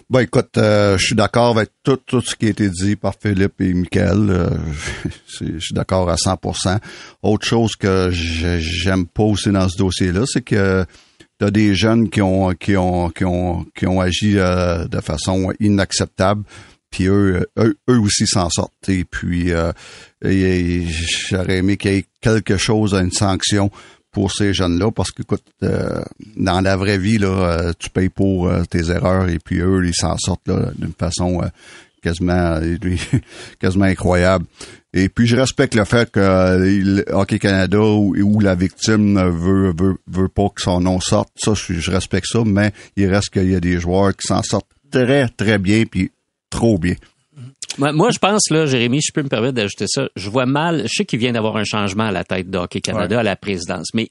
Ben 0.10 0.22
écoute, 0.22 0.58
euh, 0.58 0.98
je 0.98 1.06
suis 1.06 1.16
d'accord 1.16 1.56
avec 1.56 1.70
tout, 1.84 1.98
tout 1.98 2.22
ce 2.22 2.36
qui 2.36 2.48
a 2.48 2.50
été 2.50 2.68
dit 2.68 2.96
par 2.96 3.14
Philippe 3.22 3.62
et 3.62 3.74
Michael. 3.76 4.30
Euh, 4.30 4.50
je 5.28 5.60
suis 5.60 5.74
d'accord 5.74 6.10
à 6.10 6.16
100%. 6.16 6.80
Autre 7.22 7.46
chose 7.46 7.76
que 7.76 8.10
j'aime 8.12 9.06
pas 9.06 9.24
aussi 9.24 9.52
dans 9.52 9.70
ce 9.70 9.78
dossier-là, 9.78 10.22
c'est 10.26 10.42
que 10.42 10.84
t'as 11.38 11.52
des 11.52 11.76
jeunes 11.76 12.10
qui 12.10 12.24
ont 12.24 12.54
qui 12.54 12.76
ont 12.76 13.10
qui 13.12 13.24
ont 13.24 13.66
qui 13.76 13.86
ont 13.86 14.02
agi 14.02 14.40
euh, 14.40 14.88
de 14.88 15.00
façon 15.00 15.54
inacceptable 15.60 16.44
puis 16.90 17.08
eux, 17.08 17.46
eux, 17.58 17.78
eux 17.90 18.00
aussi 18.00 18.26
s'en 18.28 18.50
sortent. 18.50 18.90
Et 18.90 19.06
puis, 19.06 19.52
euh, 19.52 19.72
j'aurais 20.22 21.58
aimé 21.58 21.78
qu'il 21.78 21.92
y 21.92 21.98
ait 21.98 22.06
quelque 22.22 22.58
chose, 22.58 22.94
une 22.94 23.12
sanction 23.12 23.72
pour 24.12 24.32
ces 24.32 24.54
jeunes-là, 24.54 24.92
parce 24.92 25.12
que, 25.12 25.22
écoute, 25.22 25.44
euh, 25.64 26.02
dans 26.36 26.62
la 26.62 26.76
vraie 26.76 26.98
vie, 26.98 27.18
là, 27.18 27.28
euh, 27.28 27.74
tu 27.78 27.90
payes 27.90 28.10
pour 28.10 28.48
euh, 28.48 28.64
tes 28.64 28.90
erreurs, 28.90 29.30
et 29.30 29.40
puis 29.40 29.60
eux, 29.60 29.86
ils 29.86 29.94
s'en 29.94 30.18
sortent 30.18 30.50
d'une 30.78 30.94
façon 30.98 31.42
quasiment, 32.02 32.60
quasiment 33.60 33.86
incroyable. 33.86 34.46
Et 34.94 35.10
puis, 35.10 35.28
je 35.28 35.36
respecte 35.36 35.76
le 35.76 35.86
fait 35.86 36.10
que 36.10 37.14
Hockey 37.14 37.38
Canada 37.38 37.80
ou, 37.80 38.40
la 38.40 38.56
victime 38.56 39.20
veut, 39.30 39.74
veut, 39.78 39.98
veut 40.08 40.28
pas 40.28 40.50
que 40.50 40.62
son 40.62 40.80
nom 40.82 41.00
sorte. 41.00 41.30
Ça, 41.36 41.54
je, 41.54 41.74
je 41.74 41.92
respecte 41.92 42.26
ça, 42.28 42.42
mais 42.44 42.74
il 42.96 43.06
reste 43.08 43.30
qu'il 43.30 43.52
y 43.52 43.56
a 43.56 43.60
des 43.60 43.80
joueurs 43.80 44.16
qui 44.16 44.26
s'en 44.26 44.42
sortent 44.42 44.72
très, 44.90 45.28
très 45.30 45.60
bien, 45.60 45.84
puis 45.86 46.12
trop 46.50 46.78
bien. 46.78 46.96
Moi, 47.78 48.10
je 48.12 48.20
pense, 48.20 48.50
là, 48.50 48.66
Jérémy, 48.66 49.00
je 49.02 49.14
peux 49.14 49.24
me 49.24 49.30
permettre 49.30 49.54
d'ajouter 49.54 49.86
ça. 49.88 50.10
Je 50.16 50.30
vois 50.30 50.46
mal, 50.46 50.84
je 50.84 50.96
sais 50.98 51.06
qu'il 51.06 51.20
vient 51.20 51.32
d'avoir 51.32 51.56
un 51.56 51.64
changement 51.64 52.06
à 52.06 52.12
la 52.12 52.24
tête 52.26 52.50
d'Hockey 52.50 52.82
Canada, 52.82 53.16
ouais. 53.16 53.22
à 53.22 53.24
la 53.24 53.36
présidence, 53.36 53.88
mais 53.94 54.10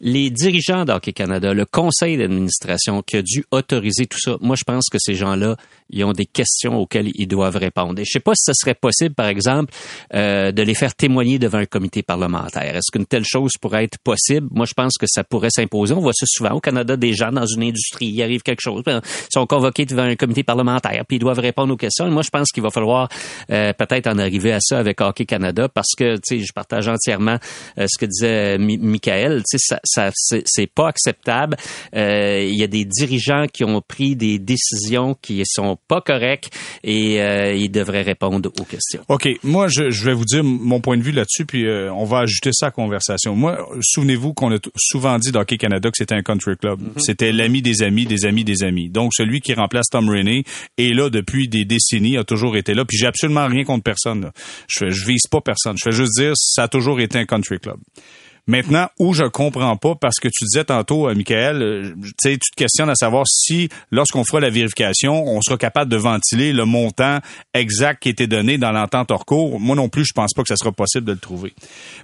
les 0.00 0.30
dirigeants 0.30 0.84
d'Hockey 0.84 1.12
Canada, 1.12 1.52
le 1.54 1.64
conseil 1.64 2.16
d'administration 2.16 3.02
qui 3.02 3.16
a 3.16 3.22
dû 3.22 3.44
autoriser 3.50 4.06
tout 4.06 4.18
ça, 4.18 4.36
moi, 4.40 4.56
je 4.56 4.64
pense 4.64 4.88
que 4.90 4.98
ces 4.98 5.14
gens-là, 5.14 5.56
ils 5.90 6.04
ont 6.04 6.12
des 6.12 6.26
questions 6.26 6.78
auxquelles 6.78 7.10
ils 7.14 7.26
doivent 7.26 7.56
répondre. 7.56 8.00
Et 8.00 8.04
je 8.04 8.10
sais 8.12 8.20
pas 8.20 8.32
si 8.34 8.44
ce 8.46 8.52
serait 8.54 8.74
possible, 8.74 9.14
par 9.14 9.26
exemple, 9.26 9.72
euh, 10.14 10.52
de 10.52 10.62
les 10.62 10.74
faire 10.74 10.94
témoigner 10.94 11.38
devant 11.38 11.58
un 11.58 11.66
comité 11.66 12.02
parlementaire. 12.02 12.76
Est-ce 12.76 12.90
qu'une 12.92 13.06
telle 13.06 13.24
chose 13.24 13.52
pourrait 13.60 13.84
être 13.84 13.98
possible? 13.98 14.48
Moi, 14.50 14.66
je 14.66 14.74
pense 14.74 14.96
que 14.98 15.06
ça 15.08 15.24
pourrait 15.24 15.50
s'imposer. 15.50 15.94
On 15.94 16.00
voit 16.00 16.12
ça 16.12 16.26
souvent 16.26 16.52
au 16.52 16.60
Canada, 16.60 16.96
des 16.96 17.12
gens 17.12 17.32
dans 17.32 17.46
une 17.46 17.62
industrie, 17.62 18.06
il 18.06 18.22
arrive 18.22 18.42
quelque 18.42 18.60
chose, 18.60 18.82
ils 18.86 19.00
sont 19.32 19.46
convoqués 19.46 19.84
devant 19.84 20.02
un 20.02 20.16
comité 20.16 20.42
parlementaire, 20.42 21.04
puis 21.06 21.16
ils 21.16 21.20
doivent 21.20 21.40
répondre 21.40 21.72
aux 21.72 21.76
questions. 21.76 22.06
Et 22.06 22.10
moi, 22.10 22.22
je 22.22 22.30
pense 22.30 22.48
qu'il 22.52 22.62
va 22.62 22.70
falloir 22.70 23.08
euh, 23.50 23.72
peut-être 23.72 24.06
en 24.06 24.18
arriver 24.18 24.52
à 24.52 24.60
ça 24.60 24.78
avec 24.78 25.00
Hockey 25.00 25.26
Canada 25.26 25.68
parce 25.68 25.94
que, 25.96 26.16
tu 26.16 26.38
sais, 26.38 26.38
je 26.38 26.52
partage 26.52 26.88
entièrement 26.88 27.38
euh, 27.78 27.86
ce 27.88 27.98
que 27.98 28.06
disait 28.06 28.58
Michael. 28.58 29.42
Tu 29.50 29.58
sais, 29.58 29.74
ça, 29.74 29.80
ça 29.90 30.10
c'est 30.14 30.70
pas 30.72 30.88
acceptable. 30.88 31.56
Euh, 31.96 32.42
il 32.42 32.58
y 32.58 32.62
a 32.62 32.66
des 32.66 32.84
dirigeants 32.84 33.46
qui 33.52 33.64
ont 33.64 33.80
pris 33.80 34.16
des 34.16 34.38
décisions 34.38 35.16
qui 35.20 35.42
sont 35.44 35.76
pas 35.88 36.00
correctes 36.00 36.50
et 36.84 37.20
euh, 37.20 37.54
ils 37.54 37.70
devraient 37.70 38.02
répondre 38.02 38.50
aux 38.60 38.64
questions. 38.64 39.02
OK. 39.08 39.28
Moi, 39.42 39.68
je, 39.68 39.90
je 39.90 40.04
vais 40.04 40.14
vous 40.14 40.24
dire 40.24 40.44
mon 40.44 40.80
point 40.80 40.96
de 40.96 41.02
vue 41.02 41.12
là-dessus, 41.12 41.44
puis 41.46 41.66
euh, 41.66 41.92
on 41.92 42.04
va 42.04 42.20
ajouter 42.20 42.50
ça 42.52 42.66
à 42.66 42.68
la 42.68 42.72
conversation. 42.72 43.34
Moi, 43.34 43.58
souvenez-vous 43.82 44.34
qu'on 44.34 44.52
a 44.54 44.58
souvent 44.76 45.18
dit 45.18 45.32
d'Hockey 45.32 45.56
Canada 45.56 45.90
que 45.90 45.96
c'était 45.96 46.14
un 46.14 46.22
country 46.22 46.56
club. 46.56 46.80
Mm 46.80 46.88
-hmm. 46.88 47.00
C'était 47.00 47.32
l'ami 47.32 47.62
des 47.62 47.82
amis, 47.82 48.06
des 48.06 48.24
amis, 48.24 48.44
des 48.44 48.62
amis. 48.62 48.88
Donc, 48.90 49.12
celui 49.14 49.40
qui 49.40 49.54
remplace 49.54 49.86
Tom 49.90 50.08
Rainey 50.08 50.44
est 50.78 50.94
là 50.94 51.10
depuis 51.10 51.48
des 51.48 51.64
décennies, 51.64 52.16
a 52.16 52.24
toujours 52.24 52.56
été 52.56 52.74
là. 52.74 52.84
Puis 52.84 52.96
j'ai 52.98 53.06
absolument 53.06 53.46
rien 53.46 53.64
contre 53.64 53.84
personne. 53.84 54.20
Là. 54.22 54.32
Je, 54.68 54.90
je 54.90 55.06
vise 55.06 55.26
pas 55.30 55.40
personne. 55.40 55.76
Je 55.78 55.84
fais 55.84 55.96
juste 55.96 56.12
dire, 56.18 56.32
ça 56.36 56.62
a 56.64 56.68
toujours 56.68 57.00
été 57.00 57.18
un 57.18 57.26
country 57.26 57.58
club. 57.58 57.78
Maintenant, 58.50 58.88
où 58.98 59.14
je 59.14 59.22
comprends 59.22 59.76
pas, 59.76 59.94
parce 59.94 60.16
que 60.16 60.26
tu 60.26 60.44
disais 60.44 60.64
tantôt, 60.64 61.08
euh, 61.08 61.14
Michael, 61.14 61.62
euh, 61.62 61.94
tu 62.20 62.36
te 62.36 62.56
questionnes 62.56 62.90
à 62.90 62.96
savoir 62.96 63.24
si, 63.28 63.68
lorsqu'on 63.92 64.24
fera 64.24 64.40
la 64.40 64.50
vérification, 64.50 65.24
on 65.24 65.40
sera 65.40 65.56
capable 65.56 65.88
de 65.88 65.96
ventiler 65.96 66.52
le 66.52 66.64
montant 66.64 67.20
exact 67.54 68.02
qui 68.02 68.08
était 68.08 68.26
donné 68.26 68.58
dans 68.58 68.72
l'entente 68.72 69.12
hors 69.12 69.24
cours. 69.24 69.60
Moi 69.60 69.76
non 69.76 69.88
plus, 69.88 70.04
je 70.04 70.12
pense 70.12 70.32
pas 70.34 70.42
que 70.42 70.48
ça 70.48 70.56
sera 70.56 70.72
possible 70.72 71.06
de 71.06 71.12
le 71.12 71.18
trouver. 71.18 71.52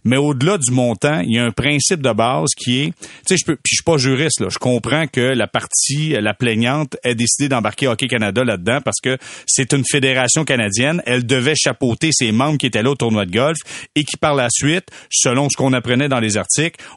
Mais 0.04 0.18
au-delà 0.18 0.56
du 0.56 0.70
montant, 0.70 1.18
il 1.18 1.34
y 1.34 1.38
a 1.40 1.44
un 1.44 1.50
principe 1.50 2.00
de 2.00 2.12
base 2.12 2.50
qui 2.56 2.82
est, 2.82 2.86
tu 2.90 3.08
sais, 3.26 3.36
je 3.38 3.44
peux, 3.44 3.56
puis 3.56 3.72
je 3.72 3.78
suis 3.78 3.84
pas 3.84 3.96
juriste 3.96 4.38
là, 4.38 4.46
je 4.48 4.58
comprends 4.58 5.08
que 5.08 5.20
la 5.20 5.48
partie, 5.48 6.10
la 6.10 6.32
plaignante, 6.32 6.96
ait 7.02 7.16
décidé 7.16 7.48
d'embarquer 7.48 7.88
Hockey 7.88 8.06
Canada 8.06 8.44
là-dedans 8.44 8.78
parce 8.84 9.00
que 9.02 9.18
c'est 9.48 9.72
une 9.72 9.82
fédération 9.84 10.44
canadienne. 10.44 11.02
Elle 11.06 11.26
devait 11.26 11.56
chapeauter 11.56 12.10
ses 12.12 12.30
membres 12.30 12.58
qui 12.58 12.66
étaient 12.66 12.84
là 12.84 12.90
au 12.90 12.94
tournoi 12.94 13.26
de 13.26 13.32
golf 13.32 13.58
et 13.96 14.04
qui 14.04 14.16
par 14.16 14.36
la 14.36 14.46
suite, 14.48 14.86
selon 15.10 15.48
ce 15.48 15.56
qu'on 15.56 15.72
apprenait 15.72 16.08
dans 16.08 16.20
les 16.20 16.35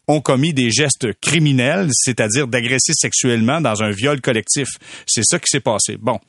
ont 0.08 0.22
commis 0.22 0.54
des 0.54 0.72
gestes 0.72 1.08
criminels, 1.22 1.90
c'est-à-dire 1.94 2.48
d'agresser 2.48 2.94
sexuellement 2.94 3.62
dans 3.62 3.84
un 3.84 3.92
viol 3.92 4.22
collectif. 4.22 4.68
C'est 5.06 5.24
ça 5.24 5.40
qui 5.40 5.48
s'est 5.50 5.60
passé. 5.60 5.98
Bon. 5.98 6.20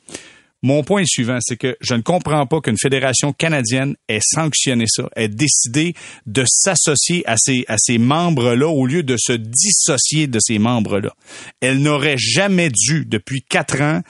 Mon 0.62 0.85
point 0.85 1.01
est 1.01 1.11
suivant, 1.11 1.38
c'est 1.40 1.57
que 1.57 1.75
je 1.81 1.94
ne 1.94 2.03
comprends 2.03 2.46
pas 2.46 2.61
qu'une 2.61 2.77
fédération 2.77 3.33
canadienne 3.33 3.96
ait 4.09 4.20
sanctionné 4.23 4.85
ça, 4.87 5.09
ait 5.16 5.29
décidé 5.29 5.94
de 6.27 6.44
s'associer 6.46 7.27
à 7.27 7.37
ces, 7.38 7.64
à 7.66 7.77
ces 7.79 7.96
membres-là 7.96 8.68
au 8.68 8.85
lieu 8.85 9.03
de 9.03 9.16
se 9.18 9.33
dissocier 9.33 10.27
de 10.27 10.38
ces 10.38 10.59
membres-là. 10.59 11.14
Elle 11.62 11.79
n'aurait 11.79 12.18
jamais 12.18 12.68
dû, 12.68 13.07
depuis 13.07 13.40
quatre 13.40 13.81
ans, 13.81 14.03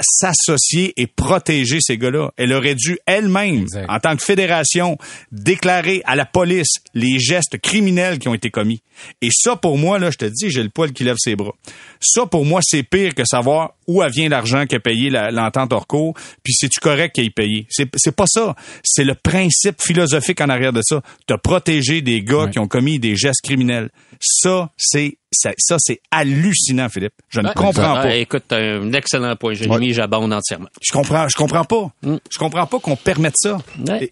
s'associer 0.00 0.92
et 0.96 1.06
protéger 1.06 1.78
ces 1.80 1.98
gars-là. 1.98 2.32
Elle 2.36 2.52
aurait 2.52 2.74
dû 2.74 2.98
elle-même, 3.06 3.66
en 3.88 4.00
tant 4.00 4.16
que 4.16 4.22
fédération, 4.22 4.96
déclarer 5.32 6.02
à 6.04 6.16
la 6.16 6.24
police 6.24 6.80
les 6.94 7.18
gestes 7.18 7.58
criminels 7.58 8.18
qui 8.18 8.28
ont 8.28 8.34
été 8.34 8.50
commis. 8.50 8.82
Et 9.22 9.30
ça, 9.32 9.56
pour 9.56 9.78
moi, 9.78 9.98
là, 9.98 10.10
je 10.10 10.18
te 10.18 10.24
dis, 10.24 10.50
j'ai 10.50 10.62
le 10.62 10.68
poil 10.68 10.92
qui 10.92 11.04
lève 11.04 11.16
ses 11.18 11.36
bras. 11.36 11.54
Ça, 12.00 12.26
pour 12.26 12.44
moi, 12.44 12.60
c'est 12.62 12.82
pire 12.82 13.14
que 13.14 13.24
savoir 13.24 13.74
où 13.86 14.02
vient 14.12 14.28
l'argent 14.28 14.66
qu'a 14.66 14.80
payé 14.80 15.10
l'entente 15.10 15.72
Orco, 15.72 16.14
puis 16.42 16.52
c'est-tu 16.54 16.80
correct 16.80 17.14
qu'il 17.14 17.26
ait 17.26 17.30
payé? 17.30 17.66
C'est, 17.70 18.14
pas 18.14 18.26
ça. 18.26 18.54
C'est 18.84 19.04
le 19.04 19.14
principe 19.14 19.82
philosophique 19.82 20.40
en 20.40 20.48
arrière 20.48 20.72
de 20.72 20.82
ça. 20.82 21.02
De 21.28 21.34
protéger 21.36 22.00
des 22.00 22.22
gars 22.22 22.48
qui 22.48 22.58
ont 22.58 22.68
commis 22.68 22.98
des 22.98 23.16
gestes 23.16 23.42
criminels. 23.42 23.90
Ça, 24.20 24.70
c'est 24.76 25.16
ça, 25.32 25.76
c'est 25.78 26.00
hallucinant, 26.10 26.88
Philippe. 26.88 27.14
Je 27.28 27.40
ne 27.40 27.48
comprends 27.52 27.94
pas. 27.94 28.14
écoute, 28.16 28.44
t'as 28.48 28.58
un 28.58 28.92
excellent 28.92 29.34
point, 29.36 29.54
Jérémy, 29.54 29.94
j'abonde 29.94 30.32
entièrement. 30.32 30.68
Je 30.82 30.92
comprends, 30.92 31.26
je 31.28 31.36
comprends 31.36 31.64
pas. 31.64 31.90
Mm. 32.02 32.16
Je 32.30 32.38
comprends 32.38 32.66
pas 32.66 32.78
qu'on 32.80 32.96
permette 32.96 33.36
ça 33.36 33.58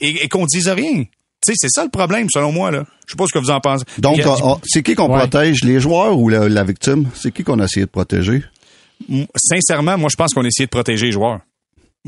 et, 0.01 0.29
qu'on 0.29 0.47
dise 0.47 0.69
rien. 0.69 1.05
Tu 1.41 1.53
sais, 1.53 1.55
c'est 1.57 1.69
ça 1.71 1.85
le 1.85 1.91
problème, 1.91 2.29
selon 2.31 2.51
moi, 2.51 2.71
là. 2.71 2.85
Je 3.07 3.13
sais 3.13 3.17
pas 3.17 3.27
ce 3.27 3.33
que 3.33 3.39
vous 3.39 3.51
en 3.51 3.61
pensez. 3.61 3.85
Donc, 3.99 4.21
c'est 4.65 4.83
qui 4.83 4.95
qu'on 4.95 5.09
protège, 5.09 5.63
les 5.63 5.81
joueurs 5.81 6.19
ou 6.19 6.29
la, 6.29 6.65
victime? 6.65 7.09
C'est 7.15 7.33
qui 7.33 7.45
qu'on 7.45 7.59
a 7.61 7.65
essayé 7.65 7.87
de 7.87 7.91
protéger? 7.91 8.43
Sincèrement, 9.37 9.97
moi, 9.97 10.09
je 10.11 10.17
pense 10.17 10.35
qu'on 10.35 10.45
a 10.45 10.49
essayé 10.49 10.67
de 10.67 10.71
protéger 10.71 11.07
les 11.07 11.13
joueurs. 11.13 11.41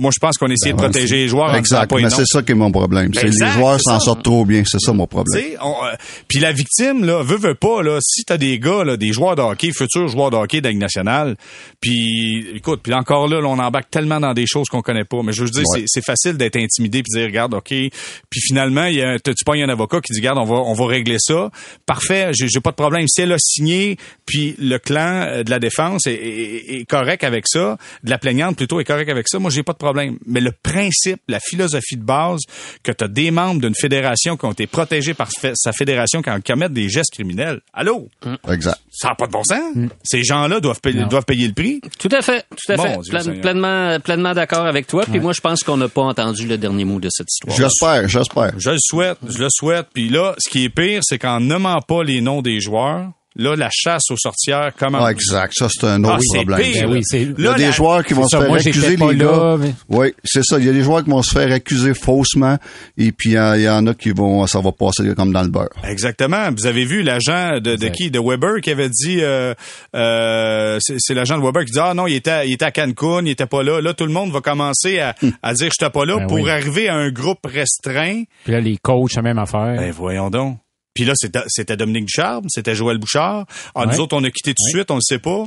Moi, 0.00 0.10
je 0.14 0.18
pense 0.18 0.38
qu'on 0.38 0.48
essaie 0.48 0.72
de 0.72 0.78
ben, 0.78 0.84
protéger 0.84 1.16
les 1.16 1.28
joueurs. 1.28 1.54
Exact. 1.54 1.92
Mais 1.94 2.08
c'est 2.08 2.24
ça 2.24 2.40
qui 2.42 2.52
est 2.52 2.54
mon 2.54 2.72
problème. 2.72 3.12
C'est 3.12 3.26
les 3.26 3.50
joueurs 3.52 3.78
s'en 3.78 4.00
sortent 4.00 4.22
trop 4.22 4.46
bien. 4.46 4.62
C'est 4.64 4.80
ça 4.80 4.94
mon 4.94 5.06
problème. 5.06 5.44
Euh, 5.60 5.96
puis 6.26 6.38
la 6.38 6.52
victime, 6.52 7.04
là, 7.04 7.22
veut, 7.22 7.36
veut 7.36 7.54
pas, 7.54 7.82
là, 7.82 7.98
si 8.00 8.24
t'as 8.24 8.38
des 8.38 8.58
gars, 8.58 8.82
là, 8.82 8.96
des 8.96 9.12
joueurs 9.12 9.36
de 9.36 9.42
hockey, 9.42 9.72
futurs 9.72 10.08
joueurs 10.08 10.30
de 10.30 10.36
hockey 10.36 10.62
de 10.62 10.70
nationale, 10.70 11.36
puis 11.82 12.46
écoute, 12.54 12.80
puis 12.82 12.94
encore 12.94 13.28
là, 13.28 13.40
on 13.44 13.58
embarque 13.58 13.90
tellement 13.90 14.20
dans 14.20 14.32
des 14.32 14.46
choses 14.46 14.68
qu'on 14.68 14.80
connaît 14.80 15.04
pas. 15.04 15.22
Mais 15.22 15.34
je 15.34 15.44
veux 15.44 15.50
dire, 15.50 15.64
c'est 15.86 16.04
facile 16.04 16.38
d'être 16.38 16.56
intimidé 16.56 17.02
puis 17.02 17.18
dire, 17.18 17.26
regarde, 17.26 17.52
ok. 17.52 17.68
Puis 17.68 18.40
finalement, 18.40 18.86
y 18.86 19.02
a, 19.02 19.18
tu 19.18 19.44
pognes 19.44 19.64
un 19.64 19.68
avocat 19.68 20.00
qui 20.00 20.14
dit, 20.14 20.20
regarde, 20.20 20.38
on 20.38 20.44
va, 20.44 20.56
on 20.56 20.72
va 20.72 20.86
régler 20.86 21.18
ça. 21.18 21.50
Parfait, 21.84 22.30
j'ai 22.32 22.60
pas 22.60 22.70
de 22.70 22.76
problème. 22.76 23.06
Si 23.06 23.20
elle 23.20 23.32
a 23.32 23.38
signé, 23.38 23.98
puis 24.24 24.54
le 24.58 24.78
clan 24.78 25.26
euh, 25.26 25.42
de 25.42 25.50
la 25.50 25.58
défense 25.58 26.06
est, 26.06 26.14
est 26.14 26.86
correct 26.88 27.22
avec 27.22 27.44
ça, 27.46 27.76
de 28.02 28.10
la 28.10 28.16
plaignante 28.16 28.56
plutôt 28.56 28.80
est 28.80 28.84
correct 28.84 29.10
avec 29.10 29.28
ça, 29.28 29.38
moi 29.38 29.50
j'ai 29.50 29.62
pas 29.62 29.72
de 29.72 29.78
problème 29.78 29.89
mais 29.94 30.40
le 30.40 30.52
principe, 30.52 31.20
la 31.28 31.40
philosophie 31.40 31.96
de 31.96 32.02
base, 32.02 32.40
que 32.82 32.92
tu 32.92 33.04
as 33.04 33.08
des 33.08 33.30
membres 33.30 33.60
d'une 33.60 33.74
fédération 33.74 34.36
qui 34.36 34.44
ont 34.44 34.52
été 34.52 34.66
protégés 34.66 35.14
par 35.14 35.28
sa 35.54 35.72
fédération 35.72 36.22
quand 36.22 36.36
ils 36.36 36.42
commettent 36.42 36.72
des 36.72 36.88
gestes 36.88 37.12
criminels. 37.12 37.60
Allô? 37.72 38.08
Mm. 38.24 38.52
Exact. 38.52 38.80
Ça 38.90 39.08
n'a 39.08 39.14
pas 39.14 39.26
de 39.26 39.32
bon 39.32 39.44
sens. 39.44 39.74
Mm. 39.74 39.88
Ces 40.02 40.22
gens-là 40.22 40.60
doivent, 40.60 40.80
payer, 40.80 41.04
doivent 41.04 41.24
payer 41.24 41.46
le 41.46 41.54
prix. 41.54 41.80
Tout 41.98 42.08
à 42.12 42.22
fait. 42.22 42.44
Tout 42.50 42.72
à 42.72 42.76
fait. 42.76 43.40
pleinement, 43.40 43.98
pleinement 44.00 44.32
d'accord 44.32 44.66
avec 44.66 44.86
toi. 44.86 45.04
Puis 45.08 45.20
moi, 45.20 45.32
je 45.32 45.40
pense 45.40 45.62
qu'on 45.62 45.76
n'a 45.76 45.88
pas 45.88 46.02
entendu 46.02 46.46
le 46.46 46.58
dernier 46.58 46.84
mot 46.84 47.00
de 47.00 47.08
cette 47.10 47.28
histoire. 47.30 47.56
J'espère, 47.56 48.08
j'espère. 48.08 48.58
Je 48.58 48.70
le 48.70 48.78
souhaite, 48.80 49.18
je 49.28 49.38
le 49.38 49.48
souhaite. 49.50 49.86
Puis 49.92 50.08
là, 50.08 50.34
ce 50.38 50.48
qui 50.48 50.64
est 50.64 50.68
pire, 50.68 51.00
c'est 51.02 51.18
qu'en 51.18 51.40
nommant 51.40 51.80
pas 51.80 52.02
les 52.02 52.20
noms 52.20 52.42
des 52.42 52.60
joueurs, 52.60 53.10
Là, 53.36 53.54
la 53.54 53.68
chasse 53.72 54.10
aux 54.10 54.16
sorcières 54.16 54.72
commence. 54.76 55.04
Ah, 55.06 55.12
exact. 55.12 55.52
Ça, 55.54 55.68
c'est 55.70 55.86
un 55.86 56.02
autre 56.02 56.18
ah, 56.18 56.34
problème. 56.34 56.60
Ben 56.60 56.90
oui, 56.90 57.02
il 57.12 57.40
y 57.40 57.46
a 57.46 57.54
des 57.54 57.70
joueurs 57.70 58.04
qui 58.04 58.12
vont 58.12 58.26
se 58.26 58.36
faire 58.36 58.52
accuser, 58.52 58.96
les 58.96 59.16
gars. 59.16 59.56
Oui, 59.88 60.12
c'est 60.24 60.42
ça. 60.42 60.58
Il 60.58 60.66
y 60.66 60.68
a 60.68 60.72
des 60.72 60.82
joueurs 60.82 61.04
qui 61.04 61.10
vont 61.10 61.22
se 61.22 61.32
faire 61.32 61.52
accuser 61.52 61.94
faussement. 61.94 62.58
Et 62.98 63.12
puis, 63.12 63.30
il 63.30 63.60
y, 63.62 63.68
en 63.68 63.86
a 63.86 63.94
qui 63.94 64.10
vont, 64.10 64.46
ça 64.48 64.60
va 64.60 64.72
passer 64.72 65.14
comme 65.14 65.32
dans 65.32 65.42
le 65.42 65.48
beurre. 65.48 65.68
Exactement. 65.84 66.50
Vous 66.50 66.66
avez 66.66 66.84
vu 66.84 67.02
l'agent 67.02 67.60
de, 67.60 67.76
de 67.76 67.88
qui? 67.88 68.10
De 68.10 68.18
Weber 68.18 68.60
qui 68.62 68.70
avait 68.70 68.88
dit, 68.88 69.18
euh, 69.20 69.54
euh, 69.94 70.78
c'est 70.80 71.14
l'agent 71.14 71.38
de 71.38 71.44
Weber 71.44 71.64
qui 71.64 71.72
dit, 71.72 71.80
ah 71.80 71.94
non, 71.94 72.08
il 72.08 72.16
était, 72.16 72.48
il 72.48 72.54
était 72.54 72.64
à 72.64 72.72
Cancun, 72.72 73.24
il 73.24 73.30
était 73.30 73.46
pas 73.46 73.62
là. 73.62 73.80
Là, 73.80 73.94
tout 73.94 74.06
le 74.06 74.12
monde 74.12 74.32
va 74.32 74.40
commencer 74.40 74.98
à, 74.98 75.14
hmm. 75.22 75.30
à 75.42 75.54
dire, 75.54 75.70
je 75.70 75.84
n'étais 75.84 75.92
pas 75.92 76.04
là 76.04 76.16
ben 76.18 76.26
pour 76.26 76.48
arriver 76.48 76.88
à 76.88 76.96
un 76.96 77.10
groupe 77.10 77.46
restreint. 77.46 78.24
Puis 78.42 78.52
là, 78.52 78.60
les 78.60 78.76
coachs, 78.76 79.14
la 79.14 79.22
même 79.22 79.38
affaire. 79.38 79.76
Ben, 79.76 79.92
voyons 79.92 80.30
donc. 80.30 80.58
Puis 81.00 81.08
là, 81.08 81.14
c'était 81.46 81.78
Dominique 81.78 82.04
Ducharme, 82.04 82.44
c'était 82.50 82.74
Joël 82.74 82.98
Bouchard. 82.98 83.46
Ah, 83.74 83.86
nous 83.86 84.00
autres, 84.00 84.14
on 84.14 84.22
a 84.22 84.30
quitté 84.30 84.52
tout 84.52 84.62
de 84.66 84.68
suite, 84.68 84.90
on 84.90 84.96
le 84.96 85.00
sait 85.00 85.18
pas. 85.18 85.46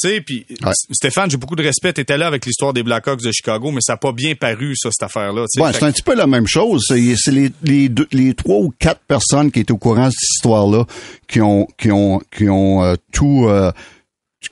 Tu 0.00 0.08
sais, 0.08 0.20
puis 0.20 0.44
Stéphane, 0.90 1.30
j'ai 1.30 1.36
beaucoup 1.36 1.54
de 1.54 1.62
respect. 1.62 1.92
T'étais 1.92 2.18
là 2.18 2.26
avec 2.26 2.44
l'histoire 2.44 2.72
des 2.72 2.82
Blackhawks 2.82 3.22
de 3.22 3.30
Chicago, 3.30 3.70
mais 3.70 3.80
ça 3.80 3.92
n'a 3.92 3.98
pas 3.98 4.10
bien 4.10 4.34
paru, 4.34 4.74
ça, 4.74 4.90
cette 4.90 5.04
affaire-là. 5.04 5.44
Ouais, 5.58 5.72
c'est 5.72 5.84
un 5.84 5.92
petit 5.92 6.02
peu 6.02 6.16
la 6.16 6.26
même 6.26 6.48
chose. 6.48 6.84
C'est 6.88 7.30
les, 7.30 7.52
les, 7.62 7.88
les 8.10 8.34
trois 8.34 8.56
ou 8.56 8.74
quatre 8.76 9.02
personnes 9.06 9.52
qui 9.52 9.60
étaient 9.60 9.70
au 9.70 9.78
courant 9.78 10.08
de 10.08 10.12
cette 10.12 10.30
histoire-là 10.34 10.84
qui 11.28 11.40
ont, 11.40 11.68
qui 11.78 11.92
ont, 11.92 12.20
qui 12.36 12.48
ont 12.48 12.82
euh, 12.82 12.96
tout... 13.12 13.46
Euh, 13.46 13.70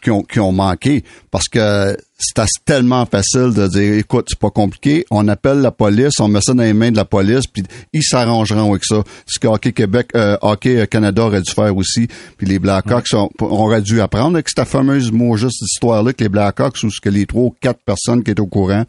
qui 0.01 0.11
ont, 0.13 0.23
qui 0.23 0.39
ont 0.39 0.53
manqué 0.53 1.03
parce 1.33 1.49
que 1.49 1.97
c'est 2.21 2.65
tellement 2.65 3.07
facile 3.07 3.53
de 3.55 3.67
dire, 3.67 3.95
écoute, 3.95 4.27
c'est 4.29 4.39
pas 4.39 4.51
compliqué, 4.51 5.07
on 5.11 5.27
appelle 5.29 5.61
la 5.61 5.71
police, 5.71 6.21
on 6.21 6.29
met 6.29 6.41
ça 6.43 6.53
dans 6.53 6.63
les 6.63 6.75
mains 6.75 6.91
de 6.91 6.97
la 6.97 7.05
police, 7.07 7.47
puis 7.47 7.63
ils 7.93 8.03
s'arrangeront 8.03 8.71
avec 8.71 8.85
ça. 8.85 9.03
Ce 9.27 9.39
que 9.39 9.47
Hockey 9.47 9.73
Québec, 9.73 10.11
euh, 10.15 10.37
Hockey 10.43 10.87
Canada 10.87 11.25
aurait 11.25 11.41
dû 11.41 11.51
faire 11.51 11.75
aussi, 11.75 12.09
puis 12.37 12.47
les 12.47 12.59
Blackhawks 12.59 13.13
ouais. 13.13 13.29
auraient 13.41 13.81
dû 13.81 14.01
apprendre 14.01 14.37
avec 14.37 14.49
cette 14.49 14.67
fameuse 14.67 15.11
mot 15.11 15.37
juste 15.37 15.63
histoire-là 15.63 16.13
que 16.13 16.23
les 16.23 16.29
Blackhawks 16.29 16.83
ou 16.83 16.91
ce 16.91 17.01
que 17.01 17.09
les 17.09 17.25
trois 17.27 17.45
ou 17.45 17.55
quatre 17.59 17.81
personnes 17.81 18.23
qui 18.23 18.31
étaient 18.31 18.41
au 18.41 18.47
courant 18.47 18.85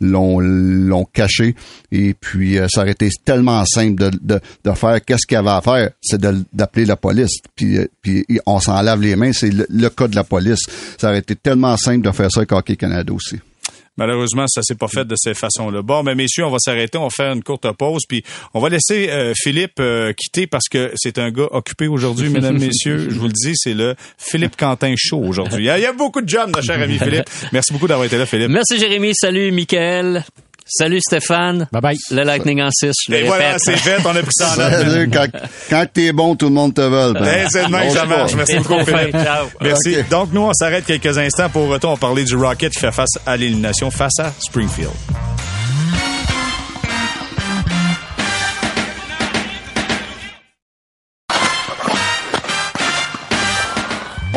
l'ont 0.00 0.38
l'ont 0.38 1.04
caché, 1.04 1.54
et 1.90 2.14
puis 2.14 2.58
euh, 2.58 2.68
ça 2.68 2.82
aurait 2.82 2.92
été 2.92 3.08
tellement 3.24 3.64
simple 3.64 3.96
de, 3.96 4.10
de, 4.22 4.40
de 4.64 4.72
faire 4.72 5.04
qu'est-ce 5.04 5.26
qu'il 5.26 5.34
y 5.34 5.38
avait 5.38 5.50
à 5.50 5.60
faire, 5.60 5.90
c'est 6.00 6.20
d'appeler 6.52 6.84
la 6.84 6.96
police, 6.96 7.38
puis, 7.56 7.78
euh, 7.78 7.88
puis 8.02 8.24
on 8.46 8.60
s'en 8.60 8.80
lave 8.82 9.00
les 9.00 9.16
mains, 9.16 9.32
c'est 9.32 9.50
le, 9.50 9.88
cas 9.88 10.08
de 10.08 10.14
la 10.14 10.24
police. 10.24 10.60
Ça 10.98 11.08
aurait 11.08 11.18
été 11.18 11.34
tellement 11.34 11.76
simple 11.76 12.06
de 12.06 12.10
faire 12.12 12.30
ça 12.30 12.40
avec 12.40 12.52
Hockey 12.52 12.75
Canada 12.76 13.12
aussi. 13.12 13.36
Malheureusement, 13.98 14.44
ça 14.46 14.60
s'est 14.62 14.74
pas 14.74 14.88
fait 14.88 15.06
de 15.06 15.14
cette 15.16 15.38
façon-là. 15.38 15.80
Bon, 15.80 16.02
mais 16.02 16.14
messieurs, 16.14 16.44
on 16.44 16.50
va 16.50 16.58
s'arrêter, 16.58 16.98
on 16.98 17.04
va 17.04 17.10
faire 17.10 17.32
une 17.32 17.42
courte 17.42 17.66
pause, 17.72 18.02
puis 18.06 18.22
on 18.52 18.60
va 18.60 18.68
laisser 18.68 19.08
euh, 19.08 19.32
Philippe 19.34 19.80
euh, 19.80 20.12
quitter 20.12 20.46
parce 20.46 20.68
que 20.68 20.92
c'est 20.96 21.18
un 21.18 21.30
gars 21.30 21.48
occupé 21.50 21.86
aujourd'hui, 21.88 22.28
mesdames, 22.28 22.58
messieurs. 22.60 23.08
Je 23.08 23.18
vous 23.18 23.26
le 23.26 23.32
dis, 23.32 23.52
c'est 23.54 23.72
le 23.72 23.94
Philippe 24.18 24.56
Quentin 24.56 24.92
Show 24.96 25.22
aujourd'hui. 25.24 25.64
Il 25.64 25.80
y 25.80 25.86
a 25.86 25.92
beaucoup 25.92 26.20
de 26.20 26.28
jobs, 26.28 26.48
notre 26.48 26.62
cher 26.62 26.80
ami 26.82 26.98
Philippe. 26.98 27.30
Merci 27.52 27.72
beaucoup 27.72 27.88
d'avoir 27.88 28.06
été 28.06 28.18
là, 28.18 28.26
Philippe. 28.26 28.50
Merci, 28.50 28.78
Jérémy. 28.78 29.12
Salut, 29.14 29.50
Michael. 29.50 30.24
Salut 30.68 31.00
Stéphane. 31.00 31.68
Bye 31.70 31.80
bye. 31.80 31.96
Le 32.10 32.24
Lightning 32.24 32.60
en 32.60 32.70
6. 32.70 32.92
Et 33.12 33.22
voilà, 33.22 33.56
c'est 33.58 33.76
fait. 33.76 33.98
On 34.04 34.10
a 34.10 34.22
pris 34.22 34.32
ça 34.32 34.52
en 34.52 34.56
note. 34.56 35.08
quand, 35.12 35.26
quand 35.70 35.86
t'es 35.92 36.12
bon, 36.12 36.34
tout 36.34 36.46
le 36.46 36.52
monde 36.52 36.74
te 36.74 36.80
veut. 36.80 37.12
Ben. 37.12 37.46
c'est 37.48 37.66
demain 37.66 37.86
que 37.86 37.92
ça 37.92 38.04
marche. 38.04 38.34
Merci 38.34 38.58
beaucoup, 38.58 38.84
Philippe. 38.84 39.16
Ciao. 39.16 39.46
Merci. 39.60 39.96
Donc, 40.10 40.32
nous, 40.32 40.42
on 40.42 40.52
s'arrête 40.52 40.84
quelques 40.84 41.16
instants 41.18 41.48
pour 41.48 41.68
retour. 41.68 41.90
On 41.92 41.96
parler 41.96 42.24
du 42.24 42.36
Rocket 42.36 42.72
qui 42.72 42.80
fait 42.80 42.92
face 42.92 43.16
à 43.24 43.36
l'élimination 43.36 43.90
face 43.90 44.18
à 44.18 44.32
Springfield. 44.40 44.90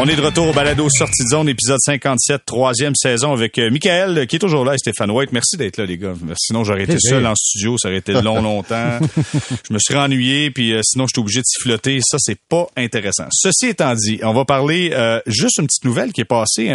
On 0.02 0.08
est 0.08 0.16
de 0.16 0.22
retour 0.22 0.48
au 0.48 0.54
balado 0.54 0.88
Sortie 0.90 1.26
de 1.26 1.28
zone, 1.28 1.50
épisode 1.50 1.78
57, 1.82 2.46
troisième 2.46 2.96
saison 2.96 3.34
avec 3.34 3.60
euh, 3.60 3.70
Michael, 3.70 4.28
qui 4.28 4.38
est 4.38 4.40
toujours 4.40 4.64
là, 4.64 4.74
et 4.74 4.78
Stéphane 4.78 5.12
White. 5.12 5.34
Merci 5.34 5.58
d'être 5.58 5.76
là, 5.76 5.86
les 5.86 5.98
gars. 5.98 6.14
Sinon, 6.38 6.64
j'aurais 6.64 6.84
été 6.84 6.96
seul 7.00 7.28
en 7.28 7.36
studio, 7.36 7.78
ça 7.78 7.90
aurait 7.90 7.98
été 7.98 8.14
long, 8.14 8.42
longtemps. 8.42 8.98
je 9.68 9.74
me 9.74 9.78
serais 9.78 10.00
ennuyé, 10.00 10.52
puis 10.52 10.72
euh, 10.72 10.80
sinon, 10.84 11.06
j'étais 11.06 11.20
obligé 11.20 11.42
de 11.42 11.46
siffloter. 11.46 12.00
Ça, 12.02 12.16
c'est 12.18 12.40
pas 12.48 12.68
intéressant. 12.78 13.26
Ceci 13.34 13.66
étant 13.66 13.94
dit, 13.94 14.22
on 14.24 14.32
va 14.32 14.46
parler 14.46 14.92
euh, 14.94 15.20
juste 15.28 15.58
une 15.58 15.68
petite 15.68 15.84
nouvelle 15.84 16.14
qui 16.14 16.22
est 16.22 16.26
passée, 16.26 16.68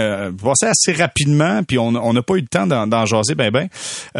passée 0.43 0.67
assez 0.67 0.93
rapidement, 0.93 1.63
puis 1.63 1.79
on 1.79 2.13
n'a 2.13 2.23
pas 2.23 2.35
eu 2.35 2.43
le 2.43 2.47
temps 2.47 2.67
d'en 2.67 3.07
jaser 3.07 3.35
ben 3.35 3.51
ben. 3.51 3.69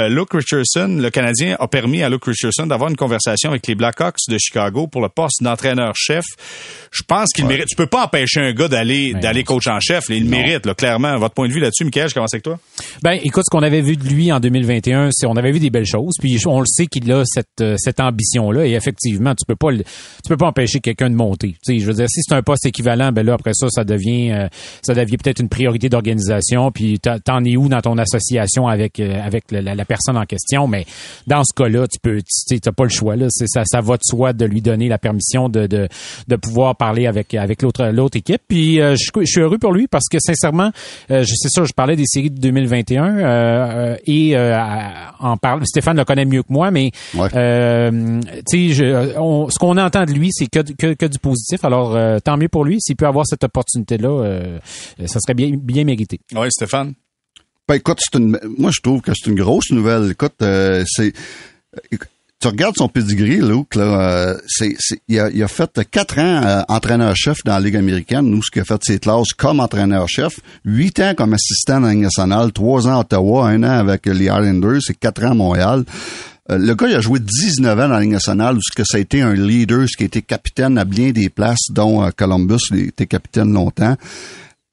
Luke 0.09 0.33
Richardson, 0.33 0.97
le 0.99 1.11
Canadien, 1.11 1.59
a 1.61 1.69
permis 1.69 2.03
à 2.03 2.09
Luke 2.09 2.25
Richardson 2.25 2.67
d'avoir 2.67 2.89
une 2.89 2.97
conversation 2.97 3.51
avec 3.51 3.67
les 3.67 3.75
Blackhawks 3.75 4.17
de 4.29 4.39
Chicago 4.39 4.87
pour 4.87 5.03
le 5.03 5.11
poste 5.11 5.43
d'entraîneur-chef. 5.43 6.25
Je 6.91 7.03
pense 7.03 7.29
qu'il 7.35 7.45
mérite... 7.45 7.67
Tu 7.67 7.77
peux 7.77 7.87
pas 7.87 8.05
empêcher 8.05 8.41
un 8.41 8.53
gars 8.53 8.69
d'aller 8.69 8.94
d'aller 8.95 9.13
Ben, 9.15 9.21
d'aller 9.21 9.45
coach 9.45 9.67
en 9.67 9.81
chef. 9.81 10.07
Il 10.11 10.25
le 10.25 10.29
mérite, 10.31 10.67
là, 10.67 10.75
clairement. 10.75 11.17
Votre 11.19 11.35
point 11.35 11.49
de 11.49 11.53
vue 11.53 11.61
là-dessus, 11.61 11.85
Michael, 11.85 12.09
je 12.09 12.15
commence 12.15 12.35
avec 12.35 12.45
toi. 12.45 12.59
Ben, 13.03 13.19
écoute, 13.23 13.45
ce 13.47 13.51
qu'on 13.51 13.63
avait 13.63 13.81
vu 13.81 13.97
de 13.97 14.05
lui 14.09 14.31
en 14.33 14.41
2021, 14.41 15.11
c'est 15.13 15.27
on 15.27 15.37
avait 15.37 15.53
vu 15.53 15.59
des 15.61 15.71
belles 15.71 15.87
choses. 15.87 16.15
Puis 16.21 16.39
on 16.47 16.61
le 16.61 16.67
sait 16.67 16.87
qu'il 16.87 17.11
a 17.13 17.23
cette 17.25 17.47
euh, 17.61 17.75
cette 17.79 18.01
ambition-là. 18.01 18.67
Et 18.67 18.73
effectivement, 18.73 19.35
tu 19.35 19.45
peux 19.47 19.57
pas 19.57 19.71
le- 19.71 19.83
tu 19.85 20.29
peux 20.29 20.37
pas 20.37 20.47
empêcher 20.47 20.81
quelqu'un 20.81 21.11
de 21.11 21.15
monter. 21.15 21.57
Tu 21.65 21.75
sais, 21.75 21.79
je 21.79 21.87
veux 21.87 21.95
dire, 21.95 22.09
si 22.09 22.21
c'est 22.23 22.35
un 22.35 22.43
poste 22.43 22.67
équivalent, 22.67 23.13
ben 23.13 23.25
là 23.25 23.35
après 23.35 23.53
ça, 23.55 23.67
ça 23.71 23.85
devient 23.85 24.33
euh, 24.33 24.49
ça 24.83 24.95
devient 24.95 25.17
peut-être 25.17 25.41
une 25.41 25.49
priorité 25.49 25.89
d'organisation. 25.89 26.71
Puis 26.71 26.99
t'en 27.01 27.45
es 27.45 27.57
où 27.57 27.69
dans 27.69 27.81
ton 27.81 27.99
association 27.99 28.67
avec 28.69 29.01
euh, 29.01 29.21
avec 29.23 29.51
la, 29.51 29.75
la 29.75 29.85
personne 29.85 30.17
en 30.17 30.25
question? 30.25 30.67
Mais 30.69 30.87
dans 31.27 31.43
ce 31.45 31.53
cas-là, 31.55 31.87
tu 31.87 31.99
peux, 32.03 32.19
tu 32.19 32.25
sais, 32.29 32.59
t'as 32.61 32.73
pas 32.73 32.85
le 32.85 32.91
choix 32.91 33.17
là. 33.17 33.27
C'est 33.31 33.49
ça, 33.49 33.63
ça 33.65 33.81
va 33.81 33.97
de 33.97 34.03
soi 34.05 34.33
de 34.33 34.45
lui 34.45 34.61
donner 34.63 34.89
la 34.89 34.99
permission 34.99 35.49
de 35.49 35.67
de, 35.67 35.89
de 36.29 36.37
pouvoir 36.37 36.77
parler 36.77 37.07
avec 37.07 37.35
avec 37.35 37.63
l'autre 37.63 37.87
l'autre 37.87 38.17
équipe. 38.17 38.41
Puis 38.49 38.81
euh, 38.93 38.97
je, 38.97 39.11
je 39.21 39.25
suis 39.27 39.41
heureux 39.41 39.59
pour 39.59 39.73
lui 39.73 39.87
parce 39.89 40.07
que 40.11 40.19
sincèrement, 40.21 40.71
euh, 41.11 41.23
je 41.23 41.35
sais 41.35 41.49
ça, 41.49 41.65
je 41.65 41.73
parlais 41.73 41.97
des 41.97 42.07
séries 42.07 42.31
de 42.31 42.39
2021 42.41 43.05
euh, 43.05 43.23
euh, 43.25 43.97
et 44.07 44.37
euh, 44.37 44.59
en 45.21 45.37
parle. 45.37 45.65
Stéphane 45.67 45.97
le 45.97 46.05
connaît 46.05 46.25
mieux 46.25 46.43
que 46.43 46.53
moi, 46.53 46.71
mais 46.71 46.91
Ouais. 47.15 47.29
euh, 47.35 48.21
tu 48.51 48.69
sais, 48.69 48.75
je- 48.75 49.19
on- 49.19 49.49
ce 49.51 49.59
qu'on 49.59 49.77
entend 49.79 50.05
de 50.05 50.13
lui, 50.13 50.29
c'est 50.33 50.47
que, 50.47 50.61
que 50.61 50.95
que 50.95 51.07
du 51.07 51.19
positif. 51.19 51.65
Alors 51.65 51.95
euh, 51.97 52.19
tant 52.21 52.37
mieux 52.37 52.49
pour 52.49 52.65
lui 52.65 52.81
s'il 52.81 52.97
peut 52.97 53.07
avoir 53.07 53.27
cette 53.27 53.45
opportunité 53.45 53.99
là, 53.99 54.41
ça 55.07 55.19
serait 55.21 55.35
bien 55.35 55.51
bien 55.57 55.85
mérité. 55.85 56.21
Oui, 56.35 56.47
Stéphane? 56.51 56.95
Ben 57.67 57.77
écoute, 57.77 57.99
c'est 58.01 58.19
une, 58.19 58.39
moi 58.59 58.71
je 58.75 58.81
trouve 58.83 59.01
que 59.01 59.13
c'est 59.15 59.31
une 59.31 59.37
grosse 59.41 59.71
nouvelle. 59.71 60.11
Écoute, 60.11 60.35
euh, 60.43 60.85
c'est, 60.87 61.15
tu 62.45 62.49
regardes 62.49 62.75
son 62.77 62.89
pedigree, 62.89 63.39
Luke, 63.41 63.75
là, 63.75 63.83
euh, 63.83 64.39
c'est, 64.47 64.77
il, 65.09 65.19
a, 65.19 65.31
il 65.31 65.43
a 65.43 65.49
fait 65.49 65.81
quatre 65.91 66.19
ans 66.19 66.43
euh, 66.45 66.61
entraîneur-chef 66.69 67.39
dans 67.47 67.55
la 67.55 67.61
Ligue 67.61 67.77
américaine, 67.77 68.27
nous, 68.27 68.43
ce 68.43 68.51
qu'il 68.51 68.61
a 68.61 68.67
fait 68.67 68.83
ses 68.85 68.99
classes 68.99 69.33
comme 69.33 69.61
entraîneur-chef, 69.61 70.41
huit 70.67 71.01
ans 71.01 71.15
comme 71.17 71.33
assistant 71.33 71.81
dans 71.81 71.87
la 71.87 71.95
Ligue 71.95 72.03
nationale, 72.03 72.53
trois 72.53 72.87
ans 72.87 72.99
à 72.99 73.01
Ottawa, 73.01 73.49
un 73.49 73.63
an 73.63 73.71
avec 73.79 74.05
les 74.05 74.25
Islanders, 74.27 74.81
et 74.91 74.95
quatre 74.95 75.25
ans 75.25 75.31
à 75.31 75.35
Montréal. 75.35 75.85
Euh, 76.51 76.59
le 76.59 76.75
gars, 76.75 76.89
il 76.89 76.95
a 76.95 77.01
joué 77.01 77.19
19 77.21 77.73
ans 77.79 77.89
dans 77.89 77.95
la 77.95 78.01
Ligue 78.01 78.11
nationale, 78.13 78.57
où 78.57 78.61
ce 78.63 78.75
que 78.77 78.85
ça 78.85 78.99
a 78.99 79.01
été 79.01 79.23
un 79.23 79.33
leader, 79.33 79.89
ce 79.89 79.97
qui 79.97 80.03
a 80.03 80.07
été 80.07 80.21
capitaine 80.21 80.77
à 80.77 80.85
bien 80.85 81.13
des 81.13 81.31
places, 81.31 81.71
dont 81.71 82.05
euh, 82.05 82.11
Columbus, 82.15 82.59
il 82.73 82.81
été 82.89 83.07
capitaine 83.07 83.55
longtemps. 83.55 83.97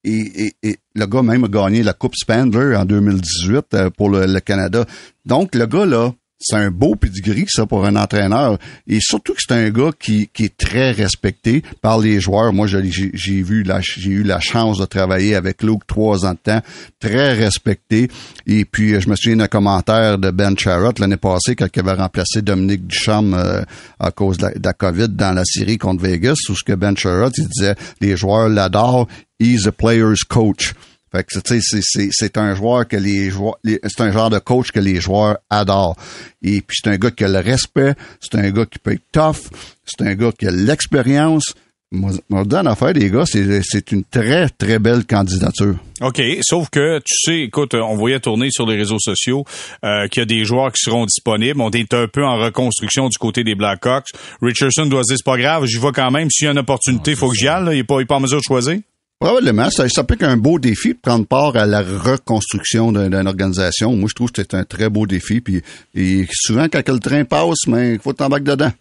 Et, 0.03 0.45
et- 0.47 0.53
et 0.63 0.77
le 0.95 1.05
gars 1.05 1.21
même 1.21 1.43
a 1.43 1.47
gagné 1.47 1.83
la 1.83 1.93
Coupe 1.93 2.15
Spandler 2.15 2.75
en 2.75 2.83
2018 2.85 3.65
euh, 3.75 3.89
pour 3.91 4.09
le, 4.09 4.25
le 4.25 4.39
Canada. 4.41 4.83
Donc, 5.25 5.55
le 5.55 5.65
gars, 5.67 5.85
là, 5.85 6.11
c'est 6.41 6.55
un 6.55 6.71
beau 6.71 6.95
pedigree, 6.95 7.45
ça, 7.47 7.65
pour 7.65 7.85
un 7.85 7.95
entraîneur. 7.95 8.57
Et 8.87 8.99
surtout 8.99 9.33
que 9.33 9.39
c'est 9.47 9.53
un 9.53 9.69
gars 9.69 9.91
qui, 9.97 10.29
est 10.39 10.57
très 10.57 10.91
respecté 10.91 11.63
par 11.81 11.99
les 11.99 12.19
joueurs. 12.19 12.51
Moi, 12.51 12.67
j'ai 12.67 12.81
vu 12.81 13.11
j'ai 13.13 14.09
eu 14.09 14.23
la 14.23 14.39
chance 14.39 14.79
de 14.79 14.85
travailler 14.85 15.35
avec 15.35 15.61
Luke 15.61 15.85
trois 15.85 16.25
ans 16.25 16.33
de 16.33 16.37
temps. 16.37 16.61
Très 16.99 17.33
respecté. 17.33 18.09
Et 18.47 18.65
puis, 18.65 18.99
je 18.99 19.07
me 19.07 19.15
souviens 19.15 19.37
d'un 19.37 19.47
commentaire 19.47 20.17
de 20.17 20.31
Ben 20.31 20.57
Charrot 20.57 20.93
l'année 20.99 21.17
passée, 21.17 21.55
quand 21.55 21.67
il 21.73 21.79
avait 21.79 21.93
remplacé 21.93 22.41
Dominique 22.41 22.87
Ducharme 22.87 23.35
euh, 23.35 23.61
à 23.99 24.11
cause 24.11 24.37
de 24.37 24.43
la, 24.43 24.51
de 24.51 24.63
la 24.63 24.73
COVID 24.73 25.09
dans 25.09 25.33
la 25.33 25.45
série 25.45 25.77
contre 25.77 26.03
Vegas, 26.03 26.37
où 26.49 26.55
ce 26.55 26.63
que 26.63 26.73
Ben 26.73 26.97
Charrot, 26.97 27.31
il 27.37 27.47
disait, 27.47 27.75
les 27.99 28.17
joueurs 28.17 28.49
l'adorent, 28.49 29.07
he's 29.39 29.67
a 29.67 29.71
player's 29.71 30.23
coach. 30.23 30.73
Fait 31.11 31.23
que, 31.25 31.39
tu 31.39 31.61
sais, 31.61 31.79
c'est- 32.11 32.37
un 32.37 32.55
joueur 32.55 32.87
que 32.87 32.95
les 32.95 33.29
joueurs, 33.29 33.57
c'est 33.65 34.01
un 34.01 34.11
genre 34.11 34.29
de 34.29 34.39
coach 34.39 34.71
que 34.71 34.79
les 34.79 35.01
joueurs 35.01 35.37
adorent. 35.49 35.97
Et 36.41 36.61
puis, 36.61 36.77
c'est 36.81 36.89
un 36.89 36.95
gars 36.97 37.11
qui 37.11 37.23
a 37.25 37.27
le 37.27 37.39
respect, 37.39 37.93
c'est 38.21 38.35
un 38.35 38.49
gars 38.51 38.65
qui 38.65 38.79
peut 38.79 38.93
être 38.93 39.03
tough, 39.11 39.49
c'est 39.85 40.05
un 40.07 40.15
gars 40.15 40.31
qui 40.31 40.47
a 40.47 40.51
l'expérience. 40.51 41.53
Moi, 41.93 42.11
moi, 42.29 42.45
dans 42.45 42.61
l'affaire, 42.61 42.93
les 42.93 43.09
gars, 43.11 43.25
c'est, 43.25 43.61
c'est 43.63 43.91
une 43.91 44.05
très, 44.05 44.47
très 44.47 44.79
belle 44.79 45.05
candidature. 45.05 45.75
OK, 45.99 46.21
sauf 46.41 46.69
que 46.69 46.99
tu 46.99 47.13
sais, 47.25 47.39
écoute, 47.41 47.73
on 47.73 47.97
voyait 47.97 48.21
tourner 48.21 48.47
sur 48.49 48.65
les 48.65 48.77
réseaux 48.77 48.97
sociaux 48.97 49.43
euh, 49.83 50.07
qu'il 50.07 50.21
y 50.21 50.23
a 50.23 50.25
des 50.25 50.45
joueurs 50.45 50.71
qui 50.71 50.81
seront 50.85 51.05
disponibles. 51.05 51.59
On 51.59 51.69
est 51.71 51.93
un 51.93 52.07
peu 52.07 52.23
en 52.25 52.37
reconstruction 52.37 53.09
du 53.09 53.17
côté 53.17 53.43
des 53.43 53.55
Blackhawks. 53.55 54.07
Richardson 54.41 54.85
doit 54.85 55.03
se 55.03 55.09
dire 55.09 55.17
c'est 55.17 55.29
pas 55.29 55.37
grave, 55.37 55.65
j'y 55.65 55.79
vais 55.79 55.91
quand 55.93 56.11
même. 56.11 56.29
S'il 56.31 56.45
y 56.45 56.47
a 56.47 56.51
une 56.51 56.59
opportunité, 56.59 57.11
il 57.11 57.17
faut 57.17 57.27
que 57.29 57.35
j'y 57.37 57.49
aille. 57.49 57.65
là. 57.65 57.73
Il 57.73 57.79
est 57.79 57.83
pas, 57.83 57.95
il 57.99 58.03
est 58.03 58.05
pas 58.05 58.15
en 58.15 58.19
mesure 58.21 58.37
de 58.39 58.43
choisir. 58.43 58.79
Probablement, 59.21 59.69
ça, 59.69 59.87
ça 59.87 60.03
peut 60.03 60.15
être 60.15 60.23
un 60.23 60.35
beau 60.35 60.57
défi 60.57 60.89
de 60.95 60.99
prendre 60.99 61.27
part 61.27 61.55
à 61.55 61.67
la 61.67 61.81
reconstruction 61.81 62.91
d'un- 62.91 63.07
d'une 63.09 63.27
organisation. 63.27 63.95
Moi, 63.95 64.07
je 64.09 64.15
trouve 64.15 64.31
que 64.31 64.41
c'est 64.41 64.55
un 64.55 64.63
très 64.63 64.89
beau 64.89 65.05
défi. 65.05 65.41
Puis, 65.41 65.61
et 65.93 66.25
souvent, 66.33 66.65
quand 66.67 66.89
le 66.89 66.99
train 66.99 67.23
passe, 67.23 67.67
mais 67.67 67.93
il 67.93 67.99
faut 67.99 68.13
t'embarquer 68.13 68.45
dedans. 68.45 68.71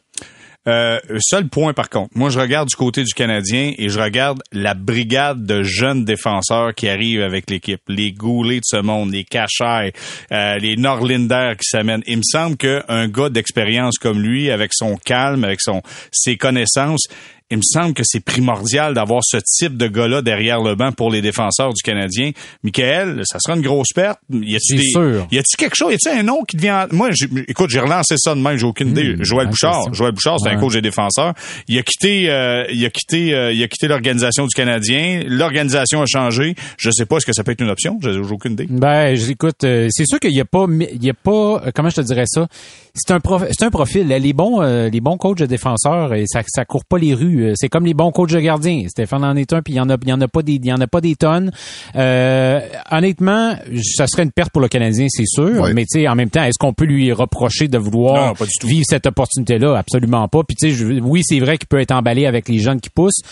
Euh, 0.68 0.98
seul 1.20 1.48
point 1.48 1.72
par 1.72 1.88
contre, 1.88 2.10
moi 2.14 2.28
je 2.28 2.38
regarde 2.38 2.68
du 2.68 2.76
côté 2.76 3.02
du 3.02 3.14
Canadien 3.14 3.72
et 3.78 3.88
je 3.88 3.98
regarde 3.98 4.42
la 4.52 4.74
brigade 4.74 5.46
de 5.46 5.62
jeunes 5.62 6.04
défenseurs 6.04 6.74
qui 6.74 6.86
arrivent 6.86 7.22
avec 7.22 7.48
l'équipe, 7.48 7.80
les 7.88 8.12
Goulets 8.12 8.56
de 8.58 8.64
ce 8.66 8.76
monde, 8.76 9.10
les 9.10 9.24
Cachai, 9.24 9.94
euh, 10.32 10.58
les 10.58 10.76
Norlinder 10.76 11.52
qui 11.58 11.64
s'amènent. 11.66 12.02
Il 12.06 12.18
me 12.18 12.22
semble 12.22 12.58
qu'un 12.58 13.08
gars 13.08 13.30
d'expérience 13.30 13.96
comme 13.96 14.20
lui, 14.20 14.50
avec 14.50 14.72
son 14.74 14.96
calme, 14.98 15.44
avec 15.44 15.62
son 15.62 15.80
ses 16.12 16.36
connaissances, 16.36 17.08
il 17.50 17.56
me 17.58 17.62
semble 17.62 17.94
que 17.94 18.02
c'est 18.04 18.20
primordial 18.20 18.94
d'avoir 18.94 19.20
ce 19.24 19.38
type 19.38 19.76
de 19.76 19.88
gars-là 19.88 20.22
derrière 20.22 20.60
le 20.62 20.74
banc 20.74 20.92
pour 20.92 21.10
les 21.10 21.20
défenseurs 21.20 21.72
du 21.72 21.82
Canadien. 21.82 22.30
Michael, 22.62 23.22
ça 23.24 23.38
sera 23.40 23.56
une 23.56 23.62
grosse 23.62 23.92
perte. 23.94 24.18
Y 24.30 24.56
des, 24.76 24.82
sûr. 24.82 25.26
y 25.32 25.38
a-tu 25.38 25.56
quelque 25.56 25.74
chose, 25.76 25.92
y 25.92 25.94
a-tu 25.94 26.18
un 26.18 26.22
nom 26.22 26.42
qui 26.44 26.56
devient, 26.56 26.86
moi, 26.92 27.10
j'ai- 27.12 27.28
écoute, 27.48 27.70
j'ai 27.70 27.80
relancé 27.80 28.14
ça 28.18 28.34
de 28.34 28.40
même, 28.40 28.56
j'ai 28.56 28.66
aucune 28.66 28.88
idée. 28.90 29.16
Mmh, 29.16 29.24
Joël 29.24 29.48
Bouchard, 29.48 29.76
question. 29.76 29.92
Joël 29.92 30.12
Bouchard, 30.12 30.36
c'est 30.40 30.50
un 30.50 30.56
coach 30.58 30.72
des 30.74 30.80
défenseurs. 30.82 31.34
Il 31.68 31.76
a 31.78 31.82
quitté, 31.82 32.30
euh, 32.30 32.64
il 32.72 32.84
a 32.84 32.90
quitté, 32.90 33.34
euh, 33.34 33.52
il 33.52 33.62
a 33.62 33.68
quitté 33.68 33.88
l'organisation 33.88 34.46
du 34.46 34.54
Canadien. 34.54 35.22
L'organisation 35.26 36.02
a 36.02 36.06
changé. 36.06 36.54
Je 36.78 36.90
sais 36.90 37.06
pas, 37.06 37.16
est-ce 37.16 37.26
que 37.26 37.32
ça 37.32 37.42
peut 37.42 37.52
être 37.52 37.60
une 37.62 37.70
option? 37.70 37.98
J'ai 38.02 38.12
j'ai 38.12 38.18
aucune 38.20 38.52
idée. 38.52 38.66
Ben, 38.70 39.14
j'écoute, 39.16 39.64
euh, 39.64 39.88
c'est 39.90 40.06
sûr 40.06 40.20
qu'il 40.20 40.32
y 40.32 40.40
a 40.40 40.44
pas, 40.44 40.66
il 40.68 41.04
y 41.04 41.10
a 41.10 41.14
pas, 41.14 41.62
euh, 41.66 41.70
comment 41.74 41.90
je 41.90 41.96
te 41.96 42.00
dirais 42.02 42.24
ça, 42.26 42.46
c'est 42.94 43.12
un 43.12 43.20
prof, 43.20 43.44
c'est 43.50 43.64
un 43.64 43.70
profil. 43.70 44.06
Les 44.08 44.32
bons, 44.32 44.62
euh, 44.62 44.88
les 44.88 45.00
bons 45.00 45.16
coachs 45.16 45.38
de 45.38 45.46
défenseurs, 45.46 46.14
et 46.14 46.24
ça, 46.26 46.42
ça 46.46 46.64
court 46.64 46.84
pas 46.84 46.98
les 46.98 47.14
rues. 47.14 47.39
Euh, 47.42 47.52
C'est 47.56 47.68
comme 47.68 47.86
les 47.86 47.94
bons 47.94 48.10
coachs 48.12 48.30
de 48.30 48.40
gardiens. 48.40 48.84
Stéphane 48.88 49.24
en 49.24 49.36
est 49.36 49.52
un, 49.52 49.62
puis 49.62 49.74
il 49.74 49.76
y 49.76 49.80
en 49.80 49.90
a, 49.90 49.96
il 50.02 50.08
y 50.08 50.12
en 50.12 50.20
a 50.20 50.28
pas 50.28 50.42
des, 50.42 50.54
il 50.54 50.66
y 50.66 50.72
en 50.72 50.80
a 50.80 50.86
pas 50.86 51.00
des 51.00 51.16
tonnes. 51.16 51.50
Euh, 51.96 52.60
honnêtement, 52.90 53.54
ça 53.82 54.06
serait 54.06 54.22
une 54.22 54.32
perte 54.32 54.50
pour 54.52 54.62
le 54.62 54.68
Canadien, 54.68 55.06
c'est 55.08 55.26
sûr. 55.26 55.60
Ouais. 55.60 55.72
Mais 55.74 55.82
tu 55.82 56.00
sais, 56.00 56.08
en 56.08 56.14
même 56.14 56.30
temps, 56.30 56.42
est-ce 56.44 56.58
qu'on 56.58 56.72
peut 56.72 56.84
lui 56.84 57.12
reprocher 57.12 57.68
de 57.68 57.78
vouloir 57.78 58.34
Non, 58.40 58.46
vivre 58.64 58.84
cette 58.88 59.06
opportunité-là? 59.06 59.76
Absolument 59.76 60.28
pas. 60.28 60.42
Puis 60.44 60.56
tu 60.56 60.74
sais, 60.74 61.00
oui, 61.00 61.22
c'est 61.24 61.40
vrai 61.40 61.58
qu'il 61.58 61.68
peut 61.68 61.80
être 61.80 61.92
emballé 61.92 62.26
avec 62.26 62.48
les 62.48 62.58
jeunes 62.58 62.80
qui 62.80 62.90
poussent. 62.90 63.22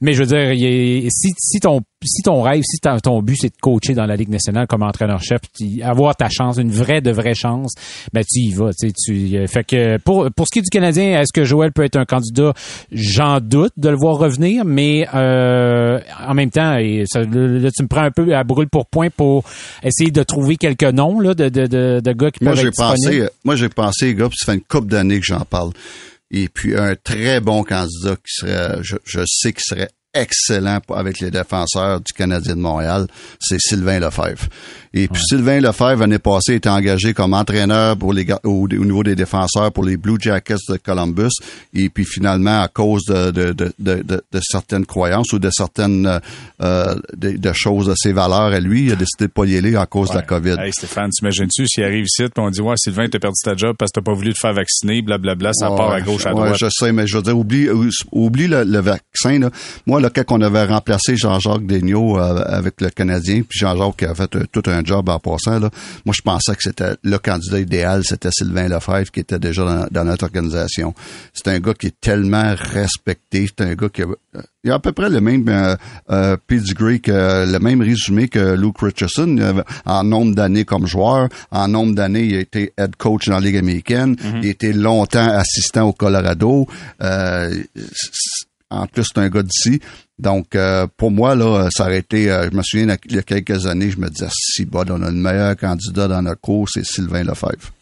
Mais 0.00 0.12
je 0.12 0.20
veux 0.20 0.26
dire, 0.26 0.52
il 0.52 0.64
est- 0.64 1.10
si, 1.10 1.30
si 1.38 1.58
ton 1.60 1.80
si 2.04 2.22
ton 2.22 2.42
rêve, 2.42 2.62
si 2.64 2.78
ta- 2.78 3.00
ton 3.00 3.20
but 3.22 3.34
c'est 3.40 3.48
de 3.48 3.56
coacher 3.60 3.92
dans 3.92 4.06
la 4.06 4.14
Ligue 4.14 4.28
nationale 4.28 4.68
comme 4.68 4.84
entraîneur-chef, 4.84 5.40
avoir 5.82 6.14
ta 6.14 6.28
chance, 6.28 6.56
une 6.58 6.70
vraie 6.70 7.00
de 7.00 7.10
vraie 7.10 7.34
chance, 7.34 7.72
ben 8.12 8.22
tu 8.22 8.38
y 8.38 8.52
vas. 8.52 8.70
Tu, 8.72 8.92
tu 8.92 9.36
euh, 9.36 9.48
fait 9.48 9.64
que 9.64 9.96
pour 9.98 10.28
pour 10.36 10.46
ce 10.46 10.52
qui 10.52 10.60
est 10.60 10.62
du 10.62 10.70
Canadien, 10.70 11.20
est-ce 11.20 11.32
que 11.34 11.42
Joël 11.44 11.72
peut 11.72 11.82
être 11.82 11.96
un 11.96 12.04
candidat? 12.04 12.52
J'en 12.92 13.40
doute 13.40 13.72
de 13.76 13.88
le 13.88 13.96
voir 13.96 14.16
revenir, 14.18 14.64
mais 14.64 15.08
euh, 15.12 15.98
en 16.24 16.34
même 16.34 16.50
temps, 16.50 16.76
et 16.78 17.02
ça, 17.06 17.20
là, 17.22 17.70
tu 17.76 17.82
me 17.82 17.88
prends 17.88 18.02
un 18.04 18.12
peu 18.12 18.32
à 18.36 18.44
brûle 18.44 18.68
pour 18.68 18.86
point 18.86 19.08
pour 19.10 19.42
essayer 19.82 20.12
de 20.12 20.22
trouver 20.22 20.54
quelques 20.56 20.84
noms 20.84 21.18
là 21.18 21.34
de 21.34 21.48
de 21.48 21.66
de, 21.66 22.00
de 22.00 22.12
gars 22.12 22.30
qui 22.30 22.44
Moi, 22.44 22.52
peuvent 22.52 22.62
j'ai 22.62 22.68
être 22.68 22.76
pensé, 22.76 23.24
moi, 23.44 23.56
j'ai 23.56 23.68
pensé, 23.68 24.14
gars, 24.14 24.28
puis 24.28 24.38
ça 24.38 24.52
fait 24.52 24.58
une 24.58 24.64
couple 24.64 24.86
d'années 24.86 25.18
que 25.18 25.26
j'en 25.26 25.40
parle. 25.40 25.72
Et 26.30 26.48
puis, 26.48 26.76
un 26.76 26.94
très 26.94 27.40
bon 27.40 27.64
candidat 27.64 28.16
qui 28.16 28.32
serait, 28.32 28.78
je, 28.82 29.24
sais 29.26 29.52
qu'il 29.52 29.64
serait 29.64 29.90
excellent 30.14 30.80
avec 30.90 31.20
les 31.20 31.30
défenseurs 31.30 32.00
du 32.00 32.12
Canadien 32.12 32.56
de 32.56 32.60
Montréal, 32.60 33.06
c'est 33.40 33.60
Sylvain 33.60 34.00
Lefebvre. 34.00 34.46
Et 34.94 35.08
puis 35.08 35.20
Sylvain 35.28 35.60
Lefebvre, 35.60 36.00
l'année 36.00 36.18
passée, 36.18 36.54
était 36.54 36.68
engagé 36.68 37.14
comme 37.14 37.34
entraîneur 37.34 37.96
pour 37.96 38.12
les 38.12 38.26
au, 38.44 38.64
au 38.64 38.68
niveau 38.68 39.02
des 39.02 39.14
défenseurs 39.14 39.72
pour 39.72 39.84
les 39.84 39.96
Blue 39.96 40.16
Jackets 40.18 40.56
de 40.68 40.76
Columbus. 40.76 41.30
Et 41.74 41.88
puis 41.88 42.04
finalement, 42.04 42.62
à 42.62 42.68
cause 42.68 43.04
de, 43.04 43.30
de, 43.30 43.52
de, 43.52 43.72
de, 43.78 44.02
de- 44.02 44.40
certaines 44.42 44.86
croyances 44.86 45.32
ou 45.32 45.38
de 45.38 45.50
certaines 45.50 46.06
euh, 46.06 46.18
euh, 46.62 46.94
de, 47.16 47.52
choses 47.52 47.86
de 47.86 47.94
ses 47.96 48.12
valeurs 48.12 48.52
à 48.52 48.60
lui, 48.60 48.84
il 48.86 48.92
a 48.92 48.96
décidé 48.96 49.26
de 49.26 49.32
pas 49.32 49.44
y 49.44 49.56
aller 49.56 49.76
à 49.76 49.86
cause 49.86 50.10
de 50.10 50.14
la 50.16 50.22
COVID. 50.22 50.56
Hey 50.58 50.72
Stéphane, 50.72 51.10
t'imagines-tu 51.10 51.66
s'il 51.66 51.84
arrive 51.84 52.04
ici, 52.04 52.22
puis 52.24 52.32
on 52.44 52.50
dit 52.50 52.60
ouais 52.60 52.74
Sylvain, 52.76 53.08
t'as 53.08 53.18
perdu 53.18 53.36
ta 53.44 53.56
job 53.56 53.76
parce 53.78 53.90
que 53.90 54.00
t'as 54.00 54.04
pas 54.04 54.14
voulu 54.14 54.32
te 54.32 54.38
faire 54.38 54.54
vacciner, 54.54 55.02
blablabla, 55.02 55.52
ça 55.52 55.68
part 55.68 55.90
à 55.92 56.00
gauche 56.00 56.26
à 56.26 56.30
Ouais, 56.30 56.44
droite. 56.46 56.56
je 56.58 56.66
sais, 56.70 56.92
mais 56.92 57.06
je 57.06 57.16
veux 57.16 57.22
dire, 57.22 57.36
oublie, 57.38 57.68
oublie 58.12 58.46
le, 58.48 58.64
le 58.64 58.78
vaccin. 58.80 59.38
Là. 59.38 59.50
Moi, 59.86 60.00
là, 60.00 60.10
quand 60.10 60.24
on 60.30 60.40
avait 60.40 60.64
remplacé 60.64 61.16
Jean-Jacques 61.16 61.66
Daigneault 61.66 62.18
euh, 62.18 62.42
avec 62.46 62.80
le 62.80 62.90
Canadien, 62.90 63.42
puis 63.48 63.58
Jean-Jacques 63.58 63.96
qui 63.98 64.04
a 64.04 64.14
fait 64.14 64.34
euh, 64.36 64.44
tout 64.52 64.62
un 64.66 64.77
job 64.84 65.08
en 65.08 65.18
passant, 65.18 65.58
là, 65.58 65.70
moi, 66.04 66.14
je 66.16 66.22
pensais 66.22 66.54
que 66.54 66.62
c'était 66.62 66.94
le 67.02 67.18
candidat 67.18 67.60
idéal, 67.60 68.02
c'était 68.04 68.30
Sylvain 68.32 68.68
Lefebvre, 68.68 69.10
qui 69.10 69.20
était 69.20 69.38
déjà 69.38 69.64
dans, 69.64 69.86
dans 69.90 70.04
notre 70.04 70.24
organisation. 70.24 70.94
C'est 71.32 71.48
un 71.48 71.60
gars 71.60 71.74
qui 71.74 71.88
est 71.88 72.00
tellement 72.00 72.54
respecté, 72.56 73.46
c'est 73.48 73.64
un 73.64 73.74
gars 73.74 73.88
qui 73.88 74.02
a, 74.02 74.06
euh, 74.06 74.42
il 74.64 74.70
a 74.70 74.74
à 74.74 74.78
peu 74.80 74.92
près 74.92 75.08
le 75.08 75.20
même 75.20 75.48
euh, 75.48 75.76
euh, 76.10 76.36
pedigree, 76.46 77.00
que, 77.00 77.12
le 77.50 77.58
même 77.60 77.80
résumé 77.80 78.28
que 78.28 78.54
Luke 78.54 78.80
Richardson 78.80 79.38
avait- 79.38 79.62
en 79.86 80.02
nombre 80.04 80.34
d'années 80.34 80.64
comme 80.64 80.86
joueur. 80.86 81.28
En 81.50 81.68
nombre 81.68 81.94
d'années, 81.94 82.24
il 82.24 82.36
a 82.36 82.40
été 82.40 82.72
head 82.76 82.96
coach 82.96 83.28
dans 83.28 83.34
la 83.34 83.40
Ligue 83.40 83.56
américaine. 83.56 84.16
Il 84.42 84.46
a 84.46 84.50
été 84.50 84.72
longtemps 84.72 85.28
assistant 85.30 85.84
au 85.88 85.92
Colorado. 85.92 86.66
Euh, 87.02 87.54
en 88.70 88.86
plus, 88.86 89.04
c'est 89.04 89.18
un 89.18 89.28
gars 89.28 89.42
d'ici. 89.42 89.80
Donc, 90.18 90.54
euh, 90.54 90.86
pour 90.96 91.10
moi, 91.10 91.34
là, 91.34 91.68
ça 91.70 91.84
aurait 91.84 91.98
été, 91.98 92.30
euh, 92.30 92.48
je 92.50 92.56
me 92.56 92.62
souviens, 92.62 92.96
il 93.06 93.14
y 93.14 93.18
a 93.18 93.22
quelques 93.22 93.66
années, 93.66 93.90
je 93.90 93.98
me 93.98 94.08
disais, 94.08 94.28
si 94.32 94.64
bon, 94.64 94.84
on 94.90 95.02
a 95.02 95.10
le 95.10 95.12
meilleur 95.12 95.56
candidat 95.56 96.08
dans 96.08 96.22
notre 96.22 96.40
cours, 96.40 96.68
c'est 96.68 96.84
Sylvain 96.84 97.22
Lefebvre. 97.22 97.72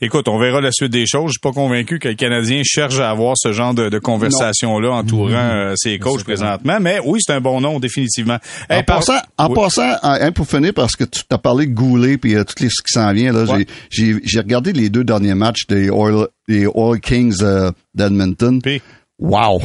Écoute, 0.00 0.28
on 0.28 0.38
verra 0.38 0.60
la 0.60 0.72
suite 0.72 0.92
des 0.92 1.06
choses. 1.06 1.28
Je 1.28 1.32
suis 1.32 1.40
pas 1.40 1.52
convaincu 1.52 1.98
que 1.98 2.08
le 2.08 2.14
Canadien 2.14 2.62
cherche 2.64 2.98
à 2.98 3.10
avoir 3.10 3.34
ce 3.36 3.52
genre 3.52 3.74
de, 3.74 3.98
conversation-là 3.98 4.90
entourant 4.90 5.32
euh, 5.32 5.74
ses 5.76 5.98
coachs 5.98 6.24
présentement. 6.24 6.78
Mais 6.80 6.98
oui, 7.04 7.20
c'est 7.22 7.32
un 7.32 7.40
bon 7.40 7.60
nom, 7.60 7.78
définitivement. 7.78 8.38
en, 8.68 8.82
passant, 8.82 9.18
en 9.38 9.50
passant, 9.50 9.92
pour 10.34 10.46
finir, 10.46 10.74
parce 10.74 10.96
que 10.96 11.04
tu 11.04 11.22
t'as 11.28 11.38
parlé 11.38 11.66
de 11.66 11.72
Goulet 11.72 12.18
puis 12.18 12.34
euh, 12.34 12.44
tout 12.44 12.54
ce 12.58 12.82
qui 12.82 12.92
s'en 12.92 13.12
vient, 13.12 13.32
là, 13.32 13.46
j'ai 13.90 14.40
regardé 14.40 14.72
les 14.72 14.90
deux 14.90 15.04
derniers 15.04 15.34
matchs 15.34 15.66
des 15.68 15.90
Oil, 15.90 16.26
des 16.48 16.66
Oil 16.66 17.00
Kings 17.00 17.38
euh, 17.42 17.70
d'Edmonton. 17.94 18.60
Wow! 19.18 19.62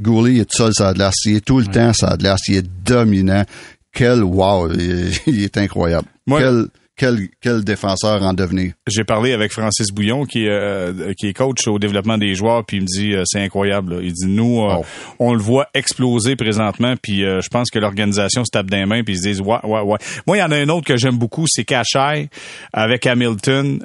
Goulet 0.00 0.34
il 0.34 0.40
est 0.40 0.44
tout 0.44 0.58
seul 0.58 0.74
ça 0.74 0.92
glace. 0.92 1.24
Il 1.24 1.36
est 1.36 1.44
tout 1.44 1.58
le 1.58 1.66
temps 1.66 1.92
ça 1.92 2.16
glace. 2.16 2.42
Il 2.48 2.56
est 2.56 2.68
dominant. 2.84 3.44
Quel 3.92 4.22
wow! 4.22 4.70
Il, 5.26 5.42
est 5.42 5.56
incroyable. 5.56 6.06
Quel, 6.28 6.66
quel, 6.96 7.28
quel 7.42 7.62
défenseur 7.62 8.22
en 8.22 8.32
devenir? 8.32 8.72
J'ai 8.86 9.04
parlé 9.04 9.32
avec 9.32 9.52
Francis 9.52 9.88
Bouillon, 9.92 10.24
qui, 10.24 10.48
euh, 10.48 11.12
qui 11.18 11.28
est 11.28 11.32
coach 11.34 11.66
au 11.68 11.78
développement 11.78 12.16
des 12.16 12.34
joueurs, 12.34 12.64
puis 12.64 12.78
il 12.78 12.82
me 12.82 12.86
dit 12.86 13.12
euh, 13.14 13.22
c'est 13.26 13.40
incroyable. 13.40 13.98
Il 14.02 14.12
dit 14.12 14.26
nous, 14.26 14.62
euh, 14.62 14.82
on 15.18 15.34
le 15.34 15.40
voit 15.40 15.66
exploser 15.74 16.36
présentement, 16.36 16.94
puis 17.00 17.20
je 17.20 17.48
pense 17.48 17.70
que 17.70 17.78
l'organisation 17.78 18.44
se 18.44 18.50
tape 18.50 18.70
des 18.70 18.86
mains, 18.86 19.02
puis 19.02 19.14
ils 19.14 19.18
se 19.18 19.28
disent 19.28 19.40
ouais, 19.40 19.58
ouais, 19.64 19.80
ouais. 19.80 19.98
Moi, 20.26 20.38
il 20.38 20.40
y 20.40 20.42
en 20.42 20.50
a 20.50 20.56
un 20.56 20.68
autre 20.68 20.86
que 20.86 20.96
j'aime 20.96 21.18
beaucoup, 21.18 21.44
c'est 21.46 21.64
Cachay 21.64 22.28
avec 22.72 23.06
Hamilton. 23.06 23.80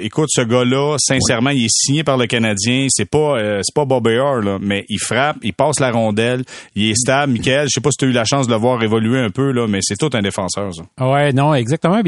écoute, 0.00 0.28
ce 0.30 0.42
gars-là, 0.42 0.96
sincèrement, 0.98 1.50
il 1.50 1.64
est 1.64 1.70
signé 1.70 2.04
par 2.04 2.16
le 2.16 2.26
Canadien. 2.26 2.86
C'est 2.88 3.08
pas 3.08 3.36
c'est 3.62 3.74
pas 3.74 3.84
Bob 3.84 4.08
là, 4.08 4.58
mais 4.60 4.84
il 4.88 4.98
frappe, 4.98 5.36
il 5.42 5.52
passe 5.52 5.78
la 5.80 5.90
rondelle, 5.90 6.44
il 6.74 6.90
est 6.90 6.94
stable. 6.94 7.32
Michael, 7.32 7.66
je 7.66 7.74
sais 7.74 7.80
pas 7.80 7.90
si 7.90 7.98
tu 7.98 8.06
as 8.06 8.08
eu 8.08 8.12
la 8.12 8.24
chance 8.24 8.46
de 8.46 8.52
le 8.52 8.58
voir 8.58 8.82
évoluer 8.82 9.20
un 9.20 9.30
peu 9.30 9.52
là, 9.52 9.66
mais 9.68 9.80
c'est 9.82 9.96
tout 9.96 10.10
un 10.14 10.22
défenseur. 10.22 10.70
Ça. 10.74 11.06
Ouais, 11.06 11.32
non, 11.32 11.54
exactement 11.54 12.00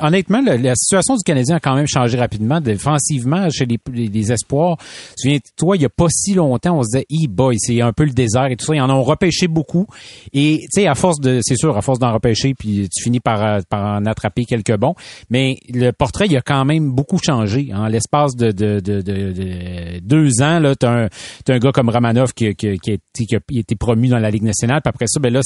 honnêtement, 0.00 0.40
la, 0.40 0.74
situation 0.74 1.16
du 1.16 1.22
Canadien 1.24 1.56
a 1.56 1.60
quand 1.60 1.74
même 1.74 1.86
changé 1.86 2.18
rapidement. 2.18 2.60
Défensivement, 2.60 3.48
chez 3.50 3.66
les, 3.66 3.78
les, 3.92 4.32
espoirs, 4.32 4.76
souviens-toi, 5.16 5.76
il 5.76 5.80
n'y 5.80 5.86
a 5.86 5.90
pas 5.90 6.06
si 6.08 6.34
longtemps, 6.34 6.78
on 6.78 6.82
se 6.82 6.88
disait, 6.92 7.06
e 7.10 7.28
boy, 7.28 7.56
c'est 7.58 7.80
un 7.80 7.92
peu 7.92 8.04
le 8.04 8.12
désert 8.12 8.46
et 8.46 8.56
tout 8.56 8.64
ça. 8.64 8.74
Ils 8.74 8.80
en 8.80 8.90
ont 8.90 9.02
repêché 9.02 9.48
beaucoup. 9.48 9.86
Et, 10.32 10.60
tu 10.62 10.82
sais, 10.82 10.86
à 10.86 10.94
force 10.94 11.20
de, 11.20 11.40
c'est 11.42 11.56
sûr, 11.56 11.76
à 11.76 11.82
force 11.82 11.98
d'en 11.98 12.12
repêcher, 12.12 12.54
puis 12.54 12.88
tu 12.94 13.02
finis 13.02 13.20
par, 13.20 13.64
par 13.68 13.98
en 13.98 14.06
attraper 14.06 14.44
quelques 14.44 14.76
bons. 14.76 14.94
Mais 15.30 15.56
le 15.72 15.90
portrait, 15.92 16.26
il 16.26 16.36
a 16.36 16.42
quand 16.42 16.64
même 16.64 16.92
beaucoup 16.92 17.18
changé. 17.18 17.70
En 17.74 17.86
l'espace 17.86 18.36
de, 18.36 18.50
de, 18.50 18.80
de, 18.80 20.00
deux 20.00 20.42
ans, 20.42 20.58
là, 20.58 20.74
t'as 20.74 21.04
un, 21.04 21.08
un 21.48 21.58
gars 21.58 21.72
comme 21.72 21.88
Ramanov 21.88 22.32
qui, 22.34 22.46
a, 22.46 22.50
été 22.50 23.76
promu 23.76 24.08
dans 24.08 24.18
la 24.18 24.30
Ligue 24.30 24.44
nationale. 24.44 24.80
Puis 24.82 24.90
après 24.90 25.06
ça, 25.08 25.20
ben 25.20 25.32
là, 25.32 25.40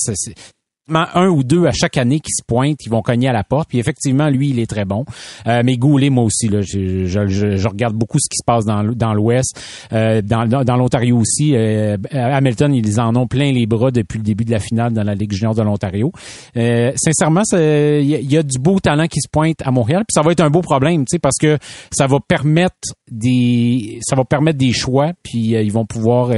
un 0.90 1.28
ou 1.28 1.42
deux 1.42 1.66
à 1.66 1.72
chaque 1.72 1.96
année 1.96 2.20
qui 2.20 2.32
se 2.32 2.42
pointent, 2.44 2.84
ils 2.84 2.90
vont 2.90 3.02
cogner 3.02 3.28
à 3.28 3.32
la 3.32 3.44
porte. 3.44 3.68
Puis 3.68 3.78
effectivement, 3.78 4.28
lui, 4.28 4.50
il 4.50 4.58
est 4.58 4.68
très 4.68 4.84
bon. 4.84 5.04
Euh, 5.46 5.62
mais 5.64 5.76
Goulet, 5.76 6.10
moi 6.10 6.24
aussi, 6.24 6.48
je, 6.48 7.68
regarde 7.68 7.94
beaucoup 7.94 8.18
ce 8.18 8.28
qui 8.28 8.36
se 8.36 8.44
passe 8.44 8.64
dans, 8.64 9.14
l'Ouest, 9.14 9.60
euh, 9.92 10.22
dans, 10.22 10.76
l'Ontario 10.76 11.18
aussi. 11.18 11.54
Euh, 11.54 11.96
Hamilton, 12.12 12.74
ils 12.74 13.00
en 13.00 13.14
ont 13.16 13.26
plein 13.26 13.52
les 13.52 13.66
bras 13.66 13.90
depuis 13.90 14.18
le 14.18 14.24
début 14.24 14.44
de 14.44 14.50
la 14.50 14.58
finale 14.58 14.92
dans 14.92 15.02
la 15.02 15.14
Ligue 15.14 15.32
junior 15.32 15.54
de 15.54 15.62
l'Ontario. 15.62 16.12
Sincèrement, 16.54 17.42
il 17.52 18.04
y, 18.04 18.36
a 18.36 18.42
du 18.42 18.58
beau 18.58 18.80
talent 18.80 19.06
qui 19.06 19.20
se 19.20 19.28
pointe 19.28 19.60
à 19.62 19.70
Montréal. 19.70 20.04
Puis 20.06 20.14
ça 20.14 20.22
va 20.22 20.32
être 20.32 20.40
un 20.40 20.50
beau 20.50 20.62
problème, 20.62 21.04
tu 21.04 21.12
sais, 21.12 21.18
parce 21.18 21.36
que 21.40 21.58
ça 21.90 22.06
va 22.06 22.18
permettre 22.20 22.94
des, 23.10 23.98
ça 24.02 24.16
va 24.16 24.24
permettre 24.24 24.58
des 24.58 24.72
choix. 24.72 25.12
Puis 25.22 25.50
ils 25.50 25.72
vont 25.72 25.86
pouvoir 25.86 26.30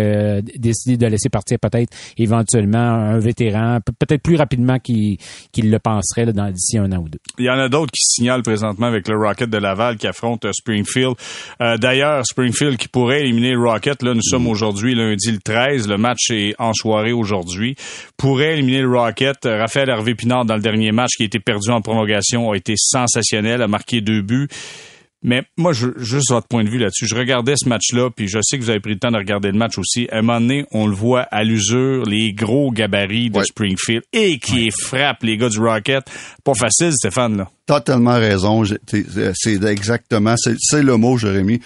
décider 0.57 0.97
de 0.97 1.07
laisser 1.07 1.29
partir 1.29 1.59
peut-être 1.59 1.93
éventuellement 2.17 2.79
un 2.79 3.19
vétéran, 3.19 3.79
peut-être 3.99 4.23
plus 4.23 4.37
rapidement 4.43 4.78
qu'il 4.78 5.18
le 5.57 5.78
penserait 5.78 6.26
d'ici 6.26 6.78
un 6.78 6.90
an 6.93 6.99
ou 6.99 7.09
deux. 7.09 7.18
Il 7.38 7.45
y 7.45 7.51
en 7.51 7.59
a 7.59 7.68
d'autres 7.68 7.93
qui 7.93 8.03
signalent 8.03 8.43
présentement 8.43 8.86
avec 8.86 9.09
le 9.09 9.16
Rocket 9.16 9.49
de 9.49 9.59
Laval 9.59 9.97
qui 9.97 10.07
affronte 10.07 10.45
euh, 10.45 10.53
Springfield. 10.53 11.14
Euh, 11.61 11.76
d'ailleurs, 11.76 12.26
Springfield 12.26 12.76
qui 12.76 12.88
pourrait 12.88 13.20
éliminer 13.20 13.53
le 13.53 13.61
Rocket, 13.61 14.03
là 14.03 14.14
nous 14.14 14.22
sommes 14.22 14.49
aujourd'hui 14.49 14.95
lundi 14.95 15.30
le 15.30 15.38
13, 15.38 15.88
le 15.88 15.97
match 15.97 16.30
est 16.30 16.55
en 16.59 16.72
soirée 16.72 17.12
aujourd'hui, 17.12 17.76
pourrait 18.16 18.55
éliminer 18.55 18.82
le 18.82 18.90
Rocket. 18.90 19.38
Raphaël 19.45 19.88
Hervé 19.88 20.14
Pinard 20.14 20.45
dans 20.45 20.57
le 20.57 20.62
dernier 20.62 20.93
match 20.93 21.12
qui 21.16 21.22
a 21.22 21.26
été 21.26 21.38
perdu 21.38 21.70
en 21.70 21.80
prolongation 21.80 22.51
a 22.51 22.57
été 22.57 22.74
sensationnel, 22.76 23.62
a 23.62 23.68
marqué 23.68 24.01
deux 24.01 24.22
buts. 24.22 24.49
Mais 25.23 25.43
moi, 25.57 25.73
je, 25.73 25.89
juste 25.97 26.31
votre 26.31 26.49
point 26.49 26.64
de 26.64 26.68
vue 26.68 26.79
là-dessus, 26.79 27.07
je 27.07 27.14
regardais 27.14 27.55
ce 27.57 27.68
match-là, 27.68 28.11
puis 28.11 28.29
je 28.29 28.39
sais 28.43 28.59
que 28.59 28.62
vous 28.62 28.70
avez 28.70 28.81
pris 28.81 28.95
le 28.95 28.99
temps 28.99 29.11
de 29.11 29.16
regarder 29.16 29.53
le 29.53 29.59
match 29.59 29.79
aussi. 29.79 30.09
À 30.11 30.18
un 30.18 30.23
moment 30.23 30.41
donné, 30.41 30.66
on 30.73 30.87
le 30.87 30.95
voit 30.95 31.23
à 31.23 31.45
l'usure, 31.45 32.05
les 32.05 32.33
gros 32.33 32.70
gabarits 32.73 33.31
de 33.31 33.43
Springfield, 33.43 34.03
et 34.12 34.39
qui 34.39 34.70
frappe 34.70 35.23
les 35.23 35.37
gars 35.37 35.49
du 35.49 35.61
Rocket. 35.61 36.05
Pas 36.45 36.55
facile, 36.55 36.93
Stéphane, 36.93 37.37
là. 37.37 37.49
Totalement 37.66 38.14
raison. 38.14 38.64
C'est 38.64 39.64
exactement, 39.64 40.35
c'est 40.37 40.83
le 40.83 40.97
mot, 40.97 41.16
Jérémy. 41.16 41.61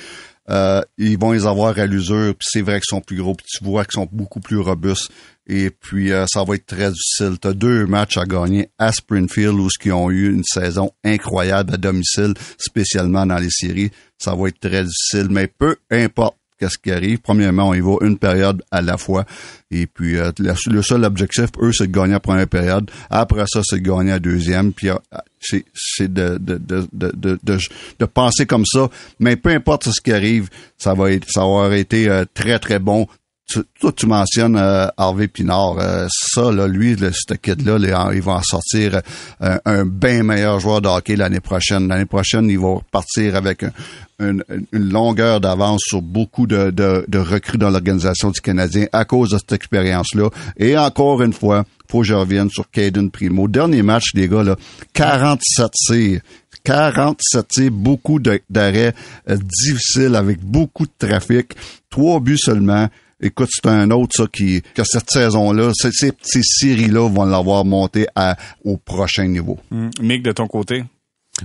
Euh, 0.49 0.81
ils 0.97 1.19
vont 1.19 1.33
les 1.33 1.47
avoir 1.47 1.79
à 1.79 1.87
l'usure, 1.87 2.35
puis 2.35 2.47
c'est 2.49 2.61
vrai 2.61 2.75
qu'ils 2.75 2.97
sont 2.97 3.01
plus 3.01 3.17
gros, 3.17 3.35
puis 3.35 3.47
tu 3.49 3.65
vois 3.65 3.85
qu'ils 3.85 3.95
sont 3.95 4.09
beaucoup 4.11 4.41
plus 4.41 4.59
robustes. 4.59 5.11
Et 5.49 5.71
puis, 5.71 6.13
euh, 6.13 6.27
ça 6.29 6.43
va 6.45 6.57
être 6.57 6.67
très 6.67 6.91
difficile. 6.91 7.39
Tu 7.41 7.49
as 7.49 7.53
deux 7.53 7.87
matchs 7.87 8.17
à 8.17 8.25
gagner 8.25 8.69
à 8.79 8.93
Springfield 8.93 9.55
où 9.55 9.69
ils 9.85 9.93
ont 9.93 10.11
eu 10.11 10.33
une 10.33 10.45
saison 10.45 10.91
incroyable 11.05 11.75
à 11.75 11.77
domicile, 11.77 12.35
spécialement 12.59 13.27
dans 13.27 13.39
les 13.39 13.51
séries. 13.51 13.91
Ça 14.19 14.35
va 14.35 14.49
être 14.49 14.59
très 14.59 14.83
difficile, 14.83 15.29
mais 15.31 15.47
peu 15.47 15.77
importe 15.91 16.37
qu'est-ce 16.59 16.79
qui 16.79 16.91
arrive. 16.91 17.19
Premièrement, 17.19 17.69
on 17.69 17.75
y 17.75 17.81
va 17.81 17.97
une 18.01 18.19
période 18.19 18.63
à 18.73 18.83
la 18.83 18.97
fois. 18.97 19.25
Et 19.71 19.87
puis, 19.87 20.17
euh, 20.17 20.33
le, 20.39 20.83
seul 20.83 21.05
objectif, 21.05 21.51
eux, 21.61 21.73
c'est 21.73 21.87
de 21.87 21.93
gagner 21.93 22.15
la 22.15 22.21
première 22.21 22.49
période. 22.49 22.91
Après 23.09 23.45
ça, 23.47 23.61
c'est 23.63 23.79
de 23.79 23.89
gagner 23.89 24.11
la 24.11 24.19
deuxième. 24.19 24.73
Puis, 24.73 24.89
euh, 24.89 24.97
c'est 25.39 26.13
de 26.13 26.39
de, 26.39 26.59
de, 26.59 26.89
de, 26.93 27.39
de, 27.99 28.05
penser 28.05 28.47
comme 28.47 28.67
ça. 28.67 28.89
Mais 29.21 29.37
peu 29.37 29.51
importe 29.51 29.91
ce 29.91 30.01
qui 30.01 30.13
arrive, 30.13 30.49
ça 30.77 30.95
va 30.95 31.13
être, 31.13 31.29
ça 31.31 31.41
va 31.41 31.47
avoir 31.47 31.73
été 31.75 32.25
très, 32.35 32.59
très 32.59 32.81
bon 32.81 33.07
tu, 33.47 33.61
toi, 33.81 33.93
tu 33.93 34.07
mentionnes 34.07 34.57
euh, 34.57 34.89
Harvey 34.97 35.29
Pinard. 35.29 35.79
Euh, 35.79 36.09
ça, 36.11 36.51
là, 36.51 36.67
lui, 36.67 36.97
le, 36.97 37.13
ce 37.13 37.35
kid-là, 37.35 38.11
il 38.13 38.23
va 38.23 38.33
en 38.33 38.43
sortir 38.43 39.01
euh, 39.43 39.59
un 39.65 39.85
bien 39.87 40.25
meilleur 40.25 40.59
joueur 40.59 40.81
de 40.81 40.89
hockey 40.89 41.15
l'année 41.15 41.41
prochaine. 41.41 41.87
L'année 41.87 42.07
prochaine, 42.07 42.51
il 42.51 42.59
va 42.59 42.79
partir 42.91 43.37
avec 43.37 43.65
une, 44.19 44.43
longueur 44.73 45.41
d'avance 45.41 45.83
sur 45.85 46.03
beaucoup 46.03 46.47
de, 46.47 46.71
de, 46.71 47.05
de 47.07 47.19
recrues 47.19 47.59
dans 47.59 47.71
l'organisation 47.71 48.31
du 48.31 48.41
Canadien 48.41 48.87
à 48.93 49.05
cause 49.05 49.31
de 49.31 49.39
cette 49.39 49.53
expérience-là. 49.53 50.29
Et 50.57 50.77
encore 50.77 51.23
une 51.23 51.33
fois, 51.33 51.65
faut 51.89 52.01
que 52.01 52.07
je 52.07 52.15
revienne 52.15 52.51
sur 52.51 52.69
Caden 52.71 53.11
Primo. 53.11 53.47
Dernier 53.47 53.83
match, 53.83 54.07
les 54.15 54.29
gars, 54.29 54.43
là, 54.43 54.57
47 54.93 55.71
tirs. 55.73 56.21
47 56.65 57.47
tirs, 57.47 57.71
beaucoup 57.71 58.19
d'arrêts 58.19 58.93
difficiles 59.29 60.17
avec 60.17 60.41
beaucoup 60.41 60.85
de 60.85 60.91
trafic. 60.99 61.53
Trois 61.91 62.19
buts 62.19 62.39
seulement. 62.39 62.89
Écoute, 63.21 63.49
c'est 63.51 63.67
un 63.67 63.91
autre, 63.91 64.15
ça, 64.15 64.25
qui, 64.31 64.63
que 64.75 64.83
cette 64.85 65.11
saison-là, 65.11 65.71
ces, 65.75 65.91
ces 65.91 66.43
séries-là 66.43 67.09
vont 67.09 67.25
l'avoir 67.25 67.65
monté 67.65 68.07
à, 68.15 68.37
au 68.65 68.77
prochain 68.77 69.27
niveau. 69.27 69.59
Mick, 70.01 70.23
de 70.23 70.33
ton 70.33 70.47
côté? 70.47 70.85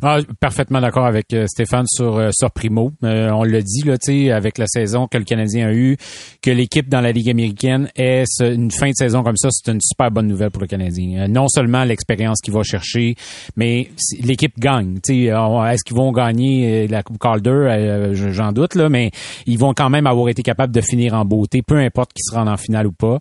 Ah, 0.01 0.19
parfaitement 0.39 0.79
d'accord 0.79 1.05
avec 1.05 1.33
euh, 1.33 1.47
Stéphane 1.47 1.85
sur, 1.85 2.15
euh, 2.15 2.29
sur 2.31 2.49
Primo. 2.51 2.93
Euh, 3.03 3.29
on 3.31 3.43
l'a 3.43 3.61
dit 3.61 3.81
là, 3.83 3.97
avec 4.33 4.57
la 4.57 4.65
saison 4.65 5.07
que 5.07 5.17
le 5.17 5.25
Canadien 5.25 5.67
a 5.67 5.73
eue, 5.73 5.97
que 6.41 6.49
l'équipe 6.49 6.87
dans 6.87 7.01
la 7.01 7.11
Ligue 7.11 7.29
américaine 7.29 7.89
ait 7.97 8.23
une 8.39 8.71
fin 8.71 8.89
de 8.89 8.95
saison 8.95 9.21
comme 9.21 9.35
ça, 9.35 9.49
c'est 9.51 9.69
une 9.69 9.81
super 9.81 10.09
bonne 10.09 10.27
nouvelle 10.27 10.49
pour 10.49 10.61
le 10.61 10.67
Canadien. 10.67 11.27
non 11.27 11.47
seulement 11.49 11.83
l'expérience 11.83 12.39
qu'il 12.39 12.53
va 12.53 12.63
chercher, 12.63 13.15
mais 13.57 13.89
l'équipe 14.21 14.57
gagne. 14.57 14.99
Est-ce 15.05 15.83
qu'ils 15.83 15.97
vont 15.97 16.13
gagner 16.13 16.87
la 16.87 17.03
Coupe 17.03 17.19
Calder? 17.19 18.11
J'en 18.13 18.53
doute, 18.53 18.75
là, 18.75 18.87
mais 18.87 19.11
ils 19.45 19.59
vont 19.59 19.73
quand 19.73 19.89
même 19.89 20.07
avoir 20.07 20.29
été 20.29 20.41
capables 20.41 20.73
de 20.73 20.81
finir 20.81 21.15
en 21.15 21.25
beauté, 21.25 21.61
peu 21.61 21.77
importe 21.77 22.13
qu'ils 22.13 22.23
se 22.29 22.33
rendent 22.33 22.49
en 22.49 22.57
finale 22.57 22.87
ou 22.87 22.93
pas. 22.93 23.19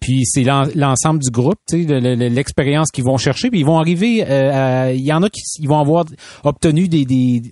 puis 0.00 0.24
c'est 0.24 0.44
l'ensemble 0.74 1.20
du 1.20 1.30
groupe, 1.30 1.58
l'expérience 1.72 2.90
qu'ils 2.90 3.04
vont 3.04 3.18
chercher, 3.18 3.50
puis 3.50 3.60
ils 3.60 3.66
vont 3.66 3.78
arriver. 3.78 4.24
Il 4.94 5.04
y 5.04 5.12
en 5.12 5.22
a 5.22 5.28
qui 5.28 5.42
ils 5.58 5.68
vont 5.68 5.80
avoir 5.80 6.04
obtenu 6.44 6.88
des, 6.88 7.04
des, 7.04 7.42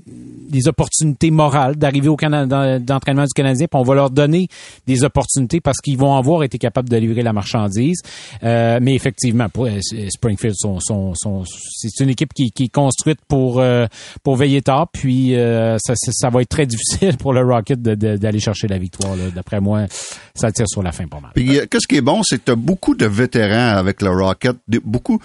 des 0.48 0.68
opportunités 0.68 1.30
morales 1.30 1.76
d'arriver 1.76 2.08
au 2.08 2.16
Canada 2.16 2.78
d'entraînement 2.78 3.24
du 3.24 3.32
Canadien, 3.34 3.66
puis 3.70 3.80
on 3.80 3.84
va 3.84 3.94
leur 3.94 4.10
donner 4.10 4.48
des 4.86 5.04
opportunités 5.04 5.60
parce 5.60 5.78
qu'ils 5.78 5.98
vont 5.98 6.16
avoir 6.16 6.42
été 6.42 6.58
capables 6.58 6.88
de 6.88 6.96
livrer 6.96 7.22
la 7.22 7.32
marchandise. 7.32 8.00
Euh, 8.42 8.78
mais 8.80 8.94
effectivement, 8.94 9.48
pour, 9.48 9.66
euh, 9.66 9.80
Springfield, 10.08 10.54
c'est 10.56 12.00
une 12.00 12.10
équipe 12.10 12.32
qui, 12.34 12.52
est 12.58 12.68
construite 12.68 13.18
pour 13.28 13.60
euh, 13.60 13.86
pour 14.22 14.36
veiller 14.36 14.62
tard, 14.62 14.88
puis 14.92 15.34
ça, 15.34 15.94
ça, 15.94 16.30
va 16.30 16.42
être 16.42 16.48
très 16.48 16.66
difficile 16.76 17.16
pour 17.16 17.32
le 17.32 17.42
Rocket 17.42 17.80
d'aller 17.82 18.40
chercher 18.40 18.68
la 18.68 18.78
victoire. 18.78 19.14
D'après 19.34 19.60
moi, 19.60 19.86
ça 20.34 20.50
tire 20.52 20.68
sur 20.68 20.82
la 20.82 20.92
fin 20.92 21.06
pas 21.06 21.20
mal. 21.20 21.32
Qu'est-ce 21.68 21.86
qui 21.86 21.96
est 21.96 22.02
bon, 22.02 22.22
c'est 22.22 22.38
que 22.38 22.44
tu 22.46 22.52
as 22.52 22.56
beaucoup 22.56 22.94
de 22.94 23.06
vétérans 23.06 23.76
avec 23.76 24.02
le 24.02 24.10
Rocket, 24.10 24.56
beaucoup 24.84 25.20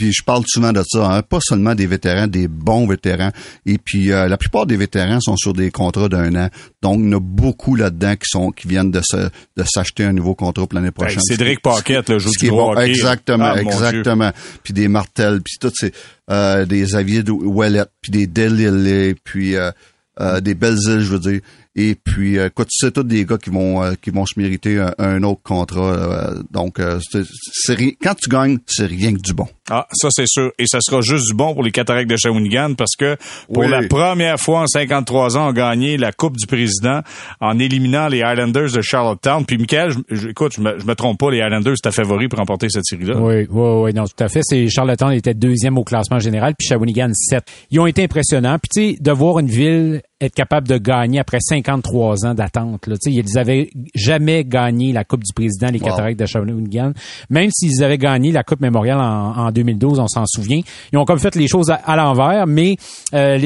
Puis 0.00 0.14
je 0.14 0.24
parle 0.24 0.44
souvent 0.46 0.72
de 0.72 0.82
ça, 0.82 1.12
hein, 1.12 1.20
pas 1.20 1.40
seulement 1.42 1.74
des 1.74 1.86
vétérans, 1.86 2.26
des 2.26 2.48
bons 2.48 2.86
vétérans. 2.86 3.32
Et 3.66 3.76
puis 3.76 4.10
euh, 4.10 4.28
la 4.28 4.38
plupart 4.38 4.64
des 4.64 4.78
vétérans 4.78 5.20
sont 5.20 5.36
sur 5.36 5.52
des 5.52 5.70
contrats 5.70 6.08
d'un 6.08 6.34
an. 6.36 6.48
Donc 6.80 7.00
il 7.00 7.04
y 7.04 7.08
en 7.10 7.18
a 7.18 7.20
beaucoup 7.20 7.74
là-dedans 7.74 8.14
qui 8.16 8.24
sont 8.24 8.50
qui 8.50 8.66
viennent 8.66 8.90
de 8.90 9.02
se 9.04 9.28
de 9.58 9.64
s'acheter 9.66 10.04
un 10.04 10.14
nouveau 10.14 10.34
contrat 10.34 10.66
pour 10.66 10.74
l'année 10.74 10.90
prochaine. 10.90 11.20
Cédric 11.20 11.60
Paquette, 11.60 12.08
le 12.08 12.18
joue 12.18 12.30
du 12.30 12.48
gros. 12.48 12.78
Exactement, 12.78 13.52
ah, 13.54 13.60
exactement. 13.60 14.32
Puis 14.62 14.72
des 14.72 14.88
Martel, 14.88 15.42
puis 15.42 15.58
tout 15.60 15.70
c'est 15.74 15.92
euh, 16.30 16.64
des 16.64 16.80
Xavier 16.80 17.22
de 17.22 17.32
Ouellet, 17.32 17.84
puis 18.00 18.10
des 18.10 18.26
Delille, 18.26 19.16
puis 19.22 19.54
euh, 19.54 19.70
euh, 20.18 20.40
des 20.40 20.52
îles, 20.52 21.00
je 21.00 21.12
veux 21.12 21.18
dire. 21.18 21.40
Et 21.76 21.94
puis, 21.94 22.36
euh, 22.36 22.48
écoute, 22.48 22.66
c'est 22.70 22.92
tous 22.92 23.04
des 23.04 23.24
gars 23.24 23.38
qui 23.38 23.50
vont 23.50 23.82
euh, 23.82 23.92
qui 24.00 24.10
vont 24.10 24.26
se 24.26 24.38
mériter 24.38 24.84
un, 24.98 25.22
autre 25.22 25.42
contrat. 25.44 25.92
Euh, 25.94 26.42
donc, 26.50 26.80
c'est 27.10 27.96
quand 28.02 28.14
tu 28.14 28.28
gagnes, 28.28 28.58
c'est 28.66 28.86
rien 28.86 29.12
que 29.12 29.20
du 29.20 29.32
bon. 29.32 29.46
Ah, 29.70 29.86
ça 29.92 30.08
c'est 30.10 30.26
sûr. 30.26 30.50
Et 30.58 30.64
ça 30.66 30.78
sera 30.80 31.00
juste 31.00 31.28
du 31.28 31.34
bon 31.34 31.54
pour 31.54 31.62
les 31.62 31.70
Cataractes 31.70 32.10
de 32.10 32.16
Shawinigan 32.16 32.74
parce 32.74 32.96
que 32.98 33.16
pour 33.52 33.62
la 33.64 33.86
première 33.86 34.40
fois 34.40 34.62
en 34.62 34.66
53 34.66 35.36
ans, 35.36 35.46
on 35.46 35.50
a 35.50 35.52
gagné 35.52 35.96
la 35.96 36.10
Coupe 36.10 36.36
du 36.36 36.48
Président 36.48 37.02
en 37.40 37.56
éliminant 37.60 38.08
les 38.08 38.18
Islanders 38.18 38.72
de 38.72 38.82
Charlottetown. 38.82 39.44
Puis, 39.46 39.56
Michael, 39.56 39.92
écoute, 40.28 40.54
je 40.56 40.60
me, 40.60 40.76
me 40.84 40.94
trompe 40.94 41.20
pas, 41.20 41.30
les 41.30 41.38
Islanders, 41.38 41.74
c'est 41.76 41.88
ta 41.88 41.92
favori 41.92 42.26
pour 42.26 42.40
remporter 42.40 42.68
cette 42.68 42.84
série-là. 42.84 43.16
Oui, 43.16 43.46
oui, 43.48 43.82
oui, 43.82 43.94
non, 43.94 44.06
tout 44.06 44.24
à 44.24 44.28
fait. 44.28 44.40
C'est 44.42 44.68
Charlottetown 44.68 45.12
était 45.12 45.34
deuxième 45.34 45.78
au 45.78 45.84
classement 45.84 46.18
général, 46.18 46.54
puis 46.58 46.66
Shawinigan 46.66 47.12
7. 47.14 47.44
Ils 47.70 47.78
ont 47.78 47.86
été 47.86 48.02
impressionnants. 48.02 48.58
Puis, 48.58 48.70
tu 48.74 48.96
sais, 48.96 49.00
de 49.00 49.12
voir 49.12 49.38
une 49.38 49.46
ville 49.46 50.02
être 50.20 50.34
capable 50.34 50.68
de 50.68 50.76
gagner 50.76 51.18
après 51.18 51.38
53 51.40 52.26
ans 52.26 52.34
d'attente. 52.34 52.86
Là. 52.86 52.96
Ils 53.06 53.38
avaient 53.38 53.70
jamais 53.94 54.44
gagné 54.44 54.92
la 54.92 55.04
Coupe 55.04 55.24
du 55.24 55.32
Président, 55.32 55.68
les 55.68 55.80
Cataractes 55.80 56.18
de 56.18 56.26
Shawinigan. 56.26 56.92
Même 57.30 57.50
s'ils 57.50 57.82
avaient 57.82 57.98
gagné 57.98 58.30
la 58.32 58.42
Coupe 58.42 58.60
mémoriale 58.60 58.98
en, 58.98 59.46
en 59.46 59.50
2012, 59.50 59.98
on 59.98 60.08
s'en 60.08 60.24
souvient. 60.26 60.60
Ils 60.92 60.98
ont 60.98 61.04
comme 61.04 61.18
fait 61.18 61.34
les 61.34 61.48
choses 61.48 61.70
à, 61.70 61.96
l'envers, 61.96 62.46
mais 62.46 62.76
euh, 63.14 63.38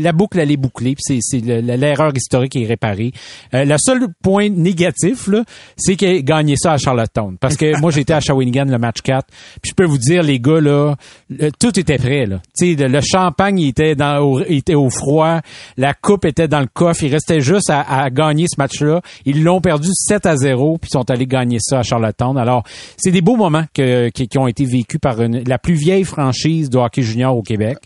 la 0.00 0.12
boucle, 0.12 0.38
elle 0.40 0.50
est 0.50 0.56
bouclée. 0.56 0.94
C'est 0.98 1.20
l'erreur 1.40 2.12
historique 2.14 2.56
est 2.56 2.66
réparée. 2.66 3.12
Euh, 3.54 3.64
le 3.64 3.76
seul 3.78 4.08
point 4.22 4.48
négatif, 4.48 5.28
c'est 5.76 5.96
qu'ils 5.96 6.24
gagné 6.24 6.56
ça 6.56 6.72
à 6.72 6.78
Charlottetown. 6.78 7.36
Parce 7.38 7.56
que 7.56 7.80
moi, 7.80 7.90
j'étais 7.90 8.14
à 8.14 8.20
Shawinigan 8.20 8.64
le 8.64 8.78
match 8.78 9.00
4. 9.02 9.26
Puis 9.62 9.70
je 9.70 9.74
peux 9.74 9.84
vous 9.84 9.98
dire, 9.98 10.22
les 10.22 10.40
gars, 10.40 10.60
là, 10.60 10.96
tout 11.60 11.78
était 11.78 11.98
prêt. 11.98 12.26
Là. 12.26 12.40
Le, 12.60 12.88
le 12.88 13.00
champagne 13.00 13.58
il 13.58 13.68
était, 13.68 13.94
dans, 13.94 14.18
au, 14.18 14.40
était 14.40 14.74
au 14.74 14.90
froid. 14.90 15.40
La 15.76 15.94
coupe 15.94 16.15
était 16.24 16.48
dans 16.48 16.60
le 16.60 16.66
coffre. 16.72 17.02
Il 17.02 17.12
restait 17.12 17.40
juste 17.40 17.70
à, 17.70 18.10
gagner 18.10 18.46
ce 18.48 18.58
match-là. 18.58 19.00
Ils 19.24 19.42
l'ont 19.42 19.60
perdu 19.60 19.88
7 19.92 20.26
à 20.26 20.36
0, 20.36 20.78
puis 20.78 20.90
sont 20.90 21.08
allés 21.10 21.26
gagner 21.26 21.58
ça 21.60 21.80
à 21.80 21.82
Charlottetown. 21.82 22.38
Alors, 22.38 22.62
c'est 22.96 23.10
des 23.10 23.20
beaux 23.20 23.36
moments 23.36 23.64
qui, 23.74 24.38
ont 24.38 24.46
été 24.46 24.64
vécus 24.64 25.00
par 25.00 25.16
la 25.18 25.58
plus 25.58 25.74
vieille 25.74 26.04
franchise 26.04 26.70
de 26.70 26.78
hockey 26.78 27.02
junior 27.02 27.36
au 27.36 27.42
Québec. 27.42 27.78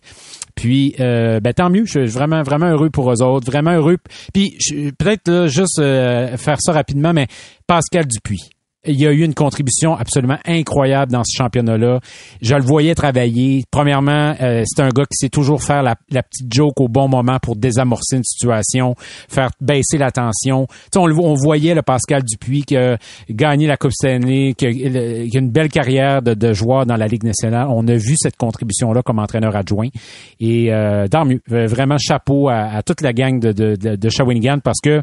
Puis, 0.55 0.95
euh, 1.01 1.41
ben, 1.41 1.53
tant 1.55 1.71
mieux. 1.71 1.85
Je 1.87 2.01
suis 2.01 2.07
vraiment, 2.07 2.43
vraiment 2.43 2.67
heureux 2.67 2.91
pour 2.91 3.11
eux 3.11 3.23
autres. 3.23 3.47
Vraiment 3.47 3.73
heureux. 3.73 3.97
Puis, 4.35 4.57
peut-être 4.99 5.47
juste 5.47 5.79
euh, 5.79 6.37
faire 6.37 6.61
ça 6.61 6.73
rapidement, 6.73 7.13
mais 7.13 7.27
Pascal 7.67 8.07
Dupuis 8.07 8.51
il 8.87 8.99
y 8.99 9.07
a 9.07 9.13
eu 9.13 9.23
une 9.23 9.35
contribution 9.35 9.95
absolument 9.95 10.39
incroyable 10.47 11.13
dans 11.13 11.23
ce 11.23 11.37
championnat-là. 11.37 12.01
Je 12.41 12.55
le 12.55 12.63
voyais 12.63 12.95
travailler. 12.95 13.65
Premièrement, 13.71 14.35
euh, 14.41 14.65
c'est 14.67 14.83
un 14.83 14.89
gars 14.89 15.05
qui 15.05 15.17
sait 15.17 15.29
toujours 15.29 15.63
faire 15.63 15.83
la, 15.83 15.97
petite 15.97 16.53
joke 16.53 16.81
au 16.81 16.89
bon 16.89 17.09
moment 17.09 17.39
pour 17.41 17.57
désamorcer 17.57 18.17
une 18.17 18.25
situation, 18.25 18.95
faire 18.99 19.51
baisser 19.61 19.99
la 19.99 20.11
tension. 20.11 20.67
On, 20.97 21.11
on 21.11 21.35
voyait 21.35 21.75
le 21.75 21.83
Pascal 21.83 22.23
Dupuis 22.23 22.63
qui 22.63 22.77
a 22.77 22.97
gagné 23.29 23.67
la 23.67 23.77
Coupe 23.77 23.93
Stanley, 23.93 24.55
qui 24.57 24.67
a, 24.67 24.71
qui 24.71 25.39
une 25.39 25.51
belle 25.51 25.69
carrière 25.69 26.23
de, 26.23 26.53
joueur 26.53 26.87
dans 26.87 26.97
la 26.97 27.07
Ligue 27.07 27.25
nationale. 27.25 27.67
On 27.69 27.87
a 27.87 27.95
vu 27.95 28.15
cette 28.17 28.37
contribution-là 28.37 29.03
comme 29.03 29.19
entraîneur 29.19 29.55
adjoint. 29.57 29.89
Et 30.41 30.73
euh, 30.73 31.07
mieux. 31.27 31.41
Vraiment 31.49 31.99
chapeau 31.99 32.49
à, 32.49 32.83
toute 32.83 33.03
la 33.03 33.13
gang 33.13 33.39
de, 33.39 33.53
de, 33.53 33.77
de 33.77 34.09
Shawinigan 34.09 34.59
parce 34.61 34.81
que 34.81 35.03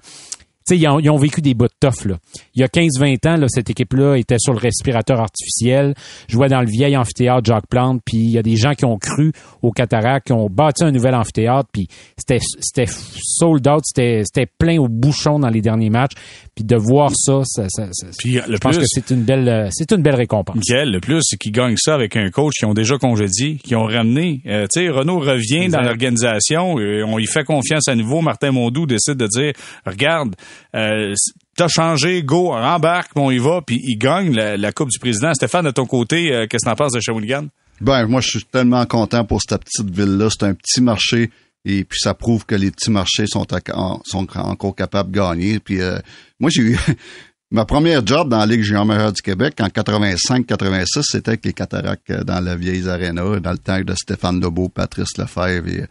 ils 0.75 0.87
ont, 0.87 0.99
ils 0.99 1.09
ont, 1.09 1.17
vécu 1.17 1.41
des 1.41 1.53
bouts 1.53 1.67
de 1.67 1.73
tough, 1.79 2.05
là. 2.05 2.15
Il 2.55 2.61
y 2.61 2.63
a 2.63 2.67
15-20 2.67 3.27
ans, 3.27 3.37
là, 3.37 3.47
cette 3.49 3.69
équipe-là 3.69 4.15
était 4.15 4.37
sur 4.39 4.53
le 4.53 4.59
respirateur 4.59 5.19
artificiel, 5.19 5.93
jouait 6.27 6.49
dans 6.49 6.61
le 6.61 6.67
vieil 6.67 6.95
amphithéâtre 6.97 7.45
Jacques 7.45 7.67
Plante, 7.67 8.01
puis 8.05 8.17
il 8.17 8.31
y 8.31 8.37
a 8.37 8.43
des 8.43 8.55
gens 8.55 8.73
qui 8.73 8.85
ont 8.85 8.97
cru 8.97 9.31
au 9.61 9.71
cataract, 9.71 10.27
qui 10.27 10.33
ont 10.33 10.49
bâti 10.49 10.83
un 10.83 10.91
nouvel 10.91 11.15
amphithéâtre, 11.15 11.69
puis 11.71 11.87
c'était 12.17 12.39
c'était 12.59 12.87
sold 12.87 13.67
out, 13.67 13.81
c'était 13.83 14.23
c'était 14.25 14.49
plein 14.57 14.79
au 14.79 14.87
bouchon 14.87 15.39
dans 15.39 15.49
les 15.49 15.61
derniers 15.61 15.89
matchs, 15.89 16.13
puis 16.55 16.63
de 16.63 16.75
voir 16.75 17.11
ça, 17.15 17.41
ça, 17.43 17.65
ça, 17.69 17.85
puis 18.17 18.33
le 18.33 18.55
je 18.55 18.57
pense 18.57 18.77
que 18.77 18.85
c'est 18.85 19.09
une 19.11 19.23
belle 19.23 19.69
c'est 19.71 19.91
une 19.91 20.01
belle 20.01 20.15
récompense. 20.15 20.55
Michael, 20.55 20.91
le 20.91 20.99
plus, 20.99 21.21
c'est 21.23 21.37
qu'ils 21.37 21.51
gagnent 21.51 21.77
ça 21.77 21.93
avec 21.93 22.15
un 22.15 22.29
coach 22.29 22.55
qui 22.57 22.65
ont 22.65 22.73
déjà 22.73 22.97
congédié, 22.97 23.55
qui 23.63 23.75
ont 23.75 23.85
ramené. 23.85 24.41
Euh, 24.45 24.65
tu 24.71 24.81
sais, 24.81 24.89
Renault 24.89 25.19
revient 25.19 25.67
dans 25.69 25.81
l'organisation, 25.81 26.79
euh, 26.79 27.03
on 27.05 27.19
y 27.19 27.25
fait 27.25 27.43
confiance 27.43 27.87
à 27.87 27.95
nouveau. 27.95 28.21
Martin 28.21 28.51
Mondou 28.51 28.85
décide 28.85 29.15
de 29.15 29.27
dire, 29.27 29.53
regarde, 29.85 30.35
euh, 30.75 31.13
t'as 31.55 31.67
changé, 31.67 32.23
go, 32.23 32.53
embarque, 32.53 33.11
on 33.15 33.31
y 33.31 33.39
va, 33.39 33.61
puis 33.61 33.79
il 33.83 33.97
gagne 33.97 34.33
la, 34.33 34.71
Coupe 34.71 34.89
du 34.89 34.99
Président. 34.99 35.33
Stéphane, 35.33 35.65
de 35.65 35.71
ton 35.71 35.85
côté, 35.85 36.33
euh, 36.33 36.47
qu'est-ce 36.47 36.65
que 36.65 36.69
t'en 36.69 36.75
penses 36.75 36.93
de 36.93 36.99
Shawinigan? 36.99 37.47
Ben, 37.81 38.07
moi, 38.07 38.21
je 38.21 38.29
suis 38.29 38.43
tellement 38.43 38.85
content 38.85 39.23
pour 39.25 39.41
cette 39.41 39.63
petite 39.63 39.89
ville-là. 39.89 40.29
C'est 40.31 40.45
un 40.45 40.53
petit 40.53 40.81
marché 40.81 41.29
et 41.65 41.83
puis 41.83 41.99
ça 41.99 42.13
prouve 42.13 42.45
que 42.45 42.55
les 42.55 42.71
petits 42.71 42.91
marchés 42.91 43.25
sont, 43.27 43.45
encore 43.53 44.75
capables 44.75 45.11
de 45.11 45.17
gagner. 45.17 45.59
Puis 45.59 45.81
euh, 45.81 45.99
moi, 46.39 46.49
j'ai 46.49 46.61
eu 46.61 46.79
ma 47.51 47.65
première 47.65 48.05
job 48.05 48.29
dans 48.29 48.37
la 48.37 48.45
Ligue 48.45 48.61
junior 48.61 49.11
du 49.11 49.21
Québec 49.21 49.55
en 49.59 49.67
85-86, 49.67 51.03
c'était 51.03 51.29
avec 51.29 51.45
les 51.45 51.53
Cataractes 51.53 52.09
euh, 52.09 52.23
dans 52.23 52.39
la 52.39 52.55
vieille 52.55 52.87
arena, 52.87 53.39
dans 53.39 53.51
le 53.51 53.57
temps 53.57 53.79
de 53.81 53.93
Stéphane 53.95 54.39
Lebeau, 54.39 54.69
Patrice 54.69 55.17
Lefebvre 55.17 55.67
et 55.67 55.85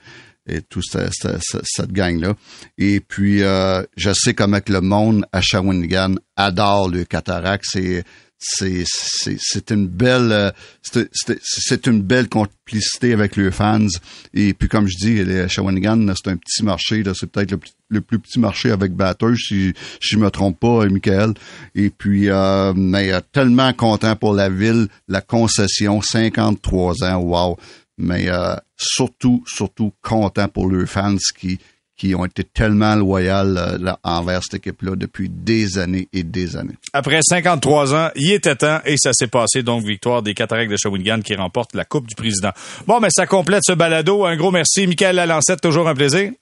et 0.47 0.63
toute 0.63 0.85
cette, 0.85 1.93
gang-là. 1.93 2.35
Et 2.79 3.01
puis, 3.01 3.43
euh, 3.43 3.83
je 3.97 4.13
sais 4.13 4.35
comment 4.35 4.61
que 4.61 4.73
le 4.73 4.81
monde 4.81 5.27
à 5.33 5.41
Shawinigan 5.41 6.15
adore 6.37 6.89
le 6.89 7.05
cataracte. 7.05 7.65
C'est 7.73 8.05
c'est 8.39 9.71
une 9.71 9.87
belle 9.89 10.31
euh, 10.31 10.51
c'est 10.83 11.87
une 11.87 12.03
belle 12.03 12.29
complicité 12.29 13.13
avec 13.13 13.37
les 13.37 13.51
fans. 13.51 13.87
Et 14.35 14.53
puis 14.53 14.69
comme 14.69 14.87
je 14.87 14.97
dis 14.99 15.25
les 15.25 15.49
Shawinigan 15.49 16.13
c'est 16.15 16.31
un 16.31 16.37
petit 16.37 16.63
marché 16.63 17.03
c'est 17.15 17.31
peut-être 17.31 17.55
le, 17.89 18.01
plus 18.01 18.19
petit 18.19 18.39
marché 18.39 18.71
avec 18.71 18.93
Batters 18.93 19.37
si, 19.37 19.73
si 20.01 20.15
je 20.15 20.19
me 20.19 20.31
trompe 20.31 20.61
pas 20.61 20.85
Michael. 20.87 21.33
Et 21.75 21.91
puis 21.91 22.29
euh, 22.29 22.75
mais 22.75 23.13
euh, 23.13 23.21
tellement 23.33 23.73
content 23.73 24.17
pour 24.17 24.35
la 24.35 24.51
ville. 24.51 24.89
La 25.09 25.23
concession 25.23 26.03
53 26.03 27.05
ans. 27.05 27.17
Wow. 27.17 27.57
Mais 27.99 28.29
euh, 28.29 28.55
surtout, 28.77 29.43
surtout 29.47 29.93
content 30.03 30.49
pour 30.49 30.69
leurs 30.69 30.89
fans 30.89 31.17
qui, 31.39 31.59
qui 31.97 32.15
ont 32.15 32.25
été 32.25 32.45
tellement 32.45 32.95
loyaux 32.95 33.57
euh, 33.57 33.93
envers 34.05 34.43
cette 34.43 34.55
équipe-là 34.55 34.97
depuis 34.97 35.29
des 35.29 35.79
années 35.79 36.09
et 36.13 36.23
des 36.23 36.57
années. 36.57 36.77
Après 36.93 37.21
53 37.23 37.95
ans, 37.95 38.11
il 38.15 38.33
était 38.33 38.57
temps 38.57 38.81
et 38.85 38.97
ça 38.99 39.13
s'est 39.13 39.29
passé. 39.29 39.63
Donc, 39.63 39.85
victoire 39.85 40.23
des 40.23 40.35
Cataractes 40.35 40.71
de 40.71 40.77
Shawinigan 40.77 41.21
qui 41.21 41.35
remportent 41.35 41.75
la 41.75 41.85
Coupe 41.85 42.07
du 42.07 42.15
Président. 42.15 42.51
Bon, 42.87 43.01
mais 43.01 43.09
ça 43.11 43.27
complète 43.27 43.63
ce 43.65 43.73
balado. 43.73 44.25
Un 44.25 44.37
gros 44.37 44.51
merci. 44.51 44.87
Michael 44.87 45.17
Lalancette, 45.17 45.61
toujours 45.61 45.89
un 45.89 45.95
plaisir. 45.95 46.33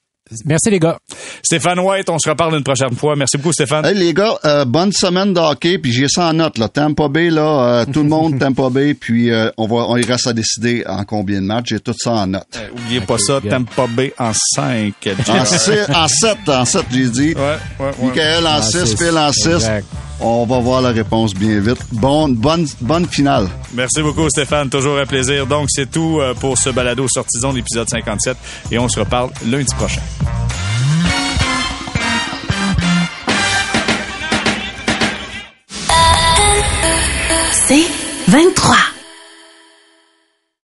Merci 0.47 0.71
les 0.71 0.79
gars. 0.79 0.97
Stéphane 1.43 1.79
White, 1.79 2.09
on 2.09 2.19
se 2.19 2.31
reparle 2.31 2.57
une 2.57 2.63
prochaine 2.65 2.95
fois. 2.97 3.15
Merci 3.15 3.37
beaucoup 3.37 3.53
Stéphane. 3.53 3.85
Hey 3.85 3.95
les 3.95 4.15
gars, 4.15 4.39
euh, 4.47 4.65
bonne 4.65 4.91
semaine 4.91 5.35
de 5.35 5.39
hockey, 5.41 5.77
puis 5.79 5.93
j'ai 5.93 6.09
ça 6.09 6.29
en 6.29 6.33
note 6.33 6.57
là. 6.57 6.69
Tampa 6.69 7.09
Bay 7.09 7.29
là, 7.29 7.43
euh, 7.43 7.85
tout 7.85 8.03
le 8.03 8.09
monde 8.09 8.39
Tampa 8.41 8.71
Bay, 8.71 8.95
puis 8.95 9.31
euh, 9.31 9.51
on 9.59 9.67
va 9.67 9.85
on 9.87 9.99
ira 9.99 10.17
à 10.25 10.33
décider 10.33 10.83
en 10.89 11.05
combien 11.05 11.43
de 11.43 11.47
matchs. 11.47 11.67
J'ai 11.69 11.81
tout 11.81 11.95
ça 11.97 12.13
en 12.13 12.27
note. 12.27 12.47
Euh, 12.57 12.69
oubliez 12.73 13.03
pas 13.03 13.19
ça, 13.19 13.39
Tampa 13.47 13.87
Bay 13.87 14.15
en 14.19 14.33
5. 14.33 14.95
en 15.29 15.45
7, 15.45 15.91
en 15.95 16.09
7, 16.09 16.39
en 16.49 16.65
7 16.65 16.85
j'ai 16.91 17.09
dit. 17.11 17.35
Ouais, 17.35 17.57
ouais, 17.81 17.87
ouais. 17.87 17.93
Michael 18.09 18.47
en 18.47 18.63
6, 18.63 18.97
Phil 18.97 19.19
en 19.19 19.31
6. 19.31 19.67
On 20.27 20.47
va 20.47 20.59
voir 20.59 20.81
la 20.81 20.89
réponse 20.89 21.35
bien 21.35 21.61
vite. 21.61 21.77
Bonne, 21.93 22.35
bonne, 22.35 22.67
bonne 22.81 23.07
finale. 23.07 23.47
Merci 23.75 24.01
beaucoup, 24.01 24.27
Stéphane. 24.31 24.71
Toujours 24.71 24.97
un 24.97 25.05
plaisir. 25.05 25.47
Donc, 25.47 25.67
c'est 25.71 25.91
tout 25.91 26.19
euh, 26.19 26.33
pour 26.33 26.57
ce 26.57 26.71
balado 26.71 27.07
sortison 27.09 27.53
l'épisode 27.53 27.87
57 27.91 28.35
et 28.71 28.79
on 28.79 28.89
se 28.89 29.01
reparle 29.01 29.29
lundi 29.45 29.75
prochain. 29.75 30.01
C'est 37.53 37.85
23. 38.29 38.94